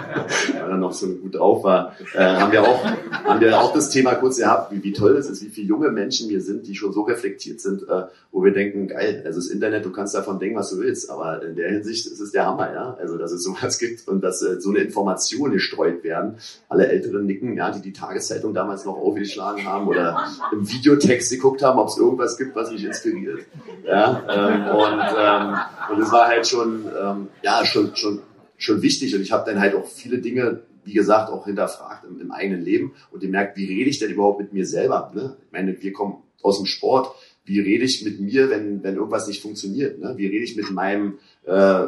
er 0.72 0.78
noch 0.78 0.92
so 0.92 1.08
gut 1.08 1.34
drauf 1.34 1.64
war, 1.64 1.96
äh, 2.14 2.18
haben 2.18 2.52
wir 2.52 2.62
auch 2.62 2.84
haben 3.24 3.40
wir 3.40 3.60
auch 3.60 3.72
das 3.72 3.90
Thema 3.90 4.14
kurz 4.14 4.38
gehabt, 4.38 4.72
wie, 4.72 4.82
wie 4.82 4.92
toll 4.92 5.16
es 5.16 5.28
ist, 5.28 5.42
wie 5.44 5.48
viele 5.48 5.68
junge 5.68 5.90
Menschen 5.90 6.28
wir 6.28 6.40
sind, 6.40 6.66
die 6.66 6.74
schon 6.74 6.92
so 6.92 7.02
reflektiert 7.02 7.60
sind, 7.60 7.82
äh, 7.88 8.02
wo 8.30 8.44
wir 8.44 8.52
denken, 8.52 8.88
geil, 8.88 9.22
also 9.24 9.38
das 9.38 9.48
Internet, 9.48 9.84
du 9.84 9.92
kannst 9.92 10.14
davon 10.14 10.38
denken, 10.38 10.56
was 10.56 10.70
du 10.70 10.78
willst, 10.78 11.10
aber 11.10 11.42
in 11.42 11.56
der 11.56 11.70
Hinsicht 11.70 12.06
ist 12.06 12.20
es 12.20 12.32
der 12.32 12.46
Hammer, 12.46 12.72
ja, 12.72 12.96
also 13.00 13.16
dass 13.18 13.32
es 13.32 13.42
sowas 13.42 13.78
gibt 13.78 14.08
und 14.08 14.22
dass 14.22 14.42
äh, 14.42 14.60
so 14.60 14.70
eine 14.70 14.80
Information 14.80 15.52
gestreut 15.52 16.04
werden. 16.04 16.36
Alle 16.68 16.88
Älteren 16.88 17.26
nicken, 17.26 17.56
ja, 17.56 17.70
die 17.70 17.80
die 17.80 17.92
Tageszeitung 17.92 18.54
damals 18.54 18.84
noch 18.84 18.96
aufgeschlagen 18.96 19.64
haben 19.66 19.86
oder 19.86 20.26
im 20.52 20.68
Videotext 20.68 21.30
geguckt 21.30 21.62
haben, 21.62 21.78
ob 21.78 21.88
es 21.88 21.98
irgendwas 21.98 22.36
gibt, 22.38 22.54
was 22.56 22.70
mich 22.70 22.84
inspiriert, 22.84 23.40
ja, 23.86 24.22
ähm, 24.28 24.76
und 24.76 25.02
ähm, 25.18 25.56
und 25.90 26.02
es 26.02 26.12
war 26.12 26.28
halt 26.28 26.46
schon, 26.46 26.84
ähm, 27.00 27.28
ja, 27.42 27.64
schon 27.64 27.94
schon 27.94 28.20
schon 28.64 28.82
wichtig 28.82 29.14
und 29.14 29.22
ich 29.22 29.32
habe 29.32 29.50
dann 29.50 29.60
halt 29.60 29.74
auch 29.74 29.86
viele 29.86 30.18
Dinge, 30.18 30.62
wie 30.84 30.94
gesagt, 30.94 31.30
auch 31.30 31.44
hinterfragt 31.44 32.04
im, 32.04 32.20
im 32.20 32.30
eigenen 32.30 32.62
Leben 32.62 32.92
und 33.10 33.20
gemerkt, 33.20 33.56
wie 33.56 33.66
rede 33.66 33.90
ich 33.90 33.98
denn 33.98 34.10
überhaupt 34.10 34.40
mit 34.40 34.52
mir 34.52 34.66
selber? 34.66 35.12
Ne? 35.14 35.36
Ich 35.46 35.52
meine, 35.52 35.80
wir 35.80 35.92
kommen 35.92 36.22
aus 36.42 36.58
dem 36.58 36.66
Sport, 36.66 37.14
wie 37.44 37.60
rede 37.60 37.84
ich 37.84 38.04
mit 38.04 38.20
mir, 38.20 38.50
wenn, 38.50 38.82
wenn 38.82 38.96
irgendwas 38.96 39.26
nicht 39.26 39.42
funktioniert? 39.42 39.98
Ne? 39.98 40.14
Wie 40.16 40.26
rede 40.26 40.44
ich 40.44 40.56
mit 40.56 40.70
meinem 40.70 41.18
äh, 41.44 41.84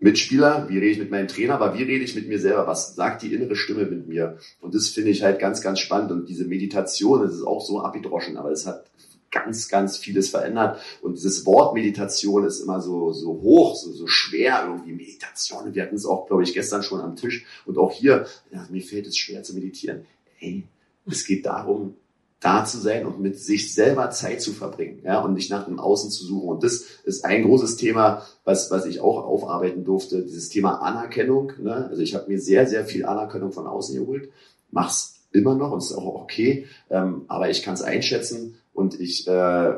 Mitspieler, 0.00 0.68
wie 0.68 0.78
rede 0.78 0.92
ich 0.92 0.98
mit 0.98 1.10
meinem 1.10 1.26
Trainer, 1.26 1.54
aber 1.54 1.76
wie 1.76 1.82
rede 1.82 2.04
ich 2.04 2.14
mit 2.14 2.28
mir 2.28 2.38
selber? 2.38 2.68
Was 2.68 2.94
sagt 2.94 3.22
die 3.22 3.34
innere 3.34 3.56
Stimme 3.56 3.84
mit 3.84 4.06
mir? 4.06 4.38
Und 4.60 4.74
das 4.74 4.88
finde 4.88 5.10
ich 5.10 5.24
halt 5.24 5.40
ganz, 5.40 5.60
ganz 5.60 5.80
spannend. 5.80 6.12
Und 6.12 6.28
diese 6.28 6.44
Meditation, 6.44 7.22
das 7.22 7.34
ist 7.34 7.42
auch 7.42 7.60
so 7.60 7.80
abgedroschen, 7.80 8.36
aber 8.36 8.52
es 8.52 8.66
hat 8.66 8.84
ganz, 9.30 9.68
ganz 9.68 9.96
vieles 9.96 10.30
verändert. 10.30 10.80
Und 11.02 11.16
dieses 11.16 11.44
Wort 11.46 11.74
Meditation 11.74 12.44
ist 12.44 12.60
immer 12.60 12.80
so, 12.80 13.12
so 13.12 13.28
hoch, 13.28 13.76
so, 13.76 13.92
so 13.92 14.06
schwer 14.06 14.64
irgendwie. 14.66 14.92
Meditation. 14.92 15.74
Wir 15.74 15.82
hatten 15.82 15.96
es 15.96 16.06
auch, 16.06 16.26
glaube 16.26 16.42
ich, 16.42 16.54
gestern 16.54 16.82
schon 16.82 17.00
am 17.00 17.16
Tisch. 17.16 17.44
Und 17.66 17.78
auch 17.78 17.92
hier, 17.92 18.26
ja, 18.52 18.66
mir 18.70 18.82
fällt 18.82 19.06
es 19.06 19.16
schwer 19.16 19.42
zu 19.42 19.54
meditieren. 19.54 20.06
Hey, 20.36 20.64
es 21.06 21.26
geht 21.26 21.46
darum, 21.46 21.94
da 22.40 22.64
zu 22.64 22.78
sein 22.78 23.04
und 23.04 23.20
mit 23.20 23.38
sich 23.38 23.74
selber 23.74 24.10
Zeit 24.10 24.40
zu 24.40 24.52
verbringen, 24.52 25.00
ja, 25.04 25.20
und 25.20 25.34
nicht 25.34 25.50
nach 25.50 25.64
dem 25.64 25.80
Außen 25.80 26.10
zu 26.10 26.24
suchen. 26.24 26.48
Und 26.48 26.62
das 26.62 26.84
ist 27.04 27.24
ein 27.24 27.42
großes 27.42 27.76
Thema, 27.76 28.22
was, 28.44 28.70
was 28.70 28.86
ich 28.86 29.00
auch 29.00 29.24
aufarbeiten 29.24 29.84
durfte, 29.84 30.22
dieses 30.22 30.48
Thema 30.48 30.80
Anerkennung. 30.80 31.52
Ne? 31.60 31.88
Also 31.90 32.00
ich 32.02 32.14
habe 32.14 32.28
mir 32.28 32.40
sehr, 32.40 32.66
sehr 32.68 32.84
viel 32.84 33.06
Anerkennung 33.06 33.50
von 33.50 33.66
außen 33.66 33.98
geholt, 33.98 34.30
mach's 34.70 35.16
immer 35.32 35.56
noch 35.56 35.72
und 35.72 35.78
ist 35.78 35.92
auch 35.92 36.22
okay, 36.22 36.66
ähm, 36.90 37.24
aber 37.28 37.50
ich 37.50 37.62
kann 37.62 37.74
es 37.74 37.82
einschätzen 37.82 38.56
und 38.78 39.00
ich 39.00 39.26
äh, 39.26 39.74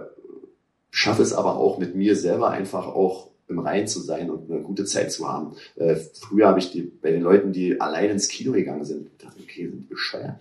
schaffe 0.90 1.22
es 1.22 1.32
aber 1.32 1.56
auch 1.56 1.78
mit 1.78 1.94
mir 1.94 2.16
selber 2.16 2.50
einfach 2.50 2.86
auch 2.86 3.30
im 3.48 3.58
Rein 3.58 3.88
zu 3.88 3.98
sein 4.00 4.30
und 4.30 4.50
eine 4.50 4.60
gute 4.60 4.84
Zeit 4.84 5.10
zu 5.10 5.26
haben. 5.26 5.56
Äh, 5.76 5.96
früher 5.96 6.46
habe 6.48 6.58
ich 6.58 6.70
die, 6.70 6.82
bei 6.82 7.10
den 7.10 7.22
Leuten, 7.22 7.52
die 7.52 7.80
allein 7.80 8.10
ins 8.10 8.28
Kino 8.28 8.52
gegangen 8.52 8.84
sind, 8.84 9.18
gedacht, 9.18 9.36
okay, 9.42 9.68
sind 9.68 9.80
die 9.80 9.86
bescheuert. 9.86 10.36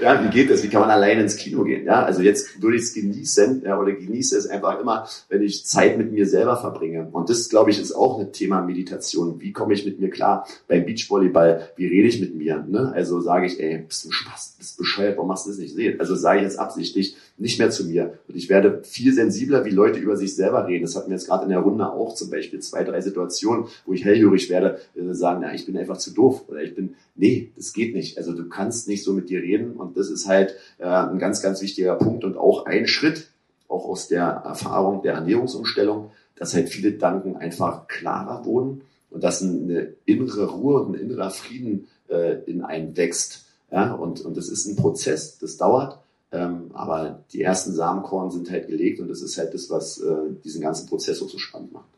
Ja, 0.00 0.24
wie 0.24 0.30
geht 0.30 0.50
das? 0.50 0.62
Wie 0.62 0.68
kann 0.68 0.80
man 0.80 0.90
allein 0.90 1.20
ins 1.20 1.36
Kino 1.36 1.64
gehen? 1.64 1.86
Ja, 1.86 2.04
also 2.04 2.22
jetzt 2.22 2.62
würde 2.62 2.76
ich 2.76 2.82
es 2.82 2.94
genießen, 2.94 3.62
ja, 3.64 3.78
oder 3.78 3.92
genieße 3.92 4.36
es 4.36 4.46
einfach 4.46 4.80
immer, 4.80 5.08
wenn 5.28 5.42
ich 5.42 5.64
Zeit 5.66 5.98
mit 5.98 6.12
mir 6.12 6.26
selber 6.26 6.56
verbringe. 6.56 7.08
Und 7.12 7.30
das, 7.30 7.48
glaube 7.48 7.70
ich, 7.70 7.80
ist 7.80 7.92
auch 7.92 8.18
ein 8.18 8.32
Thema 8.32 8.62
Meditation. 8.62 9.40
Wie 9.40 9.52
komme 9.52 9.74
ich 9.74 9.84
mit 9.84 10.00
mir 10.00 10.10
klar? 10.10 10.46
Beim 10.68 10.84
Beachvolleyball, 10.84 11.70
wie 11.76 11.86
rede 11.86 12.08
ich 12.08 12.20
mit 12.20 12.34
mir? 12.34 12.64
Ne? 12.68 12.92
Also 12.94 13.20
sage 13.20 13.46
ich, 13.46 13.60
ey, 13.60 13.84
bist 13.86 14.04
du 14.04 14.10
Spaß, 14.10 14.56
bist 14.58 14.78
bescheuert, 14.78 15.16
warum 15.16 15.28
machst 15.28 15.46
du 15.46 15.50
das 15.50 15.58
nicht? 15.58 15.72
sehen? 15.74 16.00
Also 16.00 16.14
sage 16.14 16.38
ich 16.38 16.44
jetzt 16.44 16.58
absichtlich 16.58 17.16
nicht 17.38 17.58
mehr 17.58 17.70
zu 17.70 17.84
mir. 17.84 18.18
Und 18.28 18.36
ich 18.36 18.48
werde 18.48 18.82
viel 18.84 19.12
sensibler, 19.12 19.64
wie 19.64 19.70
Leute 19.70 19.98
über 19.98 20.16
sich 20.16 20.34
selber 20.34 20.66
reden. 20.66 20.84
Das 20.84 20.96
hatten 20.96 21.10
wir 21.10 21.16
jetzt 21.16 21.26
gerade 21.26 21.44
in 21.44 21.50
der 21.50 21.60
Runde 21.60 21.90
auch 21.90 22.14
zum 22.14 22.30
Beispiel 22.30 22.60
zwei, 22.60 22.84
drei 22.84 23.00
Situationen, 23.00 23.66
wo 23.86 23.92
ich 23.92 24.04
hellhörig 24.04 24.50
werde, 24.50 24.78
sagen, 25.12 25.40
na, 25.42 25.54
ich 25.54 25.66
bin 25.66 25.76
einfach 25.76 25.96
zu 25.96 26.12
doof 26.12 26.44
oder 26.48 26.62
ich 26.62 26.74
bin, 26.74 26.94
nee, 27.14 27.50
das 27.56 27.72
geht 27.72 27.94
nicht. 27.94 28.18
Also 28.18 28.32
du 28.32 28.48
kannst 28.48 28.71
nicht 28.86 29.04
so 29.04 29.12
mit 29.12 29.28
dir 29.28 29.40
reden 29.42 29.72
und 29.72 29.96
das 29.96 30.08
ist 30.08 30.26
halt 30.28 30.56
äh, 30.78 30.84
ein 30.84 31.18
ganz, 31.18 31.42
ganz 31.42 31.62
wichtiger 31.62 31.96
Punkt 31.96 32.24
und 32.24 32.36
auch 32.36 32.66
ein 32.66 32.86
Schritt, 32.86 33.28
auch 33.68 33.86
aus 33.86 34.08
der 34.08 34.24
Erfahrung 34.24 35.02
der 35.02 35.14
Ernährungsumstellung, 35.14 36.10
dass 36.36 36.54
halt 36.54 36.68
viele 36.68 36.92
Danken 36.92 37.36
einfach 37.36 37.88
klarer 37.88 38.44
wurden 38.44 38.82
und 39.10 39.22
dass 39.22 39.42
eine 39.42 39.94
innere 40.04 40.50
Ruhe 40.50 40.82
und 40.82 40.94
ein 40.94 41.00
innerer 41.00 41.30
Frieden 41.30 41.88
äh, 42.08 42.42
in 42.44 42.62
einen 42.62 42.96
wächst. 42.96 43.46
Ja, 43.70 43.94
und, 43.94 44.20
und 44.20 44.36
das 44.36 44.48
ist 44.48 44.66
ein 44.66 44.76
Prozess, 44.76 45.38
das 45.38 45.56
dauert, 45.56 45.98
ähm, 46.30 46.70
aber 46.74 47.24
die 47.32 47.42
ersten 47.42 47.72
Samenkorn 47.72 48.30
sind 48.30 48.50
halt 48.50 48.66
gelegt 48.66 49.00
und 49.00 49.08
das 49.08 49.22
ist 49.22 49.38
halt 49.38 49.54
das, 49.54 49.70
was 49.70 49.98
äh, 49.98 50.32
diesen 50.44 50.60
ganzen 50.60 50.88
Prozess 50.88 51.18
so 51.18 51.38
spannend 51.38 51.72
macht. 51.72 51.88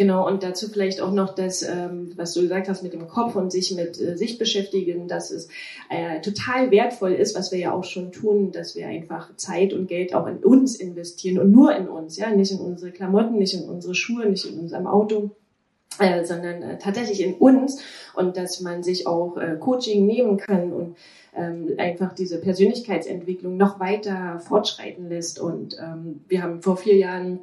Genau, 0.00 0.26
und 0.26 0.42
dazu 0.42 0.70
vielleicht 0.70 1.02
auch 1.02 1.12
noch 1.12 1.34
das, 1.34 1.60
ähm, 1.60 2.12
was 2.16 2.32
du 2.32 2.40
gesagt 2.40 2.70
hast 2.70 2.82
mit 2.82 2.94
dem 2.94 3.06
Kopf 3.06 3.36
und 3.36 3.52
sich 3.52 3.76
mit 3.76 4.00
äh, 4.00 4.16
sich 4.16 4.38
beschäftigen, 4.38 5.08
dass 5.08 5.30
es 5.30 5.48
äh, 5.90 6.22
total 6.22 6.70
wertvoll 6.70 7.12
ist, 7.12 7.36
was 7.36 7.52
wir 7.52 7.58
ja 7.58 7.74
auch 7.74 7.84
schon 7.84 8.10
tun, 8.10 8.50
dass 8.50 8.74
wir 8.74 8.86
einfach 8.86 9.36
Zeit 9.36 9.74
und 9.74 9.88
Geld 9.88 10.14
auch 10.14 10.26
in 10.26 10.38
uns 10.38 10.76
investieren 10.76 11.38
und 11.38 11.50
nur 11.50 11.76
in 11.76 11.86
uns, 11.86 12.16
ja, 12.16 12.30
nicht 12.30 12.50
in 12.50 12.60
unsere 12.60 12.92
Klamotten, 12.92 13.36
nicht 13.36 13.52
in 13.52 13.68
unsere 13.68 13.94
Schuhe, 13.94 14.24
nicht 14.24 14.46
in 14.46 14.58
unserem 14.58 14.86
Auto. 14.86 15.32
Äh, 15.98 16.24
sondern 16.24 16.62
äh, 16.62 16.78
tatsächlich 16.78 17.20
in 17.20 17.34
uns 17.34 17.82
und 18.14 18.38
dass 18.38 18.60
man 18.60 18.82
sich 18.82 19.06
auch 19.06 19.36
äh, 19.36 19.56
Coaching 19.60 20.06
nehmen 20.06 20.38
kann 20.38 20.72
und 20.72 20.96
ähm, 21.36 21.74
einfach 21.76 22.14
diese 22.14 22.40
Persönlichkeitsentwicklung 22.40 23.58
noch 23.58 23.80
weiter 23.80 24.40
fortschreiten 24.40 25.10
lässt. 25.10 25.40
Und 25.40 25.76
ähm, 25.78 26.24
wir 26.26 26.42
haben 26.42 26.62
vor 26.62 26.78
vier 26.78 26.96
Jahren 26.96 27.40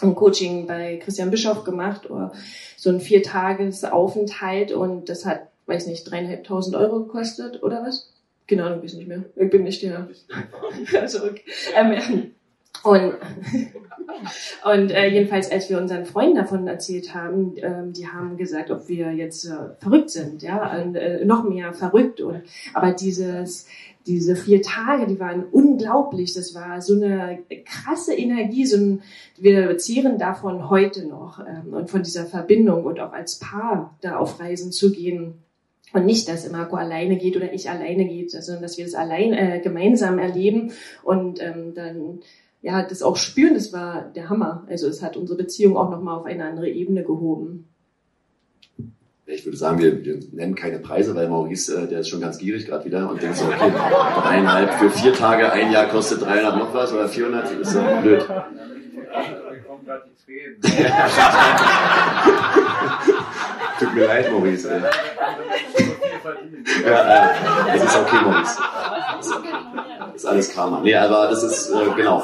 ein 0.00 0.14
Coaching 0.14 0.66
bei 0.66 0.96
Christian 0.96 1.30
Bischof 1.30 1.64
gemacht 1.64 2.10
oder 2.10 2.32
so 2.76 2.90
ein 2.90 3.00
Viertagesaufenthalt 3.00 4.72
und 4.72 5.08
das 5.08 5.26
hat, 5.26 5.48
weiß 5.66 5.86
nicht, 5.86 6.04
dreieinhalbtausend 6.10 6.76
Euro 6.76 7.04
gekostet 7.04 7.62
oder 7.62 7.82
was? 7.82 8.12
Genau, 8.46 8.74
ich 8.74 8.82
weiß 8.82 8.94
nicht 8.94 9.08
mehr. 9.08 9.24
Ich 9.36 9.50
bin 9.50 9.64
nicht 9.64 9.82
der. 9.82 10.08
also, 11.00 11.24
okay. 11.24 11.42
ähm, 11.74 12.32
und 12.82 13.14
und 14.64 14.90
äh, 14.90 15.08
jedenfalls, 15.08 15.50
als 15.50 15.68
wir 15.70 15.78
unseren 15.78 16.04
Freunden 16.04 16.36
davon 16.36 16.66
erzählt 16.66 17.14
haben, 17.14 17.54
ähm, 17.58 17.92
die 17.92 18.08
haben 18.08 18.36
gesagt, 18.36 18.70
ob 18.70 18.88
wir 18.88 19.12
jetzt 19.12 19.44
äh, 19.44 19.74
verrückt 19.78 20.10
sind, 20.10 20.42
ja, 20.42 20.80
und, 20.80 20.94
äh, 20.94 21.24
noch 21.24 21.44
mehr 21.44 21.72
verrückt. 21.72 22.20
Und, 22.20 22.42
aber 22.74 22.92
dieses, 22.92 23.66
diese 24.06 24.36
vier 24.36 24.62
Tage, 24.62 25.06
die 25.06 25.20
waren 25.20 25.44
unglaublich. 25.44 26.34
Das 26.34 26.54
war 26.54 26.80
so 26.80 26.94
eine 26.94 27.38
krasse 27.64 28.14
Energie. 28.14 28.66
So 28.66 28.76
ein, 28.76 29.02
wir 29.38 29.76
zehren 29.78 30.18
davon 30.18 30.70
heute 30.70 31.06
noch 31.06 31.40
ähm, 31.40 31.72
und 31.72 31.90
von 31.90 32.02
dieser 32.02 32.26
Verbindung 32.26 32.84
und 32.84 33.00
auch 33.00 33.12
als 33.12 33.38
Paar 33.38 33.96
da 34.00 34.16
auf 34.16 34.40
Reisen 34.40 34.72
zu 34.72 34.92
gehen. 34.92 35.42
Und 35.92 36.06
nicht, 36.06 36.28
dass 36.28 36.50
Marco 36.50 36.76
alleine 36.76 37.18
geht 37.18 37.36
oder 37.36 37.52
ich 37.52 37.68
alleine 37.68 38.06
geht, 38.06 38.30
sondern 38.30 38.62
dass 38.62 38.78
wir 38.78 38.84
das 38.84 38.94
allein 38.94 39.34
äh, 39.34 39.60
gemeinsam 39.62 40.18
erleben 40.18 40.72
und 41.02 41.42
ähm, 41.42 41.74
dann 41.74 42.20
ja 42.62 42.82
das 42.82 43.02
auch 43.02 43.16
spüren. 43.16 43.54
Das 43.54 43.72
war 43.72 44.10
der 44.14 44.30
Hammer. 44.30 44.64
Also 44.68 44.88
es 44.88 45.02
hat 45.02 45.18
unsere 45.18 45.36
Beziehung 45.36 45.76
auch 45.76 45.90
noch 45.90 46.00
mal 46.00 46.16
auf 46.16 46.24
eine 46.24 46.44
andere 46.46 46.70
Ebene 46.70 47.02
gehoben 47.04 47.71
ich 49.34 49.44
würde 49.44 49.56
sagen, 49.56 49.78
wir, 49.78 50.04
wir, 50.04 50.20
nennen 50.32 50.54
keine 50.54 50.78
Preise, 50.78 51.14
weil 51.14 51.28
Maurice, 51.28 51.74
äh, 51.74 51.86
der 51.86 52.00
ist 52.00 52.08
schon 52.08 52.20
ganz 52.20 52.38
gierig 52.38 52.66
gerade 52.66 52.84
wieder 52.84 53.08
und 53.08 53.22
denkt 53.22 53.36
so, 53.36 53.46
okay, 53.46 53.72
dreieinhalb 54.22 54.74
für 54.74 54.90
vier 54.90 55.12
Tage, 55.12 55.50
ein 55.52 55.72
Jahr 55.72 55.88
kostet 55.88 56.22
300 56.22 56.56
noch 56.56 56.74
was 56.74 56.92
oder 56.92 57.08
400, 57.08 57.50
ist 57.60 57.72
so 57.72 57.80
blöd. 58.02 58.26
Tut 63.78 63.94
mir 63.94 64.06
leid, 64.06 64.30
Maurice. 64.30 64.70
Ey. 64.70 64.80
Ja, 66.86 67.24
äh, 67.24 67.28
das 67.72 67.84
ist 67.84 67.96
okay, 67.96 68.16
Maurice. 68.24 68.58
Das 69.18 69.28
das 70.12 70.22
ist 70.22 70.26
alles 70.26 70.54
Karma. 70.54 70.80
Nee, 70.80 70.94
aber 70.94 71.28
das 71.28 71.42
ist, 71.42 71.70
äh, 71.70 71.90
genau. 71.96 72.22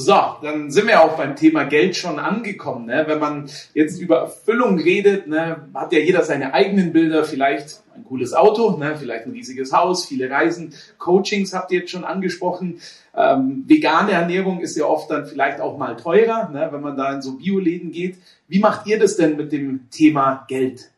So, 0.00 0.14
dann 0.40 0.70
sind 0.70 0.86
wir 0.86 1.02
auch 1.02 1.18
beim 1.18 1.36
Thema 1.36 1.64
Geld 1.64 1.94
schon 1.94 2.18
angekommen. 2.18 2.86
Ne? 2.86 3.04
Wenn 3.06 3.18
man 3.18 3.50
jetzt 3.74 4.00
über 4.00 4.20
Erfüllung 4.20 4.78
redet, 4.78 5.26
ne, 5.26 5.68
hat 5.74 5.92
ja 5.92 5.98
jeder 5.98 6.22
seine 6.22 6.54
eigenen 6.54 6.94
Bilder. 6.94 7.22
Vielleicht 7.24 7.82
ein 7.94 8.04
cooles 8.04 8.32
Auto, 8.32 8.78
ne, 8.78 8.96
vielleicht 8.96 9.26
ein 9.26 9.32
riesiges 9.32 9.74
Haus, 9.74 10.06
viele 10.06 10.30
Reisen. 10.30 10.72
Coachings 10.96 11.52
habt 11.52 11.70
ihr 11.70 11.80
jetzt 11.80 11.90
schon 11.90 12.04
angesprochen. 12.04 12.80
Ähm, 13.14 13.64
vegane 13.66 14.12
Ernährung 14.12 14.60
ist 14.60 14.74
ja 14.74 14.86
oft 14.86 15.10
dann 15.10 15.26
vielleicht 15.26 15.60
auch 15.60 15.76
mal 15.76 15.96
teurer, 15.96 16.48
ne, 16.48 16.68
wenn 16.70 16.80
man 16.80 16.96
da 16.96 17.12
in 17.12 17.20
so 17.20 17.36
Bioläden 17.36 17.92
geht. 17.92 18.16
Wie 18.48 18.58
macht 18.58 18.86
ihr 18.86 18.98
das 18.98 19.16
denn 19.16 19.36
mit 19.36 19.52
dem 19.52 19.90
Thema 19.90 20.46
Geld? 20.48 20.90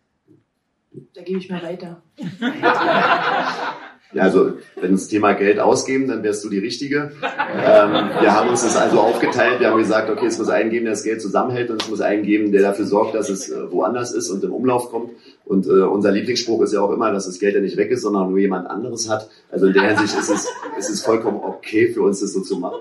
Da 1.14 1.22
gebe 1.22 1.40
ich 1.40 1.50
mal 1.50 1.62
weiter. 1.64 2.00
Ja, 4.14 4.24
also 4.24 4.52
wenn 4.80 4.92
das 4.92 5.08
Thema 5.08 5.32
Geld 5.32 5.58
ausgeben, 5.58 6.06
dann 6.06 6.22
wärst 6.22 6.44
du 6.44 6.50
die 6.50 6.58
Richtige. 6.58 7.12
Ähm, 7.22 7.92
wir 8.20 8.34
haben 8.34 8.50
uns 8.50 8.62
das 8.62 8.76
also 8.76 9.00
aufgeteilt. 9.00 9.60
Wir 9.60 9.70
haben 9.70 9.78
gesagt, 9.78 10.10
okay, 10.10 10.26
es 10.26 10.38
muss 10.38 10.48
einen 10.48 10.70
geben, 10.70 10.84
der 10.84 10.92
das 10.92 11.02
Geld 11.02 11.22
zusammenhält 11.22 11.70
und 11.70 11.82
es 11.82 11.88
muss 11.88 12.00
einen 12.02 12.22
geben, 12.22 12.52
der 12.52 12.62
dafür 12.62 12.84
sorgt, 12.84 13.14
dass 13.14 13.30
es 13.30 13.48
äh, 13.48 13.72
woanders 13.72 14.12
ist 14.12 14.28
und 14.30 14.44
im 14.44 14.52
Umlauf 14.52 14.90
kommt. 14.90 15.10
Und 15.46 15.66
äh, 15.66 15.82
unser 15.82 16.12
Lieblingsspruch 16.12 16.62
ist 16.62 16.72
ja 16.72 16.80
auch 16.80 16.92
immer, 16.92 17.10
dass 17.10 17.26
das 17.26 17.38
Geld 17.38 17.54
ja 17.54 17.60
nicht 17.60 17.76
weg 17.76 17.90
ist, 17.90 18.02
sondern 18.02 18.28
nur 18.28 18.38
jemand 18.38 18.68
anderes 18.68 19.08
hat. 19.08 19.28
Also 19.50 19.66
in 19.66 19.72
der 19.72 19.96
Hinsicht 19.96 20.18
ist 20.18 20.30
es, 20.30 20.48
ist 20.78 20.90
es 20.90 21.02
vollkommen 21.02 21.40
okay 21.42 21.92
für 21.92 22.02
uns, 22.02 22.20
das 22.20 22.32
so 22.32 22.40
zu 22.42 22.58
machen. 22.58 22.80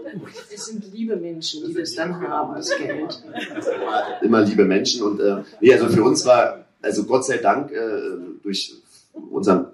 Es 0.54 0.66
sind 0.66 0.84
liebe 0.94 1.16
Menschen, 1.16 1.66
die 1.68 1.74
das 1.74 1.96
dann 1.96 2.20
haben, 2.22 2.56
das 2.56 2.70
Geld. 2.78 3.24
Immer, 3.76 4.22
immer 4.22 4.42
liebe 4.42 4.66
Menschen. 4.66 5.04
Und 5.04 5.20
äh, 5.22 5.38
nee, 5.62 5.74
also 5.74 5.88
für 5.88 6.04
uns 6.04 6.26
war, 6.26 6.66
also 6.82 7.04
Gott 7.06 7.26
sei 7.26 7.38
Dank, 7.38 7.72
äh, 7.72 7.78
durch 8.44 8.76
unseren 9.32 9.68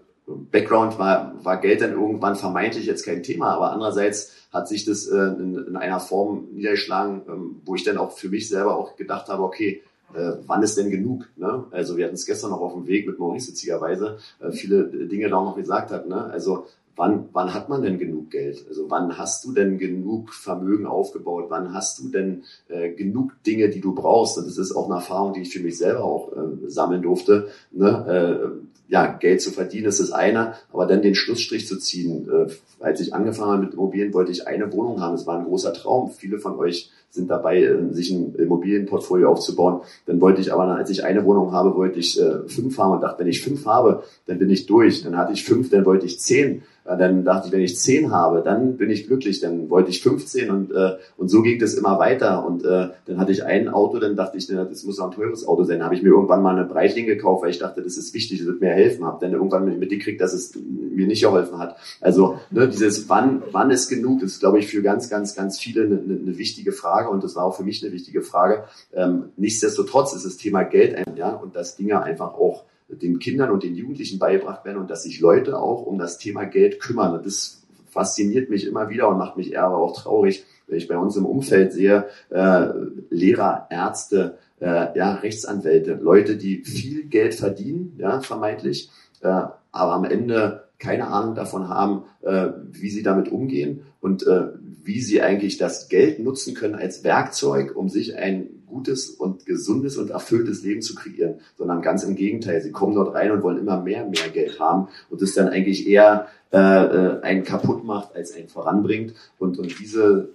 Background 0.51 0.97
war, 0.99 1.33
war 1.43 1.59
Geld 1.59 1.81
dann 1.81 1.91
irgendwann 1.91 2.35
vermeintlich 2.35 2.85
jetzt 2.85 3.05
kein 3.05 3.23
Thema, 3.23 3.53
aber 3.53 3.71
andererseits 3.71 4.31
hat 4.51 4.67
sich 4.67 4.85
das 4.85 5.07
äh, 5.07 5.17
in, 5.17 5.65
in 5.67 5.75
einer 5.75 5.99
Form 5.99 6.47
niedergeschlagen, 6.53 7.21
ähm, 7.27 7.61
wo 7.65 7.75
ich 7.75 7.83
dann 7.83 7.97
auch 7.97 8.11
für 8.11 8.29
mich 8.29 8.47
selber 8.47 8.75
auch 8.75 8.95
gedacht 8.95 9.27
habe, 9.27 9.43
okay, 9.43 9.83
äh, 10.13 10.33
wann 10.45 10.63
ist 10.63 10.77
denn 10.77 10.89
genug? 10.89 11.27
Ne? 11.35 11.65
Also 11.71 11.97
wir 11.97 12.05
hatten 12.05 12.15
es 12.15 12.25
gestern 12.25 12.51
noch 12.51 12.61
auf 12.61 12.73
dem 12.73 12.87
Weg 12.87 13.07
mit 13.07 13.19
Maurice 13.19 13.49
witzigerweise, 13.49 14.19
äh, 14.39 14.51
viele 14.51 14.85
Dinge 14.85 15.29
da 15.29 15.37
auch 15.37 15.45
noch 15.45 15.57
gesagt 15.57 15.91
hat. 15.91 16.07
Ne? 16.07 16.23
Also 16.25 16.67
wann, 16.97 17.29
wann 17.31 17.53
hat 17.53 17.69
man 17.69 17.81
denn 17.81 17.97
genug 17.97 18.31
Geld? 18.31 18.65
Also 18.67 18.89
wann 18.89 19.17
hast 19.17 19.45
du 19.45 19.53
denn 19.53 19.77
genug 19.77 20.33
Vermögen 20.33 20.85
aufgebaut? 20.85 21.45
Wann 21.49 21.73
hast 21.73 21.99
du 21.99 22.09
denn 22.09 22.43
äh, 22.67 22.91
genug 22.91 23.31
Dinge, 23.45 23.69
die 23.69 23.79
du 23.79 23.95
brauchst? 23.95 24.37
Und 24.37 24.47
das 24.47 24.57
ist 24.57 24.75
auch 24.75 24.87
eine 24.87 24.95
Erfahrung, 24.95 25.33
die 25.33 25.41
ich 25.41 25.53
für 25.53 25.63
mich 25.63 25.77
selber 25.77 26.03
auch 26.03 26.33
äh, 26.33 26.69
sammeln 26.69 27.01
durfte. 27.01 27.47
Ne? 27.71 28.51
Äh, 28.59 28.67
ja, 28.89 29.07
Geld 29.07 29.41
zu 29.41 29.51
verdienen 29.51 29.87
ist 29.87 29.99
das 29.99 30.11
eine, 30.11 30.53
aber 30.71 30.85
dann 30.85 31.01
den 31.01 31.15
Schlussstrich 31.15 31.67
zu 31.67 31.77
ziehen. 31.77 32.29
Äh, 32.29 32.51
als 32.79 32.99
ich 32.99 33.13
angefangen 33.13 33.51
habe 33.51 33.63
mit 33.65 33.73
Immobilien, 33.73 34.13
wollte 34.13 34.31
ich 34.31 34.47
eine 34.47 34.71
Wohnung 34.71 35.01
haben. 35.01 35.15
Das 35.15 35.27
war 35.27 35.37
ein 35.37 35.45
großer 35.45 35.73
Traum. 35.73 36.09
Viele 36.09 36.39
von 36.39 36.57
euch 36.57 36.91
sind 37.09 37.29
dabei, 37.29 37.63
äh, 37.63 37.93
sich 37.93 38.11
ein 38.11 38.35
Immobilienportfolio 38.35 39.29
aufzubauen. 39.29 39.81
Dann 40.05 40.21
wollte 40.21 40.41
ich 40.41 40.53
aber, 40.53 40.63
als 40.63 40.89
ich 40.89 41.03
eine 41.03 41.25
Wohnung 41.25 41.51
habe, 41.51 41.75
wollte 41.75 41.99
ich 41.99 42.19
äh, 42.19 42.47
fünf 42.47 42.77
haben 42.77 42.93
und 42.93 43.01
dachte, 43.01 43.19
wenn 43.19 43.27
ich 43.27 43.41
fünf 43.41 43.65
habe, 43.65 44.03
dann 44.25 44.39
bin 44.39 44.49
ich 44.49 44.65
durch. 44.65 45.03
Dann 45.03 45.17
hatte 45.17 45.33
ich 45.33 45.43
fünf, 45.43 45.69
dann 45.69 45.85
wollte 45.85 46.05
ich 46.05 46.19
zehn. 46.19 46.63
Dann 46.95 47.25
dachte 47.25 47.47
ich, 47.47 47.53
wenn 47.53 47.61
ich 47.61 47.77
zehn 47.77 48.11
habe, 48.11 48.41
dann 48.41 48.77
bin 48.77 48.89
ich 48.89 49.07
glücklich. 49.07 49.39
Dann 49.41 49.69
wollte 49.69 49.89
ich 49.89 50.01
15 50.01 50.49
und, 50.49 50.71
äh, 50.71 50.97
und 51.17 51.29
so 51.29 51.41
ging 51.41 51.59
das 51.59 51.73
immer 51.73 51.99
weiter. 51.99 52.45
Und 52.45 52.63
äh, 52.63 52.89
dann 53.05 53.17
hatte 53.17 53.31
ich 53.31 53.43
ein 53.43 53.67
Auto, 53.67 53.99
dann 53.99 54.15
dachte 54.15 54.37
ich, 54.37 54.47
das 54.47 54.83
muss 54.83 54.99
ein 54.99 55.11
teures 55.11 55.47
Auto 55.47 55.63
sein. 55.63 55.79
Dann 55.79 55.85
habe 55.85 55.95
ich 55.95 56.03
mir 56.03 56.09
irgendwann 56.09 56.41
mal 56.41 56.55
eine 56.55 56.65
Breitling 56.65 57.05
gekauft, 57.05 57.43
weil 57.43 57.49
ich 57.49 57.59
dachte, 57.59 57.81
das 57.81 57.97
ist 57.97 58.13
wichtig, 58.13 58.39
das 58.39 58.47
wird 58.47 58.61
mir 58.61 58.69
helfen. 58.69 59.05
Habe 59.05 59.17
dann 59.19 59.33
irgendwann 59.33 59.77
mitgekriegt, 59.79 60.21
dass 60.21 60.33
es 60.33 60.53
mir 60.55 61.07
nicht 61.07 61.21
geholfen 61.21 61.59
hat. 61.59 61.77
Also 62.01 62.39
ne, 62.51 62.67
dieses 62.67 63.09
wann, 63.09 63.43
wann 63.51 63.71
ist 63.71 63.89
genug, 63.89 64.21
ist, 64.23 64.39
glaube 64.39 64.59
ich, 64.59 64.67
für 64.67 64.81
ganz, 64.81 65.09
ganz, 65.09 65.35
ganz 65.35 65.59
viele 65.59 65.83
eine, 65.83 65.99
eine 65.99 66.37
wichtige 66.37 66.71
Frage 66.71 67.09
und 67.09 67.23
das 67.23 67.35
war 67.35 67.45
auch 67.45 67.55
für 67.55 67.63
mich 67.63 67.83
eine 67.83 67.93
wichtige 67.93 68.21
Frage. 68.21 68.63
Ähm, 68.93 69.29
nichtsdestotrotz 69.37 70.13
ist 70.13 70.25
das 70.25 70.37
Thema 70.37 70.63
Geld 70.63 70.95
ein, 70.95 71.15
ja, 71.15 71.29
und 71.29 71.55
dass 71.55 71.75
Dinge 71.75 72.01
einfach 72.01 72.33
auch 72.33 72.63
den 72.89 73.19
Kindern 73.19 73.51
und 73.51 73.63
den 73.63 73.75
Jugendlichen 73.75 74.19
beigebracht 74.19 74.65
werden 74.65 74.77
und 74.77 74.89
dass 74.89 75.03
sich 75.03 75.19
Leute 75.19 75.59
auch 75.59 75.85
um 75.85 75.97
das 75.97 76.17
Thema 76.17 76.45
Geld 76.45 76.79
kümmern. 76.79 77.13
Und 77.15 77.25
das 77.25 77.63
fasziniert 77.87 78.49
mich 78.49 78.65
immer 78.65 78.89
wieder 78.89 79.09
und 79.09 79.17
macht 79.17 79.37
mich 79.37 79.53
eher 79.53 79.63
aber 79.63 79.77
auch 79.77 79.95
traurig, 79.95 80.45
wenn 80.67 80.77
ich 80.77 80.87
bei 80.87 80.97
uns 80.97 81.15
im 81.15 81.25
Umfeld 81.25 81.73
sehe, 81.73 82.05
äh, 82.29 82.67
Lehrer, 83.09 83.67
Ärzte, 83.69 84.37
äh, 84.59 84.97
ja, 84.97 85.15
Rechtsanwälte, 85.15 85.93
Leute, 85.93 86.37
die 86.37 86.63
viel 86.63 87.05
Geld 87.05 87.35
verdienen, 87.35 87.95
ja, 87.97 88.21
vermeintlich, 88.21 88.89
äh, 89.21 89.27
aber 89.27 89.93
am 89.93 90.05
Ende 90.05 90.63
keine 90.79 91.07
Ahnung 91.07 91.35
davon 91.35 91.69
haben, 91.69 92.03
äh, 92.21 92.49
wie 92.71 92.89
sie 92.89 93.03
damit 93.03 93.29
umgehen 93.29 93.81
und 93.99 94.27
äh, 94.27 94.47
wie 94.83 95.01
sie 95.01 95.21
eigentlich 95.21 95.57
das 95.57 95.89
Geld 95.89 96.19
nutzen 96.19 96.53
können 96.53 96.75
als 96.75 97.03
Werkzeug, 97.03 97.75
um 97.75 97.89
sich 97.89 98.15
ein 98.15 98.56
gutes 98.67 99.09
und 99.09 99.45
gesundes 99.45 99.97
und 99.97 100.11
erfülltes 100.11 100.63
Leben 100.63 100.81
zu 100.81 100.95
kreieren, 100.95 101.35
sondern 101.57 101.81
ganz 101.81 102.03
im 102.03 102.15
Gegenteil. 102.15 102.61
Sie 102.61 102.71
kommen 102.71 102.95
dort 102.95 103.15
rein 103.15 103.31
und 103.31 103.43
wollen 103.43 103.57
immer 103.57 103.81
mehr, 103.81 104.05
mehr 104.05 104.29
Geld 104.33 104.59
haben 104.59 104.89
und 105.09 105.21
das 105.21 105.33
dann 105.33 105.49
eigentlich 105.49 105.87
eher 105.87 106.27
äh, 106.51 106.57
äh 106.57 107.21
einen 107.21 107.43
kaputt 107.43 107.83
macht, 107.83 108.15
als 108.15 108.33
einen 108.35 108.49
voranbringt. 108.49 109.13
Und, 109.39 109.57
und 109.57 109.79
diese, 109.79 110.29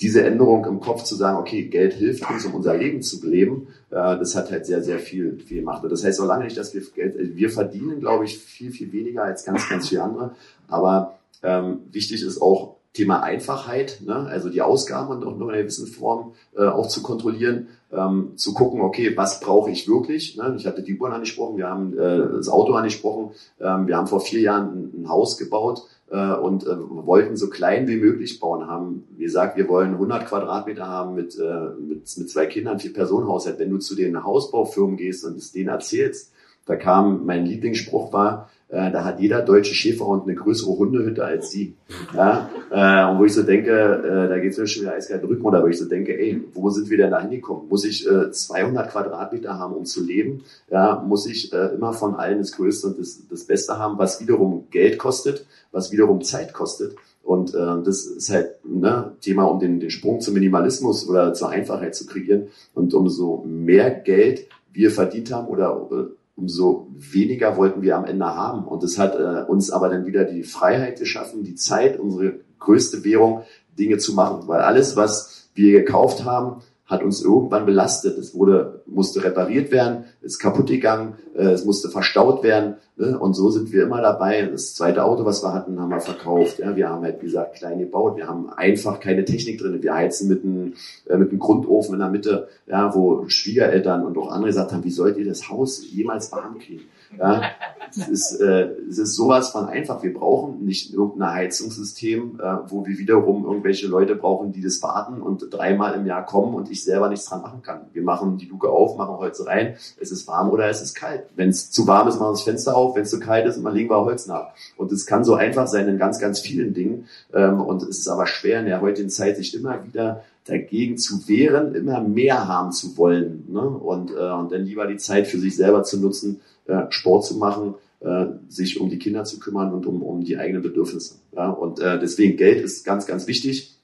diese 0.00 0.24
Änderung 0.24 0.64
im 0.66 0.80
Kopf 0.80 1.04
zu 1.04 1.14
sagen, 1.14 1.38
okay, 1.38 1.64
Geld 1.64 1.94
hilft 1.94 2.28
uns, 2.28 2.44
um 2.46 2.54
unser 2.54 2.76
Leben 2.76 3.02
zu 3.02 3.24
leben, 3.26 3.68
äh, 3.90 3.94
das 3.94 4.34
hat 4.34 4.50
halt 4.50 4.66
sehr, 4.66 4.82
sehr 4.82 4.98
viel, 4.98 5.38
viel 5.40 5.60
gemacht. 5.60 5.82
Und 5.82 5.90
das 5.90 6.04
heißt 6.04 6.18
so 6.18 6.24
lange 6.24 6.44
nicht, 6.44 6.56
dass 6.56 6.74
wir 6.74 6.82
Geld, 6.94 7.16
äh, 7.16 7.36
wir 7.36 7.50
verdienen, 7.50 8.00
glaube 8.00 8.24
ich, 8.24 8.38
viel, 8.38 8.70
viel 8.70 8.92
weniger 8.92 9.24
als 9.24 9.44
ganz, 9.44 9.68
ganz 9.68 9.88
viele 9.88 10.02
andere. 10.02 10.34
Aber 10.68 11.18
ähm, 11.42 11.80
wichtig 11.90 12.22
ist 12.22 12.40
auch, 12.40 12.73
Thema 12.94 13.22
Einfachheit, 13.22 14.00
ne? 14.06 14.14
also 14.14 14.48
die 14.48 14.62
Ausgaben 14.62 15.10
und 15.10 15.26
auch 15.26 15.36
nur 15.36 15.48
in 15.48 15.54
einer 15.54 15.62
gewissen 15.62 15.88
Form 15.88 16.32
äh, 16.56 16.64
auch 16.64 16.86
zu 16.86 17.02
kontrollieren, 17.02 17.68
ähm, 17.92 18.32
zu 18.36 18.54
gucken, 18.54 18.80
okay, 18.80 19.16
was 19.16 19.40
brauche 19.40 19.70
ich 19.70 19.88
wirklich? 19.88 20.36
Ne? 20.36 20.54
Ich 20.56 20.66
hatte 20.66 20.82
die 20.82 20.96
Uhren 20.96 21.12
angesprochen, 21.12 21.56
wir 21.56 21.68
haben 21.68 21.98
äh, 21.98 22.36
das 22.36 22.48
Auto 22.48 22.72
angesprochen, 22.74 23.32
ähm, 23.60 23.88
wir 23.88 23.96
haben 23.96 24.06
vor 24.06 24.20
vier 24.20 24.40
Jahren 24.40 24.92
ein, 24.94 25.02
ein 25.02 25.08
Haus 25.08 25.36
gebaut, 25.36 25.82
äh, 26.10 26.34
und 26.34 26.64
äh, 26.64 26.76
wollten 26.78 27.36
so 27.36 27.48
klein 27.48 27.88
wie 27.88 27.96
möglich 27.96 28.38
bauen, 28.38 28.66
haben 28.68 29.04
gesagt, 29.18 29.56
wir 29.56 29.68
wollen 29.68 29.94
100 29.94 30.26
Quadratmeter 30.26 30.86
haben 30.86 31.14
mit, 31.14 31.38
äh, 31.38 31.70
mit, 31.80 32.16
mit 32.16 32.30
zwei 32.30 32.46
Kindern, 32.46 32.78
vier 32.78 32.92
Personenhaushalt. 32.92 33.58
Wenn 33.58 33.70
du 33.70 33.78
zu 33.78 33.96
den 33.96 34.22
Hausbaufirmen 34.22 34.96
gehst 34.96 35.24
und 35.24 35.36
es 35.38 35.52
denen 35.52 35.70
erzählst, 35.70 36.32
da 36.66 36.76
kam, 36.76 37.26
mein 37.26 37.46
Lieblingsspruch 37.46 38.12
war, 38.12 38.48
äh, 38.68 38.90
da 38.90 39.04
hat 39.04 39.20
jeder 39.20 39.42
deutsche 39.42 39.74
Schäferhund 39.74 40.24
eine 40.24 40.34
größere 40.34 40.76
Hundehütte 40.76 41.24
als 41.24 41.50
sie. 41.50 41.76
Ja? 42.14 42.50
Äh, 42.70 43.10
und 43.10 43.20
wo 43.20 43.24
ich 43.24 43.34
so 43.34 43.42
denke, 43.42 43.70
äh, 43.70 44.28
da 44.28 44.38
geht 44.38 44.52
es 44.52 44.58
mir 44.58 44.66
schon 44.66 44.82
wieder 44.82 44.94
eiskalt 44.94 45.22
Rücken 45.22 45.42
runter, 45.42 45.62
wo 45.62 45.66
ich 45.66 45.78
so 45.78 45.84
denke, 45.84 46.18
ey, 46.18 46.42
wo 46.54 46.70
sind 46.70 46.90
wir 46.90 46.96
denn 46.96 47.10
da 47.10 47.20
hingekommen? 47.20 47.68
Muss 47.68 47.84
ich 47.84 48.08
äh, 48.08 48.30
200 48.30 48.90
Quadratmeter 48.90 49.58
haben, 49.58 49.74
um 49.74 49.84
zu 49.84 50.04
leben? 50.04 50.42
Ja, 50.70 51.04
muss 51.06 51.26
ich 51.26 51.52
äh, 51.52 51.74
immer 51.74 51.92
von 51.92 52.14
allen 52.14 52.38
das 52.38 52.52
Größte 52.52 52.88
und 52.88 52.98
das, 52.98 53.22
das 53.28 53.44
Beste 53.44 53.78
haben, 53.78 53.98
was 53.98 54.20
wiederum 54.20 54.66
Geld 54.70 54.98
kostet, 54.98 55.46
was 55.70 55.92
wiederum 55.92 56.22
Zeit 56.22 56.52
kostet? 56.52 56.96
Und 57.22 57.54
äh, 57.54 57.82
das 57.84 58.06
ist 58.06 58.30
halt 58.30 58.64
ne, 58.64 59.12
Thema, 59.20 59.44
um 59.44 59.60
den, 59.60 59.80
den 59.80 59.90
Sprung 59.90 60.20
zum 60.20 60.34
Minimalismus 60.34 61.08
oder 61.08 61.32
zur 61.32 61.50
Einfachheit 61.50 61.94
zu 61.94 62.06
kreieren. 62.06 62.48
Und 62.74 62.92
umso 62.92 63.44
mehr 63.46 63.90
Geld 63.90 64.46
wir 64.72 64.90
verdient 64.90 65.32
haben 65.32 65.46
oder 65.46 65.88
äh, 65.92 66.23
umso 66.36 66.88
weniger 66.94 67.56
wollten 67.56 67.82
wir 67.82 67.96
am 67.96 68.04
Ende 68.04 68.26
haben. 68.26 68.64
Und 68.66 68.82
es 68.82 68.98
hat 68.98 69.14
äh, 69.14 69.44
uns 69.48 69.70
aber 69.70 69.88
dann 69.88 70.06
wieder 70.06 70.24
die 70.24 70.42
Freiheit 70.42 70.98
geschaffen, 70.98 71.44
die 71.44 71.54
Zeit, 71.54 71.98
unsere 71.98 72.40
größte 72.58 73.04
Währung, 73.04 73.42
Dinge 73.78 73.98
zu 73.98 74.14
machen. 74.14 74.48
Weil 74.48 74.60
alles, 74.60 74.96
was 74.96 75.48
wir 75.54 75.80
gekauft 75.80 76.24
haben, 76.24 76.62
hat 76.86 77.02
uns 77.02 77.22
irgendwann 77.22 77.64
belastet. 77.64 78.18
Es 78.18 78.34
wurde, 78.34 78.82
musste 78.86 79.24
repariert 79.24 79.70
werden, 79.72 80.04
ist 80.20 80.38
kaputt 80.38 80.66
gegangen, 80.66 81.14
äh, 81.34 81.44
es 81.44 81.64
musste 81.64 81.88
verstaut 81.88 82.42
werden. 82.42 82.74
Ne? 82.96 83.18
Und 83.18 83.34
so 83.34 83.50
sind 83.50 83.72
wir 83.72 83.84
immer 83.84 84.02
dabei. 84.02 84.42
Das 84.42 84.74
zweite 84.74 85.02
Auto, 85.02 85.24
was 85.24 85.42
wir 85.42 85.54
hatten, 85.54 85.80
haben 85.80 85.90
wir 85.90 86.00
verkauft. 86.00 86.58
Ja? 86.58 86.76
Wir 86.76 86.90
haben 86.90 87.02
halt, 87.02 87.22
wie 87.22 87.26
gesagt, 87.26 87.56
klein 87.56 87.78
gebaut. 87.78 88.16
Wir 88.16 88.28
haben 88.28 88.50
einfach 88.50 89.00
keine 89.00 89.24
Technik 89.24 89.58
drin. 89.58 89.82
Wir 89.82 89.94
heizen 89.94 90.28
mit 90.28 90.44
einem, 90.44 90.74
äh, 91.06 91.16
mit 91.16 91.30
einem 91.30 91.38
Grundofen 91.38 91.94
in 91.94 92.00
der 92.00 92.10
Mitte, 92.10 92.48
ja, 92.66 92.94
wo 92.94 93.28
Schwiegereltern 93.28 94.04
und 94.04 94.18
auch 94.18 94.30
andere 94.30 94.50
gesagt 94.50 94.72
haben, 94.72 94.84
wie 94.84 94.90
sollt 94.90 95.16
ihr 95.16 95.26
das 95.26 95.48
Haus 95.48 95.82
jemals 95.90 96.32
warm 96.32 96.58
kriegen? 96.58 96.82
Ja, 97.18 97.42
es, 97.90 98.08
ist, 98.08 98.40
äh, 98.40 98.70
es 98.88 98.98
ist 98.98 99.14
sowas 99.14 99.50
von 99.50 99.66
einfach. 99.66 100.02
Wir 100.02 100.12
brauchen 100.12 100.64
nicht 100.64 100.92
irgendein 100.92 101.34
Heizungssystem, 101.34 102.40
äh, 102.40 102.56
wo 102.68 102.86
wir 102.86 102.98
wiederum 102.98 103.44
irgendwelche 103.44 103.86
Leute 103.86 104.16
brauchen, 104.16 104.52
die 104.52 104.62
das 104.62 104.82
warten 104.82 105.22
und 105.22 105.46
dreimal 105.50 105.94
im 105.94 106.06
Jahr 106.06 106.24
kommen 106.24 106.54
und 106.54 106.70
ich 106.70 106.84
selber 106.84 107.08
nichts 107.08 107.26
dran 107.26 107.42
machen 107.42 107.62
kann. 107.62 107.82
Wir 107.92 108.02
machen 108.02 108.38
die 108.38 108.46
Luke 108.46 108.68
auf, 108.68 108.96
machen 108.96 109.16
Holz 109.16 109.44
rein. 109.46 109.76
Es 110.00 110.10
ist 110.10 110.26
warm 110.26 110.50
oder 110.50 110.68
es 110.68 110.82
ist 110.82 110.94
kalt. 110.94 111.24
Wenn 111.36 111.50
es 111.50 111.70
zu 111.70 111.86
warm 111.86 112.08
ist, 112.08 112.14
machen 112.14 112.28
wir 112.28 112.32
das 112.32 112.42
Fenster 112.42 112.76
auf. 112.76 112.96
Wenn 112.96 113.02
es 113.02 113.10
zu 113.10 113.20
kalt 113.20 113.46
ist, 113.46 113.62
legen 113.62 113.90
wir 113.90 114.04
Holz 114.04 114.26
nach. 114.26 114.48
Und 114.76 114.92
es 114.92 115.06
kann 115.06 115.24
so 115.24 115.34
einfach 115.34 115.66
sein 115.66 115.88
in 115.88 115.98
ganz, 115.98 116.18
ganz 116.18 116.40
vielen 116.40 116.74
Dingen. 116.74 117.08
Ähm, 117.32 117.60
und 117.60 117.82
es 117.82 117.98
ist 117.98 118.08
aber 118.08 118.26
schwer 118.26 118.60
in 118.60 118.66
der 118.66 118.80
heutigen 118.80 119.10
Zeit, 119.10 119.36
sich 119.36 119.54
immer 119.54 119.84
wieder 119.84 120.24
dagegen 120.46 120.98
zu 120.98 121.26
wehren, 121.26 121.74
immer 121.74 122.00
mehr 122.00 122.46
haben 122.46 122.70
zu 122.70 122.96
wollen. 122.96 123.44
Ne? 123.48 123.60
Und, 123.60 124.10
äh, 124.10 124.30
und 124.30 124.52
dann 124.52 124.64
lieber 124.64 124.86
die 124.86 124.98
Zeit 124.98 125.26
für 125.26 125.38
sich 125.38 125.56
selber 125.56 125.82
zu 125.82 125.98
nutzen, 125.98 126.40
äh, 126.66 126.86
Sport 126.90 127.24
zu 127.24 127.36
machen, 127.36 127.74
äh, 128.00 128.26
sich 128.48 128.80
um 128.80 128.90
die 128.90 128.98
Kinder 128.98 129.24
zu 129.24 129.38
kümmern 129.38 129.72
und 129.72 129.86
um, 129.86 130.02
um 130.02 130.24
die 130.24 130.36
eigenen 130.36 130.62
Bedürfnisse. 130.62 131.16
Und 131.32 131.80
äh, 131.80 131.98
deswegen 131.98 132.36
Geld 132.36 132.62
ist 132.62 132.84
ganz, 132.84 133.06
ganz 133.06 133.26
wichtig. 133.26 133.76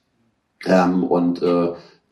Ähm, 0.65 1.03
und 1.03 1.41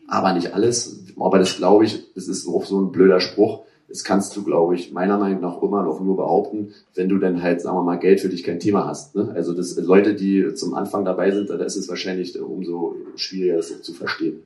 aber 0.10 0.34
nicht 0.34 0.54
alles. 0.54 1.06
Aber 1.20 1.38
das 1.38 1.58
glaube 1.58 1.86
ich, 1.86 2.04
es 2.16 2.28
ist 2.28 2.48
auch 2.48 2.66
so 2.66 2.82
ein 2.82 2.92
blöder 2.92 3.20
Spruch. 3.20 3.64
Das 3.88 4.04
kannst 4.04 4.36
du, 4.36 4.44
glaube 4.44 4.76
ich, 4.76 4.92
meiner 4.92 5.18
Meinung 5.18 5.42
nach 5.42 5.62
immer 5.64 5.84
noch 5.84 6.00
nur 6.00 6.16
behaupten, 6.16 6.74
wenn 6.94 7.10
du 7.10 7.18
dann 7.18 7.42
halt, 7.42 7.62
sagen 7.62 7.78
wir 7.78 7.84
mal, 7.84 7.98
Geld 7.98 8.22
für 8.22 8.30
dich 8.30 8.44
kein 8.44 8.60
Thema 8.60 8.88
hast. 8.88 9.16
Ne? 9.16 9.32
Also 9.36 9.54
das 9.54 9.76
Leute, 9.78 10.14
die 10.14 10.54
zum 10.54 10.76
Anfang 10.76 11.06
dabei 11.06 11.32
sind, 11.32 11.50
da 11.50 11.56
ist 11.56 11.76
es 11.76 11.90
wahrscheinlich 11.90 12.40
umso 12.40 12.96
schwieriger, 13.16 13.58
das 13.58 13.82
zu 13.82 13.94
verstehen. 13.94 14.44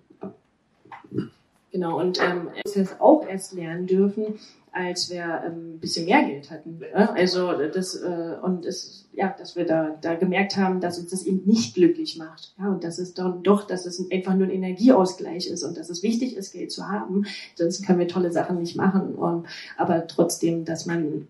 Genau, 1.74 2.00
und 2.00 2.22
ähm, 2.22 2.50
es 2.64 2.78
auch 3.00 3.28
erst 3.28 3.54
lernen 3.54 3.88
dürfen, 3.88 4.36
als 4.74 5.10
wir 5.10 5.44
ähm, 5.46 5.76
ein 5.76 5.80
bisschen 5.80 6.06
mehr 6.06 6.24
Geld 6.24 6.50
hatten. 6.52 6.80
Ne? 6.80 7.10
Also 7.14 7.54
das 7.54 7.96
äh, 7.96 8.36
und 8.42 8.66
es 8.66 9.08
ja, 9.14 9.34
dass 9.38 9.56
wir 9.56 9.66
da 9.66 9.96
da 10.02 10.16
gemerkt 10.16 10.58
haben, 10.58 10.82
dass 10.82 10.98
uns 10.98 11.12
das 11.12 11.24
eben 11.24 11.44
nicht 11.46 11.76
glücklich 11.76 12.18
macht. 12.18 12.54
Ja, 12.60 12.70
und 12.70 12.84
dass 12.84 12.98
es 12.98 13.14
dann 13.14 13.44
doch, 13.44 13.68
dass 13.68 13.86
es 13.86 14.04
einfach 14.12 14.34
nur 14.34 14.48
ein 14.48 14.54
Energieausgleich 14.54 15.48
ist 15.48 15.64
und 15.64 15.78
dass 15.78 15.90
es 15.90 16.02
wichtig 16.02 16.36
ist, 16.36 16.52
Geld 16.52 16.72
zu 16.72 16.90
haben. 16.90 17.26
Sonst 17.56 17.86
können 17.86 18.00
wir 18.00 18.08
tolle 18.08 18.32
Sachen 18.32 18.60
nicht 18.60 18.76
machen. 18.76 19.16
Und, 19.16 19.46
aber 19.78 20.08
trotzdem, 20.08 20.66
dass 20.66 20.88
man 20.88 21.28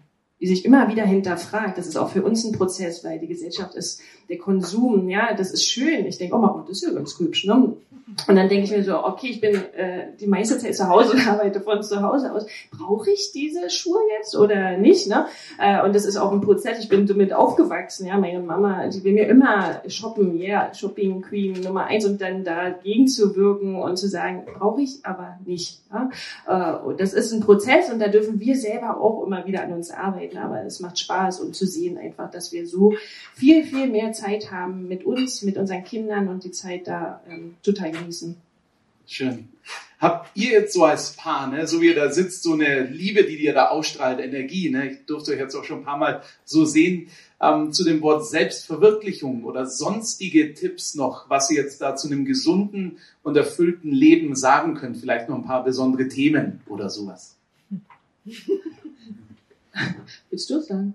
sich 0.47 0.65
immer 0.65 0.89
wieder 0.89 1.03
hinterfragt. 1.03 1.77
Das 1.77 1.87
ist 1.87 1.97
auch 1.97 2.09
für 2.09 2.23
uns 2.23 2.43
ein 2.43 2.51
Prozess, 2.51 3.03
weil 3.03 3.19
die 3.19 3.27
Gesellschaft 3.27 3.75
ist 3.75 4.01
der 4.29 4.37
Konsum, 4.37 5.09
ja, 5.09 5.33
das 5.33 5.51
ist 5.51 5.65
schön. 5.65 6.05
Ich 6.05 6.17
denke, 6.17 6.35
oh, 6.35 6.39
mal, 6.39 6.63
das 6.67 6.77
ist 6.77 6.87
ja 6.87 6.93
ganz 6.93 7.17
hübsch. 7.19 7.45
Ne? 7.45 7.75
Und 8.27 8.35
dann 8.35 8.49
denke 8.49 8.65
ich 8.65 8.71
mir 8.71 8.83
so, 8.83 9.03
okay, 9.03 9.27
ich 9.27 9.41
bin 9.41 9.55
äh, 9.55 10.07
die 10.19 10.27
meiste 10.27 10.57
Zeit 10.57 10.75
zu 10.75 10.87
Hause 10.87 11.11
und 11.13 11.27
arbeite 11.27 11.61
von 11.61 11.81
zu 11.83 12.01
Hause 12.01 12.33
aus. 12.33 12.45
Brauche 12.71 13.09
ich 13.11 13.31
diese 13.33 13.69
Schuhe 13.69 13.99
jetzt 14.17 14.35
oder 14.35 14.77
nicht? 14.77 15.07
Ne? 15.07 15.25
Äh, 15.59 15.83
und 15.83 15.95
das 15.95 16.05
ist 16.05 16.17
auch 16.17 16.31
ein 16.31 16.41
Prozess. 16.41 16.79
Ich 16.79 16.89
bin 16.89 17.07
damit 17.07 17.33
aufgewachsen. 17.33 18.05
Ja, 18.07 18.17
meine 18.17 18.39
Mama, 18.39 18.87
die 18.87 19.03
will 19.03 19.13
mir 19.13 19.27
immer 19.27 19.81
shoppen, 19.87 20.37
ja, 20.37 20.43
yeah, 20.47 20.73
Shopping 20.73 21.21
Queen 21.21 21.61
Nummer 21.61 21.85
eins 21.85 22.05
und 22.05 22.21
dann 22.21 22.43
dagegen 22.43 23.07
zu 23.07 23.35
wirken 23.35 23.81
und 23.81 23.97
zu 23.97 24.07
sagen, 24.07 24.43
brauche 24.45 24.81
ich 24.81 24.99
aber 25.03 25.37
nicht. 25.45 25.81
Ja? 25.91 26.09
Äh, 26.47 26.95
das 26.97 27.13
ist 27.13 27.31
ein 27.31 27.41
Prozess 27.41 27.91
und 27.91 27.99
da 27.99 28.07
dürfen 28.07 28.39
wir 28.39 28.55
selber 28.55 28.99
auch 28.99 29.25
immer 29.25 29.45
wieder 29.45 29.63
an 29.63 29.73
uns 29.73 29.91
arbeiten. 30.37 30.53
Aber 30.53 30.67
es 30.67 30.79
macht 30.79 30.99
Spaß 30.99 31.39
und 31.39 31.55
zu 31.55 31.65
sehen 31.65 31.97
einfach, 31.97 32.29
dass 32.29 32.51
wir 32.51 32.67
so 32.67 32.93
viel, 33.35 33.63
viel 33.63 33.87
mehr 33.87 34.11
Zeit 34.13 34.51
haben 34.51 34.87
mit 34.87 35.03
uns, 35.03 35.41
mit 35.41 35.57
unseren 35.57 35.83
Kindern 35.83 36.27
und 36.27 36.43
die 36.43 36.51
Zeit 36.51 36.87
da 36.87 37.21
ähm, 37.29 37.55
total 37.63 37.91
genießen. 37.91 38.35
Schön. 39.05 39.49
Habt 39.99 40.35
ihr 40.35 40.51
jetzt 40.51 40.73
so 40.73 40.83
als 40.83 41.15
Paar, 41.15 41.47
ne, 41.47 41.65
so 41.65 41.79
wie 41.79 41.87
ihr 41.87 41.95
da 41.95 42.11
sitzt, 42.11 42.43
so 42.43 42.53
eine 42.53 42.83
Liebe, 42.83 43.23
die 43.23 43.37
dir 43.37 43.53
da 43.53 43.69
ausstrahlt, 43.69 44.19
Energie, 44.19 44.69
ne? 44.69 44.91
Ich 44.91 45.05
durfte 45.05 45.31
euch 45.31 45.39
jetzt 45.39 45.55
auch 45.55 45.63
schon 45.63 45.79
ein 45.79 45.85
paar 45.85 45.97
Mal 45.97 46.23
so 46.43 46.65
sehen, 46.65 47.07
ähm, 47.41 47.71
zu 47.71 47.85
dem 47.85 48.01
Wort 48.01 48.27
Selbstverwirklichung 48.27 49.45
oder 49.45 49.65
sonstige 49.65 50.53
Tipps 50.53 50.95
noch, 50.95 51.29
was 51.29 51.49
ihr 51.49 51.61
jetzt 51.61 51.81
da 51.81 51.95
zu 51.95 52.07
einem 52.07 52.25
gesunden 52.25 52.97
und 53.23 53.37
erfüllten 53.37 53.91
Leben 53.91 54.35
sagen 54.35 54.75
könnt. 54.75 54.97
Vielleicht 54.97 55.29
noch 55.29 55.37
ein 55.37 55.45
paar 55.45 55.63
besondere 55.63 56.09
Themen 56.09 56.61
oder 56.67 56.89
sowas. 56.89 57.37
Willst 60.29 60.49
du 60.49 60.57
es 60.57 60.67
sagen? 60.67 60.93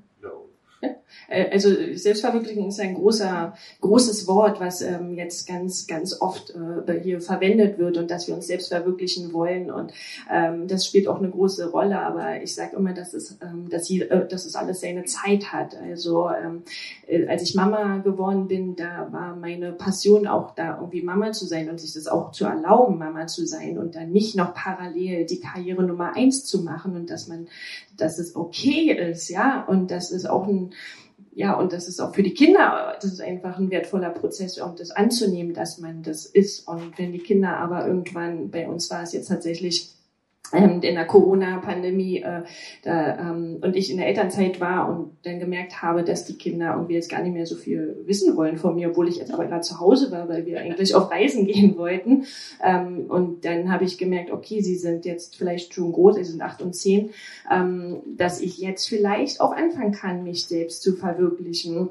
Äh, 1.29 1.51
also 1.51 1.71
Selbstverwirklichung 1.95 2.69
ist 2.69 2.81
ein 2.81 2.95
großer, 2.95 3.55
großes 3.81 4.27
Wort, 4.27 4.61
was 4.61 4.83
ähm, 4.83 5.17
jetzt 5.17 5.47
ganz, 5.47 5.87
ganz 5.87 6.21
oft 6.21 6.55
äh, 6.87 7.01
hier 7.01 7.21
verwendet 7.21 7.79
wird 7.79 7.97
und 7.97 8.11
dass 8.11 8.29
wir 8.29 8.35
uns 8.35 8.47
selbst 8.47 8.69
verwirklichen 8.69 9.33
wollen 9.33 9.71
und 9.71 9.93
ähm, 10.31 10.69
das 10.69 10.87
spielt 10.87 11.09
auch 11.09 11.19
eine 11.19 11.31
große 11.31 11.71
Rolle. 11.71 12.01
Aber 12.01 12.43
ich 12.43 12.55
sage 12.55 12.77
immer, 12.77 12.93
dass 12.93 13.15
es, 13.15 13.39
ähm, 13.43 13.69
dass, 13.69 13.89
je, 13.89 14.03
äh, 14.03 14.27
dass 14.27 14.47
es 14.47 14.55
alles 14.55 14.81
seine 14.81 15.05
Zeit 15.05 15.53
hat. 15.53 15.77
Also 15.77 16.29
ähm, 16.31 16.63
äh, 17.07 17.27
als 17.27 17.43
ich 17.43 17.55
Mama 17.55 17.99
geworden 17.99 18.49
bin, 18.49 18.77
da 18.77 19.09
war 19.11 19.37
meine 19.37 19.73
Passion 19.73 20.27
auch 20.27 20.55
da 20.55 20.77
irgendwie 20.79 21.03
Mama 21.03 21.33
zu 21.33 21.47
sein 21.47 21.69
und 21.69 21.81
sich 21.81 21.95
das 21.95 22.07
auch 22.07 22.33
zu 22.33 22.45
erlauben, 22.45 22.99
Mama 22.99 23.27
zu 23.27 23.47
sein 23.47 23.79
und 23.79 23.95
dann 23.95 24.11
nicht 24.11 24.37
noch 24.37 24.55
parallel 24.55 25.27
die 25.27 25.41
Karriere 25.41 25.83
Nummer 25.83 26.15
eins 26.17 26.45
zu 26.45 26.63
machen 26.63 26.97
und 26.97 27.11
dass 27.11 27.29
man, 27.29 27.49
dass 27.97 28.19
es 28.19 28.37
okay 28.37 28.93
ist, 28.93 29.29
ja 29.29 29.65
und 29.65 29.91
das 29.91 30.11
ist 30.11 30.29
auch 30.29 30.47
ein 30.47 30.71
ja, 31.39 31.55
und 31.55 31.73
das 31.73 31.87
ist 31.87 32.01
auch 32.01 32.17
für 32.17 32.25
die 32.25 32.35
Kinder, 32.35 32.97
das 33.01 33.13
ist 33.13 33.21
einfach 33.21 33.59
ein 33.59 33.71
wertvoller 33.71 34.11
Prozess, 34.11 34.59
um 34.59 34.75
das 34.75 34.91
anzunehmen, 34.91 35.55
dass 35.55 35.79
man 35.79 36.03
das 36.03 36.27
ist. 36.27 36.67
Und 36.67 36.99
wenn 36.99 37.13
die 37.13 37.21
Kinder 37.21 37.59
aber 37.59 37.87
irgendwann, 37.87 38.51
bei 38.51 38.67
uns 38.67 38.91
war 38.91 39.05
es 39.05 39.13
jetzt 39.13 39.29
tatsächlich 39.29 39.89
in 40.53 40.81
der 40.81 41.07
Corona-Pandemie 41.07 42.23
äh, 42.23 42.43
da, 42.83 43.19
ähm, 43.19 43.59
und 43.61 43.77
ich 43.77 43.91
in 43.91 43.99
der 43.99 44.07
Elternzeit 44.07 44.61
war 44.61 44.89
und 44.89 45.11
dann 45.25 45.41
gemerkt 45.41 45.83
habe, 45.83 46.05
dass 46.05 46.25
die 46.25 46.39
Kinder 46.39 46.73
irgendwie 46.75 46.95
jetzt 46.95 47.11
gar 47.11 47.23
nicht 47.23 47.35
mehr 47.35 47.45
so 47.45 47.55
viel 47.55 48.03
wissen 48.07 48.35
wollen 48.35 48.57
von 48.57 48.75
mir, 48.75 48.89
obwohl 48.91 49.09
ich 49.09 49.17
jetzt 49.17 49.33
aber 49.33 49.47
gerade 49.47 49.61
zu 49.61 49.79
Hause 49.79 50.11
war, 50.11 50.29
weil 50.29 50.47
wir 50.47 50.61
eigentlich 50.61 50.95
auf 50.95 51.11
Reisen 51.11 51.47
gehen 51.47 51.77
wollten. 51.77 52.25
Ähm, 52.65 53.07
und 53.09 53.45
dann 53.45 53.71
habe 53.71 53.85
ich 53.85 53.99
gemerkt, 53.99 54.31
okay, 54.31 54.63
sie 54.63 54.77
sind 54.77 55.05
jetzt 55.05 55.37
vielleicht 55.37 55.75
schon 55.75 55.93
groß, 55.93 56.17
sie 56.17 56.25
sind 56.25 56.41
acht 56.41 56.63
und 56.63 56.75
zehn, 56.75 57.11
ähm, 57.51 58.01
dass 58.17 58.41
ich 58.41 58.59
jetzt 58.59 58.89
vielleicht 58.89 59.43
auch 59.43 59.53
anfangen 59.53 59.93
kann, 59.93 60.25
mich 60.25 60.47
selbst 60.47 60.83
zu 60.83 60.97
verwirklichen 60.97 61.91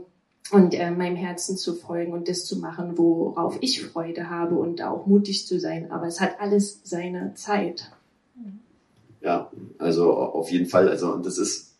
und 0.51 0.73
äh, 0.73 0.91
meinem 0.91 1.15
Herzen 1.15 1.57
zu 1.57 1.75
folgen 1.75 2.13
und 2.13 2.27
das 2.27 2.45
zu 2.45 2.57
machen, 2.57 2.97
worauf 2.97 3.57
ich 3.61 3.81
Freude 3.83 4.29
habe 4.29 4.55
und 4.55 4.81
auch 4.81 5.05
mutig 5.05 5.45
zu 5.45 5.59
sein. 5.59 5.91
Aber 5.91 6.07
es 6.07 6.21
hat 6.21 6.39
alles 6.39 6.81
seine 6.83 7.33
Zeit. 7.35 7.91
Ja, 9.21 9.51
also 9.77 10.13
auf 10.13 10.51
jeden 10.51 10.67
Fall. 10.67 10.89
Also 10.89 11.13
und 11.13 11.25
das 11.25 11.37
ist, 11.37 11.77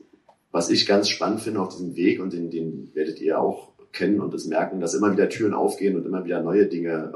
was 0.52 0.70
ich 0.70 0.86
ganz 0.86 1.10
spannend 1.10 1.42
finde 1.42 1.60
auf 1.60 1.70
diesem 1.70 1.96
Weg 1.96 2.20
und 2.20 2.34
den, 2.34 2.50
den 2.50 2.92
werdet 2.94 3.20
ihr 3.22 3.40
auch 3.40 3.72
kennen 3.92 4.20
und 4.20 4.34
das 4.34 4.46
merken, 4.46 4.80
dass 4.80 4.94
immer 4.94 5.12
wieder 5.12 5.30
Türen 5.30 5.54
aufgehen 5.54 5.96
und 5.96 6.06
immer 6.06 6.26
wieder 6.26 6.42
neue 6.42 6.68
Dinge 6.68 7.12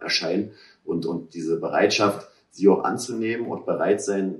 erscheinen 0.00 0.52
und, 0.84 1.06
und 1.06 1.34
diese 1.34 1.58
Bereitschaft, 1.58 2.28
sie 2.50 2.68
auch 2.68 2.84
anzunehmen 2.84 3.46
und 3.46 3.66
bereit 3.66 4.02
sein 4.02 4.36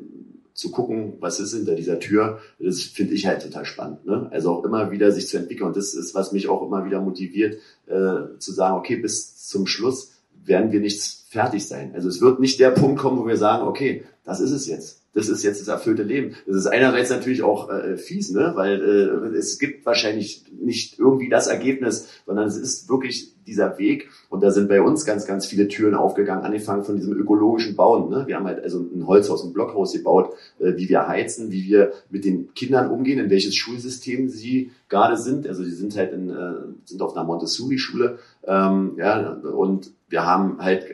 zu 0.52 0.70
gucken, 0.70 1.14
was 1.20 1.40
ist 1.40 1.54
hinter 1.54 1.74
dieser 1.74 2.00
Tür, 2.00 2.40
das 2.58 2.82
finde 2.82 3.14
ich 3.14 3.26
halt 3.26 3.42
total 3.42 3.64
spannend. 3.64 4.04
Ne? 4.04 4.28
Also 4.30 4.50
auch 4.50 4.64
immer 4.64 4.90
wieder 4.90 5.10
sich 5.10 5.26
zu 5.28 5.38
entwickeln. 5.38 5.68
Und 5.68 5.76
das 5.76 5.94
ist, 5.94 6.14
was 6.14 6.32
mich 6.32 6.48
auch 6.48 6.66
immer 6.66 6.84
wieder 6.84 7.00
motiviert, 7.00 7.58
äh, 7.86 8.36
zu 8.38 8.52
sagen, 8.52 8.76
okay, 8.76 8.96
bis 8.96 9.46
zum 9.46 9.66
Schluss 9.66 10.12
werden 10.44 10.70
wir 10.72 10.80
nicht 10.80 11.00
fertig 11.28 11.66
sein. 11.66 11.92
Also 11.94 12.08
es 12.08 12.20
wird 12.20 12.40
nicht 12.40 12.60
der 12.60 12.70
Punkt 12.70 12.98
kommen, 12.98 13.18
wo 13.18 13.26
wir 13.26 13.36
sagen, 13.36 13.66
okay, 13.66 14.04
das 14.24 14.40
ist 14.40 14.50
es 14.50 14.66
jetzt 14.66 14.99
das 15.12 15.28
ist 15.28 15.42
jetzt 15.42 15.60
das 15.60 15.68
erfüllte 15.68 16.02
Leben. 16.02 16.36
Das 16.46 16.56
ist 16.56 16.66
einerseits 16.66 17.10
natürlich 17.10 17.42
auch 17.42 17.68
äh, 17.68 17.96
fies, 17.96 18.30
ne? 18.30 18.52
weil 18.54 18.80
äh, 18.80 19.36
es 19.36 19.58
gibt 19.58 19.84
wahrscheinlich 19.84 20.44
nicht 20.52 20.98
irgendwie 20.98 21.28
das 21.28 21.48
Ergebnis, 21.48 22.08
sondern 22.26 22.46
es 22.46 22.56
ist 22.56 22.88
wirklich 22.88 23.34
dieser 23.44 23.78
Weg. 23.78 24.08
Und 24.28 24.42
da 24.42 24.52
sind 24.52 24.68
bei 24.68 24.80
uns 24.80 25.04
ganz, 25.04 25.26
ganz 25.26 25.46
viele 25.46 25.66
Türen 25.66 25.94
aufgegangen, 25.94 26.44
angefangen 26.44 26.84
von 26.84 26.94
diesem 26.94 27.14
ökologischen 27.14 27.74
Bauen. 27.74 28.08
Ne? 28.08 28.24
Wir 28.28 28.36
haben 28.36 28.46
halt 28.46 28.62
also 28.62 28.78
ein 28.78 29.06
Holzhaus, 29.06 29.44
ein 29.44 29.52
Blockhaus 29.52 29.92
gebaut, 29.92 30.34
äh, 30.60 30.76
wie 30.76 30.88
wir 30.88 31.08
heizen, 31.08 31.50
wie 31.50 31.66
wir 31.66 31.92
mit 32.10 32.24
den 32.24 32.54
Kindern 32.54 32.90
umgehen, 32.90 33.18
in 33.18 33.30
welches 33.30 33.56
Schulsystem 33.56 34.28
sie 34.28 34.70
gerade 34.88 35.16
sind. 35.16 35.48
Also 35.48 35.64
die 35.64 35.70
sind 35.70 35.96
halt 35.96 36.12
in, 36.12 36.30
äh, 36.30 36.52
sind 36.84 37.02
auf 37.02 37.16
einer 37.16 37.24
Montessori-Schule. 37.24 38.18
Ähm, 38.44 38.92
ja, 38.96 39.32
und 39.32 39.90
wir 40.08 40.24
haben 40.24 40.58
halt 40.58 40.86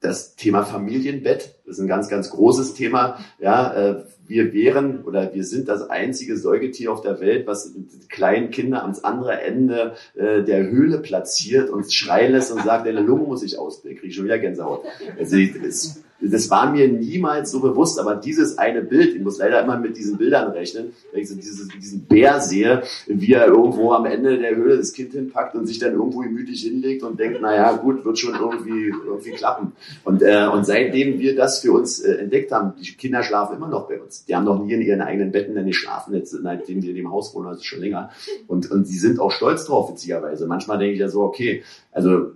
das 0.00 0.36
Thema 0.36 0.64
Familienbett 0.64 1.56
ist 1.64 1.78
ein 1.78 1.88
ganz, 1.88 2.08
ganz 2.08 2.30
großes 2.30 2.74
Thema. 2.74 3.18
Ja, 3.38 3.74
äh, 3.74 4.04
wir 4.26 4.52
wären 4.52 5.04
oder 5.04 5.34
wir 5.34 5.44
sind 5.44 5.68
das 5.68 5.88
einzige 5.88 6.36
Säugetier 6.36 6.92
auf 6.92 7.00
der 7.00 7.20
Welt, 7.20 7.46
was 7.46 7.74
kleinen 8.08 8.50
Kinder 8.50 8.82
ans 8.82 9.02
andere 9.02 9.40
Ende 9.40 9.94
äh, 10.14 10.42
der 10.42 10.68
Höhle 10.68 10.98
platziert 10.98 11.70
und 11.70 11.92
schreien 11.92 12.32
lässt 12.32 12.52
und 12.52 12.62
sagt, 12.62 12.86
deine 12.86 13.00
Lunge 13.00 13.24
muss 13.24 13.42
ich 13.42 13.58
ausbilden. 13.58 13.98
Kriege 13.98 14.10
ich 14.10 14.16
schon 14.16 14.26
wieder 14.26 14.38
Gänsehaut. 14.38 14.84
Also, 15.18 15.36
das, 15.62 16.02
das 16.20 16.50
war 16.50 16.72
mir 16.72 16.88
niemals 16.88 17.50
so 17.50 17.60
bewusst, 17.60 17.98
aber 18.00 18.16
dieses 18.16 18.58
eine 18.58 18.82
Bild, 18.82 19.14
ich 19.14 19.22
muss 19.22 19.38
leider 19.38 19.62
immer 19.62 19.78
mit 19.78 19.96
diesen 19.96 20.18
Bildern 20.18 20.50
rechnen, 20.50 20.92
wenn 21.12 21.22
ich 21.22 21.28
so 21.28 21.36
dieses, 21.36 21.68
diesen 21.68 22.04
Bär 22.06 22.40
sehe, 22.40 22.82
wie 23.06 23.32
er 23.32 23.46
irgendwo 23.46 23.92
am 23.92 24.04
Ende 24.04 24.38
der 24.38 24.56
Höhle 24.56 24.76
das 24.76 24.92
Kind 24.92 25.12
hinpackt 25.12 25.54
und 25.54 25.66
sich 25.66 25.78
dann 25.78 25.92
irgendwo 25.92 26.20
gemütlich 26.20 26.62
hinlegt 26.62 27.04
und 27.04 27.20
denkt, 27.20 27.40
naja, 27.40 27.72
gut, 27.76 28.04
wird 28.04 28.18
schon 28.18 28.34
irgendwie, 28.34 28.92
irgendwie 29.06 29.30
klappen. 29.30 29.72
Und, 30.04 30.22
äh, 30.22 30.48
und 30.52 30.66
seitdem 30.66 31.20
wir 31.20 31.36
das 31.36 31.60
für 31.60 31.72
uns 31.72 32.00
äh, 32.00 32.14
entdeckt 32.14 32.50
haben, 32.50 32.72
die 32.80 32.92
Kinder 32.94 33.22
schlafen 33.22 33.56
immer 33.56 33.68
noch 33.68 33.88
bei 33.88 34.00
uns. 34.00 34.24
Die 34.24 34.34
haben 34.34 34.44
noch 34.44 34.62
nie 34.62 34.72
in 34.72 34.82
ihren 34.82 35.02
eigenen 35.02 35.30
Betten, 35.30 35.54
denn 35.54 35.66
die 35.66 35.72
schlafen 35.72 36.14
jetzt, 36.14 36.30
seitdem 36.30 36.82
wir 36.82 36.90
in 36.90 36.96
dem 36.96 37.10
Haus 37.10 37.34
wohnen, 37.34 37.46
also 37.46 37.62
schon 37.62 37.80
länger. 37.80 38.10
Und, 38.48 38.70
und 38.70 38.86
sie 38.86 38.98
sind 38.98 39.20
auch 39.20 39.30
stolz 39.30 39.66
drauf, 39.66 39.90
witzigerweise. 39.90 40.46
Manchmal 40.46 40.78
denke 40.78 40.94
ich 40.94 41.00
ja 41.00 41.08
so, 41.08 41.22
okay, 41.22 41.62
also 41.92 42.32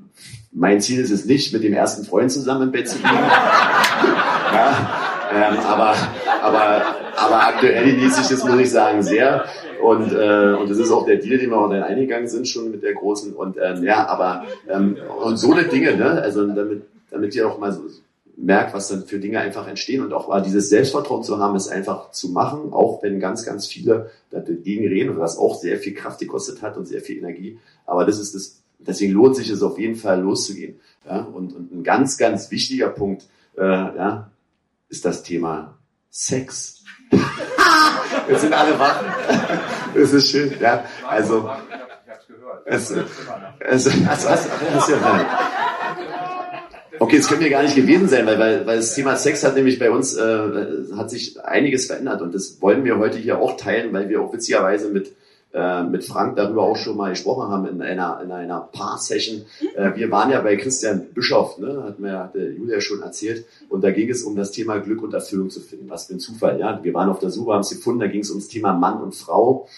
mein 0.52 0.80
Ziel 0.80 1.00
ist 1.00 1.10
es 1.10 1.24
nicht, 1.24 1.52
mit 1.52 1.64
dem 1.64 1.72
ersten 1.72 2.04
Freund 2.04 2.30
zusammen 2.30 2.64
im 2.64 2.72
Bett 2.72 2.88
zu 2.88 2.96
liegen. 2.96 3.08
ja, 3.08 4.90
ähm, 5.34 5.58
aber, 5.60 5.94
aber, 6.42 6.82
aber 7.16 7.48
aktuell 7.48 7.84
genieße 7.84 8.20
ich 8.20 8.28
das, 8.28 8.44
muss 8.44 8.60
ich 8.60 8.70
sagen, 8.70 9.02
sehr. 9.02 9.46
Und, 9.82 10.12
äh, 10.12 10.54
und 10.54 10.70
das 10.70 10.78
ist 10.78 10.92
auch 10.92 11.06
der 11.06 11.16
Deal, 11.16 11.38
den 11.38 11.50
wir 11.50 11.58
auch 11.58 11.70
dann 11.70 11.82
eingegangen 11.82 12.28
sind, 12.28 12.46
schon 12.46 12.70
mit 12.70 12.82
der 12.82 12.94
großen. 12.94 13.32
Und 13.32 13.56
ähm, 13.60 13.82
ja, 13.82 14.06
aber 14.06 14.44
ähm, 14.68 14.96
und 15.24 15.38
so 15.38 15.52
eine 15.52 15.64
Dinge, 15.64 15.96
ne? 15.96 16.22
Also 16.22 16.46
damit, 16.46 16.82
damit 17.10 17.34
ihr 17.34 17.48
auch 17.48 17.58
mal 17.58 17.72
so 17.72 17.82
merkt, 18.36 18.74
was 18.74 18.88
dann 18.88 19.04
für 19.04 19.18
Dinge 19.18 19.40
einfach 19.40 19.66
entstehen 19.68 20.04
und 20.04 20.12
auch 20.12 20.28
mal 20.28 20.42
dieses 20.42 20.68
Selbstvertrauen 20.68 21.22
zu 21.22 21.38
haben, 21.38 21.56
es 21.56 21.68
einfach 21.68 22.10
zu 22.12 22.30
machen, 22.30 22.72
auch 22.72 23.02
wenn 23.02 23.20
ganz, 23.20 23.44
ganz 23.44 23.66
viele 23.66 24.10
dagegen 24.30 24.86
reden, 24.86 25.18
was 25.18 25.38
auch 25.38 25.60
sehr 25.60 25.78
viel 25.78 25.94
Kraft 25.94 26.20
gekostet 26.20 26.62
hat 26.62 26.76
und 26.76 26.86
sehr 26.86 27.00
viel 27.00 27.18
Energie. 27.18 27.58
Aber 27.86 28.04
das 28.04 28.18
ist 28.18 28.34
das 28.34 28.61
Deswegen 28.86 29.12
lohnt 29.12 29.36
sich 29.36 29.48
es 29.50 29.62
auf 29.62 29.78
jeden 29.78 29.96
Fall 29.96 30.20
loszugehen. 30.20 30.80
Ja? 31.06 31.20
Und, 31.20 31.54
und 31.54 31.72
ein 31.72 31.82
ganz, 31.82 32.18
ganz 32.18 32.50
wichtiger 32.50 32.88
Punkt 32.88 33.24
äh, 33.56 33.62
ja, 33.62 34.30
ist 34.88 35.04
das 35.04 35.22
Thema 35.22 35.78
Sex. 36.10 36.84
Jetzt 38.28 38.40
sind 38.42 38.52
alle 38.52 38.78
wach. 38.78 39.02
Das 39.94 40.10
ist 40.14 40.30
schön. 40.30 40.54
Ja, 40.58 40.84
also. 41.06 41.50
Es, 42.64 42.90
Okay, 46.98 47.16
es 47.16 47.28
könnte 47.28 47.44
mir 47.44 47.50
gar 47.50 47.62
nicht 47.62 47.74
gewesen 47.74 48.08
sein, 48.08 48.24
weil, 48.26 48.38
weil, 48.38 48.64
weil 48.64 48.76
das 48.76 48.94
Thema 48.94 49.16
Sex 49.16 49.42
hat 49.44 49.56
nämlich 49.56 49.78
bei 49.78 49.90
uns 49.90 50.16
äh, 50.16 50.48
hat 50.96 51.10
sich 51.10 51.42
einiges 51.44 51.86
verändert 51.86 52.22
und 52.22 52.34
das 52.34 52.62
wollen 52.62 52.84
wir 52.84 52.98
heute 52.98 53.18
hier 53.18 53.38
auch 53.38 53.56
teilen, 53.56 53.92
weil 53.92 54.08
wir 54.08 54.20
auch 54.20 54.32
witzigerweise 54.32 54.88
mit 54.88 55.12
äh, 55.52 55.82
mit 55.82 56.04
Frank 56.04 56.36
darüber 56.36 56.62
auch 56.62 56.76
schon 56.76 56.96
mal 56.96 57.10
gesprochen 57.10 57.50
haben 57.50 57.66
in 57.66 57.82
einer, 57.82 58.20
in 58.22 58.32
einer 58.32 58.60
Paar-Session. 58.60 59.42
Äh, 59.76 59.94
wir 59.94 60.10
waren 60.10 60.30
ja 60.30 60.40
bei 60.40 60.56
Christian 60.56 61.06
Bischoff, 61.14 61.58
ne, 61.58 61.82
hat 61.84 61.98
mir 61.98 62.18
hat 62.18 62.34
der 62.34 62.52
Julia 62.52 62.80
schon 62.80 63.02
erzählt, 63.02 63.44
und 63.68 63.84
da 63.84 63.90
ging 63.90 64.08
es 64.08 64.22
um 64.22 64.36
das 64.36 64.50
Thema 64.50 64.78
Glück 64.78 65.02
und 65.02 65.14
Erfüllung 65.14 65.50
zu 65.50 65.60
finden. 65.60 65.90
Was 65.90 66.06
für 66.06 66.14
ein 66.14 66.20
Zufall, 66.20 66.58
ja. 66.58 66.82
Wir 66.82 66.94
waren 66.94 67.08
auf 67.08 67.18
der 67.18 67.30
Suche, 67.30 67.52
haben 67.52 67.60
es 67.60 67.70
gefunden, 67.70 68.00
da 68.00 68.06
ging 68.06 68.22
es 68.22 68.30
ums 68.30 68.48
Thema 68.48 68.72
Mann 68.72 69.02
und 69.02 69.14
Frau. 69.14 69.68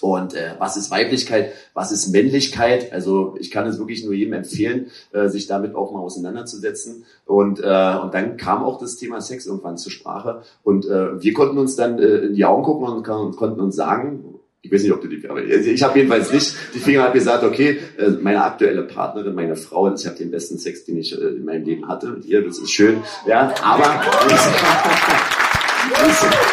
Und 0.00 0.34
äh, 0.34 0.54
was 0.58 0.76
ist 0.76 0.90
Weiblichkeit, 0.90 1.52
was 1.74 1.92
ist 1.92 2.08
Männlichkeit? 2.08 2.92
Also 2.92 3.36
ich 3.38 3.50
kann 3.50 3.66
es 3.66 3.78
wirklich 3.78 4.02
nur 4.04 4.14
jedem 4.14 4.32
empfehlen, 4.32 4.90
äh, 5.12 5.28
sich 5.28 5.46
damit 5.46 5.74
auch 5.74 5.92
mal 5.92 6.00
auseinanderzusetzen. 6.00 7.04
Und, 7.26 7.60
äh, 7.60 7.96
und 8.02 8.14
dann 8.14 8.36
kam 8.38 8.64
auch 8.64 8.78
das 8.78 8.96
Thema 8.96 9.20
Sex 9.20 9.46
irgendwann 9.46 9.76
zur 9.76 9.92
Sprache. 9.92 10.42
Und 10.62 10.86
äh, 10.86 11.22
wir 11.22 11.34
konnten 11.34 11.58
uns 11.58 11.76
dann 11.76 11.98
äh, 11.98 12.16
in 12.18 12.34
die 12.34 12.46
Augen 12.46 12.62
gucken 12.62 12.88
und 12.88 13.36
konnten 13.36 13.60
uns 13.60 13.76
sagen, 13.76 14.29
ich 14.62 14.70
weiß 14.70 14.82
nicht, 14.82 14.92
ob 14.92 15.00
du 15.00 15.08
die, 15.08 15.26
aber 15.28 15.42
ich 15.42 15.82
habe 15.82 15.98
jedenfalls 15.98 16.32
nicht. 16.32 16.54
Die 16.74 16.78
Finger 16.78 17.04
hat 17.04 17.14
gesagt, 17.14 17.44
okay, 17.44 17.78
äh, 17.96 18.10
meine 18.20 18.44
aktuelle 18.44 18.82
Partnerin, 18.82 19.34
meine 19.34 19.56
Frau, 19.56 19.92
ich 19.94 20.06
habe 20.06 20.16
den 20.16 20.30
besten 20.30 20.58
Sex, 20.58 20.84
den 20.84 20.98
ich 20.98 21.12
äh, 21.12 21.28
in 21.28 21.44
meinem 21.44 21.64
Leben 21.64 21.88
hatte 21.88 22.08
mit 22.08 22.26
ihr, 22.26 22.44
das 22.44 22.58
ist 22.58 22.70
schön, 22.70 22.98
ja, 23.26 23.54
aber 23.62 23.84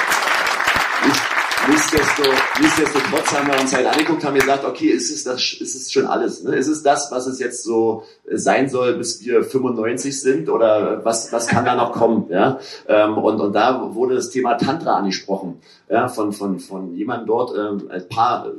nichtsdestotrotz, 2.17 2.61
nichtsdestotrotz 2.61 3.33
haben 3.33 3.47
wir 3.47 3.59
uns 3.59 3.75
halt 3.75 3.87
angeguckt, 3.87 4.23
haben 4.25 4.35
gesagt, 4.35 4.65
okay, 4.65 4.87
ist 4.87 5.11
es 5.11 5.23
das, 5.23 5.41
ist 5.59 5.75
es 5.75 5.91
schon 5.91 6.05
alles? 6.05 6.43
Ne? 6.43 6.55
Ist 6.55 6.67
es 6.67 6.83
das, 6.83 7.11
was 7.11 7.27
es 7.27 7.39
jetzt 7.39 7.63
so 7.63 8.03
sein 8.29 8.69
soll, 8.69 8.97
bis 8.97 9.23
wir 9.23 9.43
95 9.43 10.19
sind? 10.19 10.49
Oder 10.49 11.03
was, 11.05 11.31
was 11.31 11.47
kann 11.47 11.65
da 11.65 11.75
noch 11.75 11.91
kommen? 11.91 12.27
Ja? 12.29 12.59
Ähm, 12.87 13.17
und, 13.17 13.39
und 13.39 13.53
da 13.53 13.93
wurde 13.93 14.15
das 14.15 14.29
Thema 14.29 14.55
Tantra 14.55 14.95
angesprochen, 14.95 15.61
ja, 15.89 16.07
von, 16.07 16.33
von, 16.33 16.59
von 16.59 16.93
jemandem 16.95 17.27
dort, 17.27 17.57
ähm, 17.57 17.89
ein 17.89 18.07
paar 18.07 18.51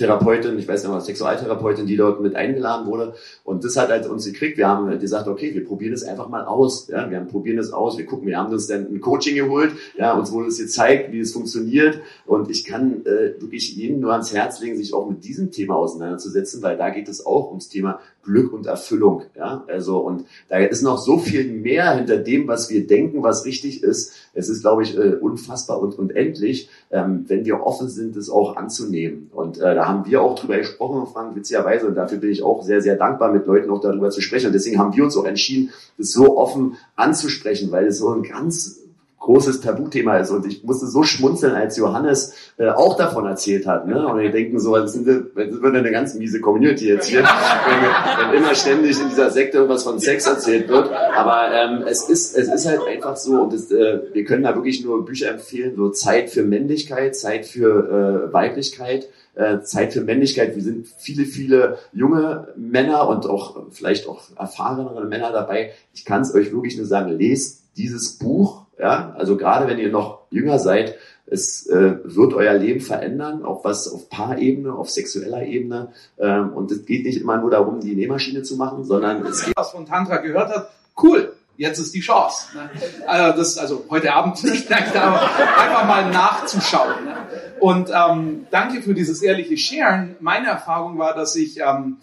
Therapeutin, 0.00 0.58
ich 0.58 0.66
weiß 0.66 0.82
nicht 0.82 0.90
mal, 0.90 1.00
Sexualtherapeutin, 1.02 1.86
die 1.86 1.98
dort 1.98 2.22
mit 2.22 2.34
eingeladen 2.34 2.86
wurde. 2.86 3.12
Und 3.44 3.64
das 3.64 3.76
hat 3.76 3.90
halt 3.90 4.06
uns 4.06 4.24
gekriegt. 4.24 4.56
Wir 4.56 4.66
haben 4.66 4.98
gesagt, 4.98 5.28
okay, 5.28 5.52
wir 5.52 5.62
probieren 5.62 5.92
das 5.92 6.04
einfach 6.04 6.30
mal 6.30 6.44
aus. 6.46 6.88
Ja, 6.88 7.10
wir 7.10 7.18
haben 7.18 7.28
probieren 7.28 7.58
das 7.58 7.70
aus. 7.70 7.98
Wir 7.98 8.06
gucken, 8.06 8.26
wir 8.26 8.38
haben 8.38 8.50
uns 8.50 8.66
dann 8.66 8.86
ein 8.86 9.00
Coaching 9.02 9.36
geholt. 9.36 9.72
Ja, 9.98 10.14
uns 10.14 10.32
wurde 10.32 10.48
es 10.48 10.58
gezeigt, 10.58 11.12
wie 11.12 11.20
es 11.20 11.34
funktioniert. 11.34 12.00
Und 12.24 12.50
ich 12.50 12.64
kann 12.64 13.04
äh, 13.04 13.38
wirklich 13.40 13.76
jedem 13.76 14.00
nur 14.00 14.12
ans 14.12 14.32
Herz 14.32 14.60
legen, 14.60 14.78
sich 14.78 14.94
auch 14.94 15.06
mit 15.06 15.22
diesem 15.22 15.50
Thema 15.50 15.76
auseinanderzusetzen, 15.76 16.62
weil 16.62 16.78
da 16.78 16.88
geht 16.88 17.08
es 17.08 17.26
auch 17.26 17.48
ums 17.48 17.68
Thema 17.68 18.00
Glück 18.22 18.52
und 18.52 18.66
Erfüllung. 18.66 19.22
Ja, 19.36 19.64
also 19.66 19.98
und 19.98 20.24
da 20.48 20.58
ist 20.58 20.82
noch 20.82 20.98
so 20.98 21.18
viel 21.18 21.50
mehr 21.50 21.92
hinter 21.92 22.18
dem, 22.18 22.48
was 22.48 22.70
wir 22.70 22.86
denken, 22.86 23.22
was 23.22 23.44
richtig 23.44 23.82
ist. 23.82 24.14
Es 24.34 24.48
ist, 24.48 24.62
glaube 24.62 24.82
ich, 24.82 24.96
äh, 24.96 25.14
unfassbar 25.14 25.80
und 25.80 25.98
unendlich, 25.98 26.68
ähm, 26.90 27.24
wenn 27.28 27.44
wir 27.44 27.64
offen 27.64 27.88
sind, 27.88 28.16
es 28.16 28.30
auch 28.30 28.56
anzunehmen. 28.56 29.30
Und 29.32 29.58
äh, 29.58 29.74
da 29.74 29.86
haben 29.86 30.06
wir 30.06 30.22
auch 30.22 30.38
drüber 30.38 30.58
gesprochen, 30.58 31.06
Frank, 31.12 31.34
witzigerweise, 31.36 31.86
und 31.86 31.94
dafür 31.94 32.18
bin 32.18 32.30
ich 32.30 32.42
auch 32.42 32.62
sehr, 32.62 32.82
sehr 32.82 32.96
dankbar, 32.96 33.32
mit 33.32 33.46
Leuten 33.46 33.70
auch 33.70 33.80
darüber 33.80 34.10
zu 34.10 34.20
sprechen. 34.20 34.48
Und 34.48 34.52
deswegen 34.52 34.78
haben 34.78 34.96
wir 34.96 35.04
uns 35.04 35.16
auch 35.16 35.24
entschieden, 35.24 35.70
das 35.98 36.12
so 36.12 36.36
offen 36.36 36.76
anzusprechen, 36.96 37.70
weil 37.72 37.86
es 37.86 37.98
so 37.98 38.10
ein 38.10 38.22
ganz 38.22 38.80
großes 39.20 39.60
Tabuthema 39.60 40.16
ist. 40.16 40.30
Und 40.30 40.46
ich 40.46 40.64
musste 40.64 40.86
so 40.86 41.02
schmunzeln, 41.02 41.54
als 41.54 41.76
Johannes 41.76 42.34
äh, 42.56 42.68
auch 42.68 42.96
davon 42.96 43.26
erzählt 43.26 43.66
hat. 43.66 43.86
Ne? 43.86 44.06
Und 44.06 44.18
wir 44.18 44.30
denken 44.30 44.58
so, 44.58 44.74
das, 44.74 44.94
sind, 44.94 45.06
das 45.06 45.26
wird 45.34 45.76
eine 45.76 45.90
ganz 45.90 46.14
miese 46.14 46.40
Community 46.40 46.88
jetzt 46.88 47.06
hier, 47.06 47.22
wenn, 47.22 48.30
wenn 48.32 48.42
immer 48.42 48.54
ständig 48.54 48.98
in 49.00 49.10
dieser 49.10 49.30
Sekte 49.30 49.58
irgendwas 49.58 49.84
von 49.84 50.00
Sex 50.00 50.26
erzählt 50.26 50.68
wird. 50.68 50.90
Aber 50.90 51.52
ähm, 51.52 51.84
es, 51.86 52.08
ist, 52.08 52.36
es 52.36 52.48
ist 52.48 52.66
halt 52.66 52.80
einfach 52.88 53.16
so, 53.16 53.42
und 53.42 53.52
das, 53.52 53.70
äh, 53.70 54.00
wir 54.12 54.24
können 54.24 54.42
da 54.42 54.54
wirklich 54.54 54.82
nur 54.84 55.04
Bücher 55.04 55.30
empfehlen, 55.30 55.76
so 55.76 55.90
Zeit 55.90 56.30
für 56.30 56.42
Männlichkeit, 56.42 57.14
Zeit 57.14 57.46
für 57.46 58.28
äh, 58.30 58.32
Weiblichkeit. 58.32 59.08
Äh, 59.36 59.60
Zeit 59.60 59.92
für 59.92 60.00
Männlichkeit. 60.00 60.56
Wir 60.56 60.62
sind 60.62 60.88
viele, 60.98 61.24
viele 61.24 61.78
junge 61.92 62.48
Männer 62.56 63.08
und 63.08 63.26
auch 63.26 63.70
vielleicht 63.70 64.08
auch 64.08 64.22
erfahrenere 64.36 65.06
Männer 65.06 65.30
dabei. 65.30 65.70
Ich 65.94 66.04
kann 66.04 66.22
es 66.22 66.34
euch 66.34 66.52
wirklich 66.52 66.76
nur 66.76 66.86
sagen, 66.86 67.16
lest 67.16 67.62
dieses 67.76 68.18
Buch 68.18 68.66
ja, 68.80 69.14
also 69.16 69.36
gerade 69.36 69.66
wenn 69.66 69.78
ihr 69.78 69.90
noch 69.90 70.26
jünger 70.30 70.58
seid, 70.58 70.96
es 71.26 71.66
äh, 71.68 71.98
wird 72.02 72.34
euer 72.34 72.54
Leben 72.54 72.80
verändern, 72.80 73.44
auch 73.44 73.64
was 73.64 73.86
auf 73.92 74.08
Paarebene, 74.08 74.72
auf 74.72 74.90
sexueller 74.90 75.44
Ebene. 75.44 75.92
Ähm, 76.18 76.52
und 76.52 76.72
es 76.72 76.84
geht 76.86 77.04
nicht 77.04 77.20
immer 77.20 77.36
nur 77.36 77.50
darum, 77.50 77.80
die 77.80 77.94
Nähmaschine 77.94 78.42
zu 78.42 78.56
machen, 78.56 78.84
sondern 78.84 79.24
es 79.26 79.44
geht. 79.44 79.56
Was 79.56 79.70
von 79.70 79.86
Tantra 79.86 80.16
gehört 80.16 80.50
hat, 80.50 80.70
cool, 81.00 81.32
jetzt 81.56 81.78
ist 81.78 81.94
die 81.94 82.00
Chance. 82.00 82.48
Ne? 82.54 82.70
Also, 83.06 83.38
das, 83.38 83.58
also 83.58 83.84
heute 83.90 84.12
Abend 84.12 84.42
nicht, 84.42 84.72
aber 84.96 85.20
einfach 85.22 85.86
mal 85.86 86.10
nachzuschauen. 86.10 87.04
Ne? 87.04 87.16
Und 87.60 87.90
ähm, 87.90 88.46
danke 88.50 88.82
für 88.82 88.94
dieses 88.94 89.22
ehrliche 89.22 89.56
Sharen. 89.56 90.16
Meine 90.18 90.48
Erfahrung 90.48 90.98
war, 90.98 91.14
dass 91.14 91.36
ich 91.36 91.60
ähm, 91.60 91.98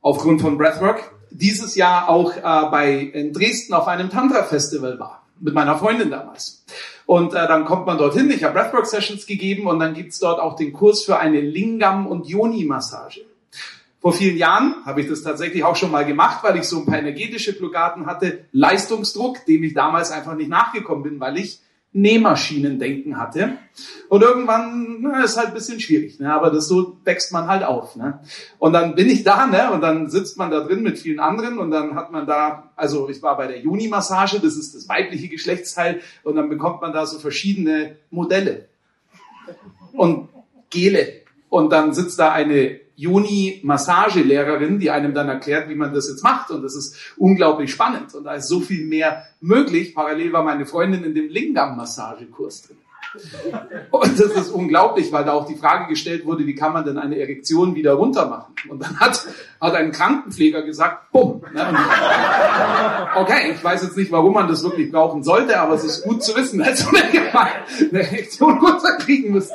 aufgrund 0.00 0.40
von 0.40 0.58
Breathwork 0.58 1.12
dieses 1.30 1.76
Jahr 1.76 2.08
auch 2.08 2.36
äh, 2.36 2.40
bei 2.70 2.94
in 2.94 3.32
Dresden 3.32 3.74
auf 3.74 3.86
einem 3.86 4.10
Tantra-Festival 4.10 4.98
war 4.98 5.21
mit 5.42 5.54
meiner 5.54 5.76
Freundin 5.76 6.10
damals. 6.10 6.64
Und 7.04 7.34
äh, 7.34 7.46
dann 7.48 7.64
kommt 7.64 7.86
man 7.86 7.98
dorthin. 7.98 8.30
Ich 8.30 8.44
habe 8.44 8.54
Breathwork 8.54 8.86
Sessions 8.86 9.26
gegeben 9.26 9.66
und 9.66 9.80
dann 9.80 9.92
gibt's 9.92 10.18
dort 10.18 10.40
auch 10.40 10.56
den 10.56 10.72
Kurs 10.72 11.02
für 11.02 11.18
eine 11.18 11.40
Lingam- 11.40 12.06
und 12.06 12.26
Yoni-Massage. 12.26 13.20
Vor 14.00 14.12
vielen 14.12 14.36
Jahren 14.36 14.76
habe 14.84 15.00
ich 15.00 15.08
das 15.08 15.22
tatsächlich 15.22 15.62
auch 15.62 15.76
schon 15.76 15.90
mal 15.90 16.04
gemacht, 16.04 16.42
weil 16.42 16.56
ich 16.56 16.64
so 16.64 16.78
ein 16.78 16.86
paar 16.86 16.98
energetische 16.98 17.56
Blockaden 17.56 18.06
hatte. 18.06 18.46
Leistungsdruck, 18.52 19.44
dem 19.46 19.62
ich 19.62 19.74
damals 19.74 20.10
einfach 20.10 20.34
nicht 20.34 20.48
nachgekommen 20.48 21.02
bin, 21.02 21.20
weil 21.20 21.38
ich 21.38 21.60
Nähmaschinendenken 21.94 23.18
hatte. 23.18 23.58
Und 24.08 24.22
irgendwann 24.22 24.98
na, 25.00 25.22
ist 25.24 25.36
halt 25.36 25.48
ein 25.48 25.54
bisschen 25.54 25.80
schwierig, 25.80 26.20
ne? 26.20 26.32
aber 26.32 26.50
das 26.50 26.66
so 26.66 26.96
wächst 27.04 27.32
man 27.32 27.48
halt 27.48 27.64
auf. 27.64 27.96
Ne? 27.96 28.20
Und 28.58 28.72
dann 28.72 28.94
bin 28.94 29.08
ich 29.08 29.24
da, 29.24 29.46
ne? 29.46 29.70
und 29.72 29.82
dann 29.82 30.08
sitzt 30.08 30.38
man 30.38 30.50
da 30.50 30.60
drin 30.60 30.82
mit 30.82 30.98
vielen 30.98 31.20
anderen 31.20 31.58
und 31.58 31.70
dann 31.70 31.94
hat 31.94 32.10
man 32.10 32.26
da, 32.26 32.70
also 32.76 33.08
ich 33.08 33.22
war 33.22 33.36
bei 33.36 33.46
der 33.46 33.60
Juni-Massage, 33.60 34.40
das 34.40 34.56
ist 34.56 34.74
das 34.74 34.88
weibliche 34.88 35.28
Geschlechtsteil, 35.28 36.00
und 36.22 36.36
dann 36.36 36.48
bekommt 36.48 36.80
man 36.80 36.92
da 36.92 37.04
so 37.04 37.18
verschiedene 37.18 37.96
Modelle 38.10 38.68
und 39.92 40.28
Gele. 40.70 41.22
Und 41.50 41.70
dann 41.70 41.92
sitzt 41.92 42.18
da 42.18 42.32
eine 42.32 42.80
Juni-Massagelehrerin, 42.96 44.78
die 44.78 44.90
einem 44.90 45.14
dann 45.14 45.28
erklärt, 45.28 45.68
wie 45.68 45.74
man 45.74 45.94
das 45.94 46.08
jetzt 46.08 46.22
macht. 46.22 46.50
Und 46.50 46.62
das 46.62 46.74
ist 46.74 46.96
unglaublich 47.16 47.70
spannend. 47.72 48.14
Und 48.14 48.24
da 48.24 48.34
ist 48.34 48.48
so 48.48 48.60
viel 48.60 48.86
mehr 48.86 49.26
möglich. 49.40 49.94
Parallel 49.94 50.32
war 50.32 50.44
meine 50.44 50.66
Freundin 50.66 51.04
in 51.04 51.14
dem 51.14 51.28
Lingam-Massagekurs 51.28 52.62
drin. 52.62 52.76
Und 53.90 54.18
das 54.18 54.32
ist 54.32 54.50
unglaublich, 54.50 55.12
weil 55.12 55.24
da 55.24 55.32
auch 55.32 55.46
die 55.46 55.56
Frage 55.56 55.88
gestellt 55.88 56.24
wurde, 56.24 56.46
wie 56.46 56.54
kann 56.54 56.72
man 56.72 56.84
denn 56.84 56.96
eine 56.96 57.18
Erektion 57.18 57.74
wieder 57.74 57.94
runter 57.94 58.26
machen? 58.26 58.54
Und 58.68 58.82
dann 58.82 58.98
hat, 59.00 59.26
hat 59.60 59.74
ein 59.74 59.92
Krankenpfleger 59.92 60.62
gesagt, 60.62 61.12
bumm. 61.12 61.42
Ne? 61.52 61.78
Okay, 63.16 63.52
ich 63.54 63.62
weiß 63.62 63.82
jetzt 63.82 63.96
nicht, 63.96 64.10
warum 64.10 64.32
man 64.32 64.48
das 64.48 64.62
wirklich 64.62 64.90
brauchen 64.90 65.22
sollte, 65.22 65.60
aber 65.60 65.74
es 65.74 65.84
ist 65.84 66.04
gut 66.04 66.22
zu 66.22 66.34
wissen, 66.36 66.60
ihr 67.12 67.30
mal 67.34 67.48
eine 67.80 68.00
Erektion 68.02 68.58
runterkriegen 68.58 69.32
müsst. 69.32 69.52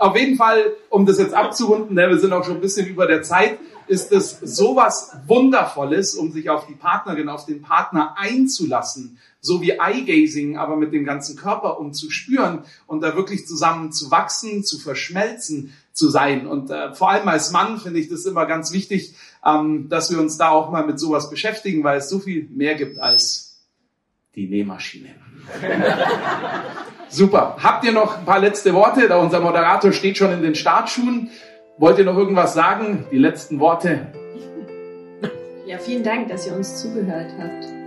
Auf 0.00 0.16
jeden 0.16 0.36
Fall, 0.36 0.76
um 0.88 1.04
das 1.04 1.18
jetzt 1.18 1.34
abzurunden, 1.34 1.94
ne, 1.94 2.08
wir 2.08 2.18
sind 2.18 2.32
auch 2.32 2.42
schon 2.42 2.54
ein 2.54 2.60
bisschen 2.62 2.86
über 2.86 3.06
der 3.06 3.22
Zeit, 3.22 3.58
ist 3.86 4.12
es 4.12 4.38
sowas 4.40 5.12
Wundervolles, 5.26 6.14
um 6.14 6.32
sich 6.32 6.48
auf 6.48 6.66
die 6.66 6.74
Partnerin, 6.74 7.28
auf 7.28 7.44
den 7.44 7.60
Partner 7.60 8.14
einzulassen, 8.16 9.18
so 9.42 9.60
wie 9.60 9.72
Eye-Gazing, 9.72 10.56
aber 10.56 10.76
mit 10.76 10.94
dem 10.94 11.04
ganzen 11.04 11.36
Körper, 11.36 11.78
um 11.78 11.92
zu 11.92 12.10
spüren 12.10 12.64
und 12.86 13.02
da 13.02 13.14
wirklich 13.14 13.46
zusammen 13.46 13.92
zu 13.92 14.10
wachsen, 14.10 14.64
zu 14.64 14.78
verschmelzen, 14.78 15.74
zu 15.92 16.08
sein. 16.08 16.46
Und 16.46 16.70
äh, 16.70 16.94
vor 16.94 17.10
allem 17.10 17.28
als 17.28 17.50
Mann 17.50 17.78
finde 17.78 18.00
ich 18.00 18.08
das 18.08 18.24
immer 18.24 18.46
ganz 18.46 18.72
wichtig, 18.72 19.14
ähm, 19.44 19.90
dass 19.90 20.10
wir 20.10 20.18
uns 20.18 20.38
da 20.38 20.48
auch 20.48 20.70
mal 20.70 20.86
mit 20.86 20.98
sowas 20.98 21.28
beschäftigen, 21.28 21.84
weil 21.84 21.98
es 21.98 22.08
so 22.08 22.20
viel 22.20 22.48
mehr 22.50 22.74
gibt 22.74 22.98
als 22.98 23.49
die 24.34 24.48
Nähmaschine. 24.48 25.10
Super. 27.08 27.56
Habt 27.60 27.84
ihr 27.84 27.92
noch 27.92 28.18
ein 28.18 28.24
paar 28.24 28.38
letzte 28.38 28.72
Worte? 28.74 29.08
Da 29.08 29.18
unser 29.18 29.40
Moderator 29.40 29.92
steht 29.92 30.16
schon 30.16 30.32
in 30.32 30.42
den 30.42 30.54
Startschuhen. 30.54 31.30
Wollt 31.78 31.98
ihr 31.98 32.04
noch 32.04 32.16
irgendwas 32.16 32.54
sagen? 32.54 33.06
Die 33.10 33.18
letzten 33.18 33.58
Worte. 33.58 34.12
Ja, 35.66 35.78
vielen 35.78 36.02
Dank, 36.02 36.28
dass 36.28 36.46
ihr 36.46 36.54
uns 36.54 36.80
zugehört 36.80 37.30
habt. 37.38 37.80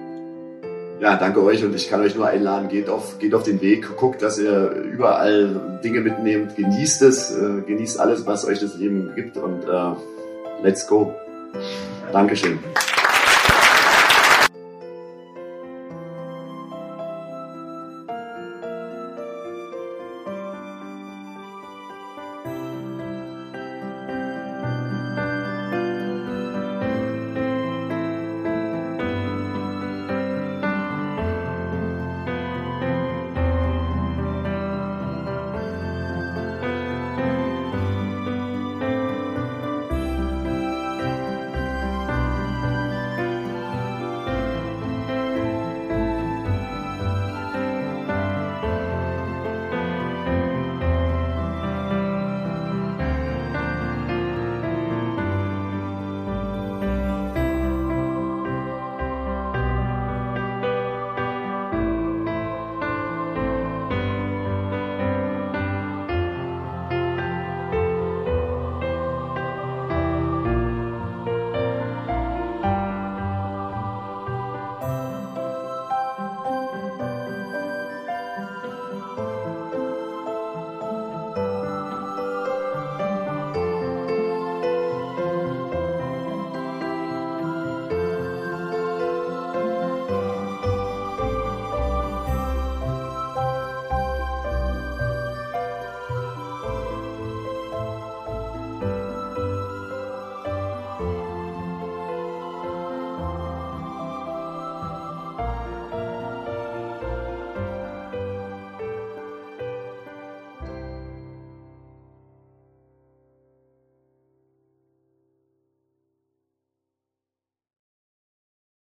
Ja, 0.99 1.17
danke 1.17 1.43
euch 1.43 1.63
und 1.65 1.75
ich 1.75 1.89
kann 1.89 1.99
euch 1.99 2.15
nur 2.15 2.27
einladen, 2.27 2.69
geht 2.69 2.87
auf, 2.87 3.19
geht 3.19 3.33
auf 3.33 3.43
den 3.43 3.59
Weg, 3.61 3.97
guckt, 3.97 4.21
dass 4.21 4.39
ihr 4.39 4.69
überall 4.71 5.79
Dinge 5.83 5.99
mitnehmt, 5.99 6.55
genießt 6.55 7.01
es, 7.01 7.35
äh, 7.35 7.61
genießt 7.67 7.99
alles, 7.99 8.25
was 8.25 8.45
euch 8.45 8.61
das 8.61 8.77
Leben 8.77 9.11
gibt 9.13 9.35
und 9.35 9.63
äh, 9.63 9.91
let's 10.61 10.87
go. 10.87 11.13
Dankeschön. 12.13 12.59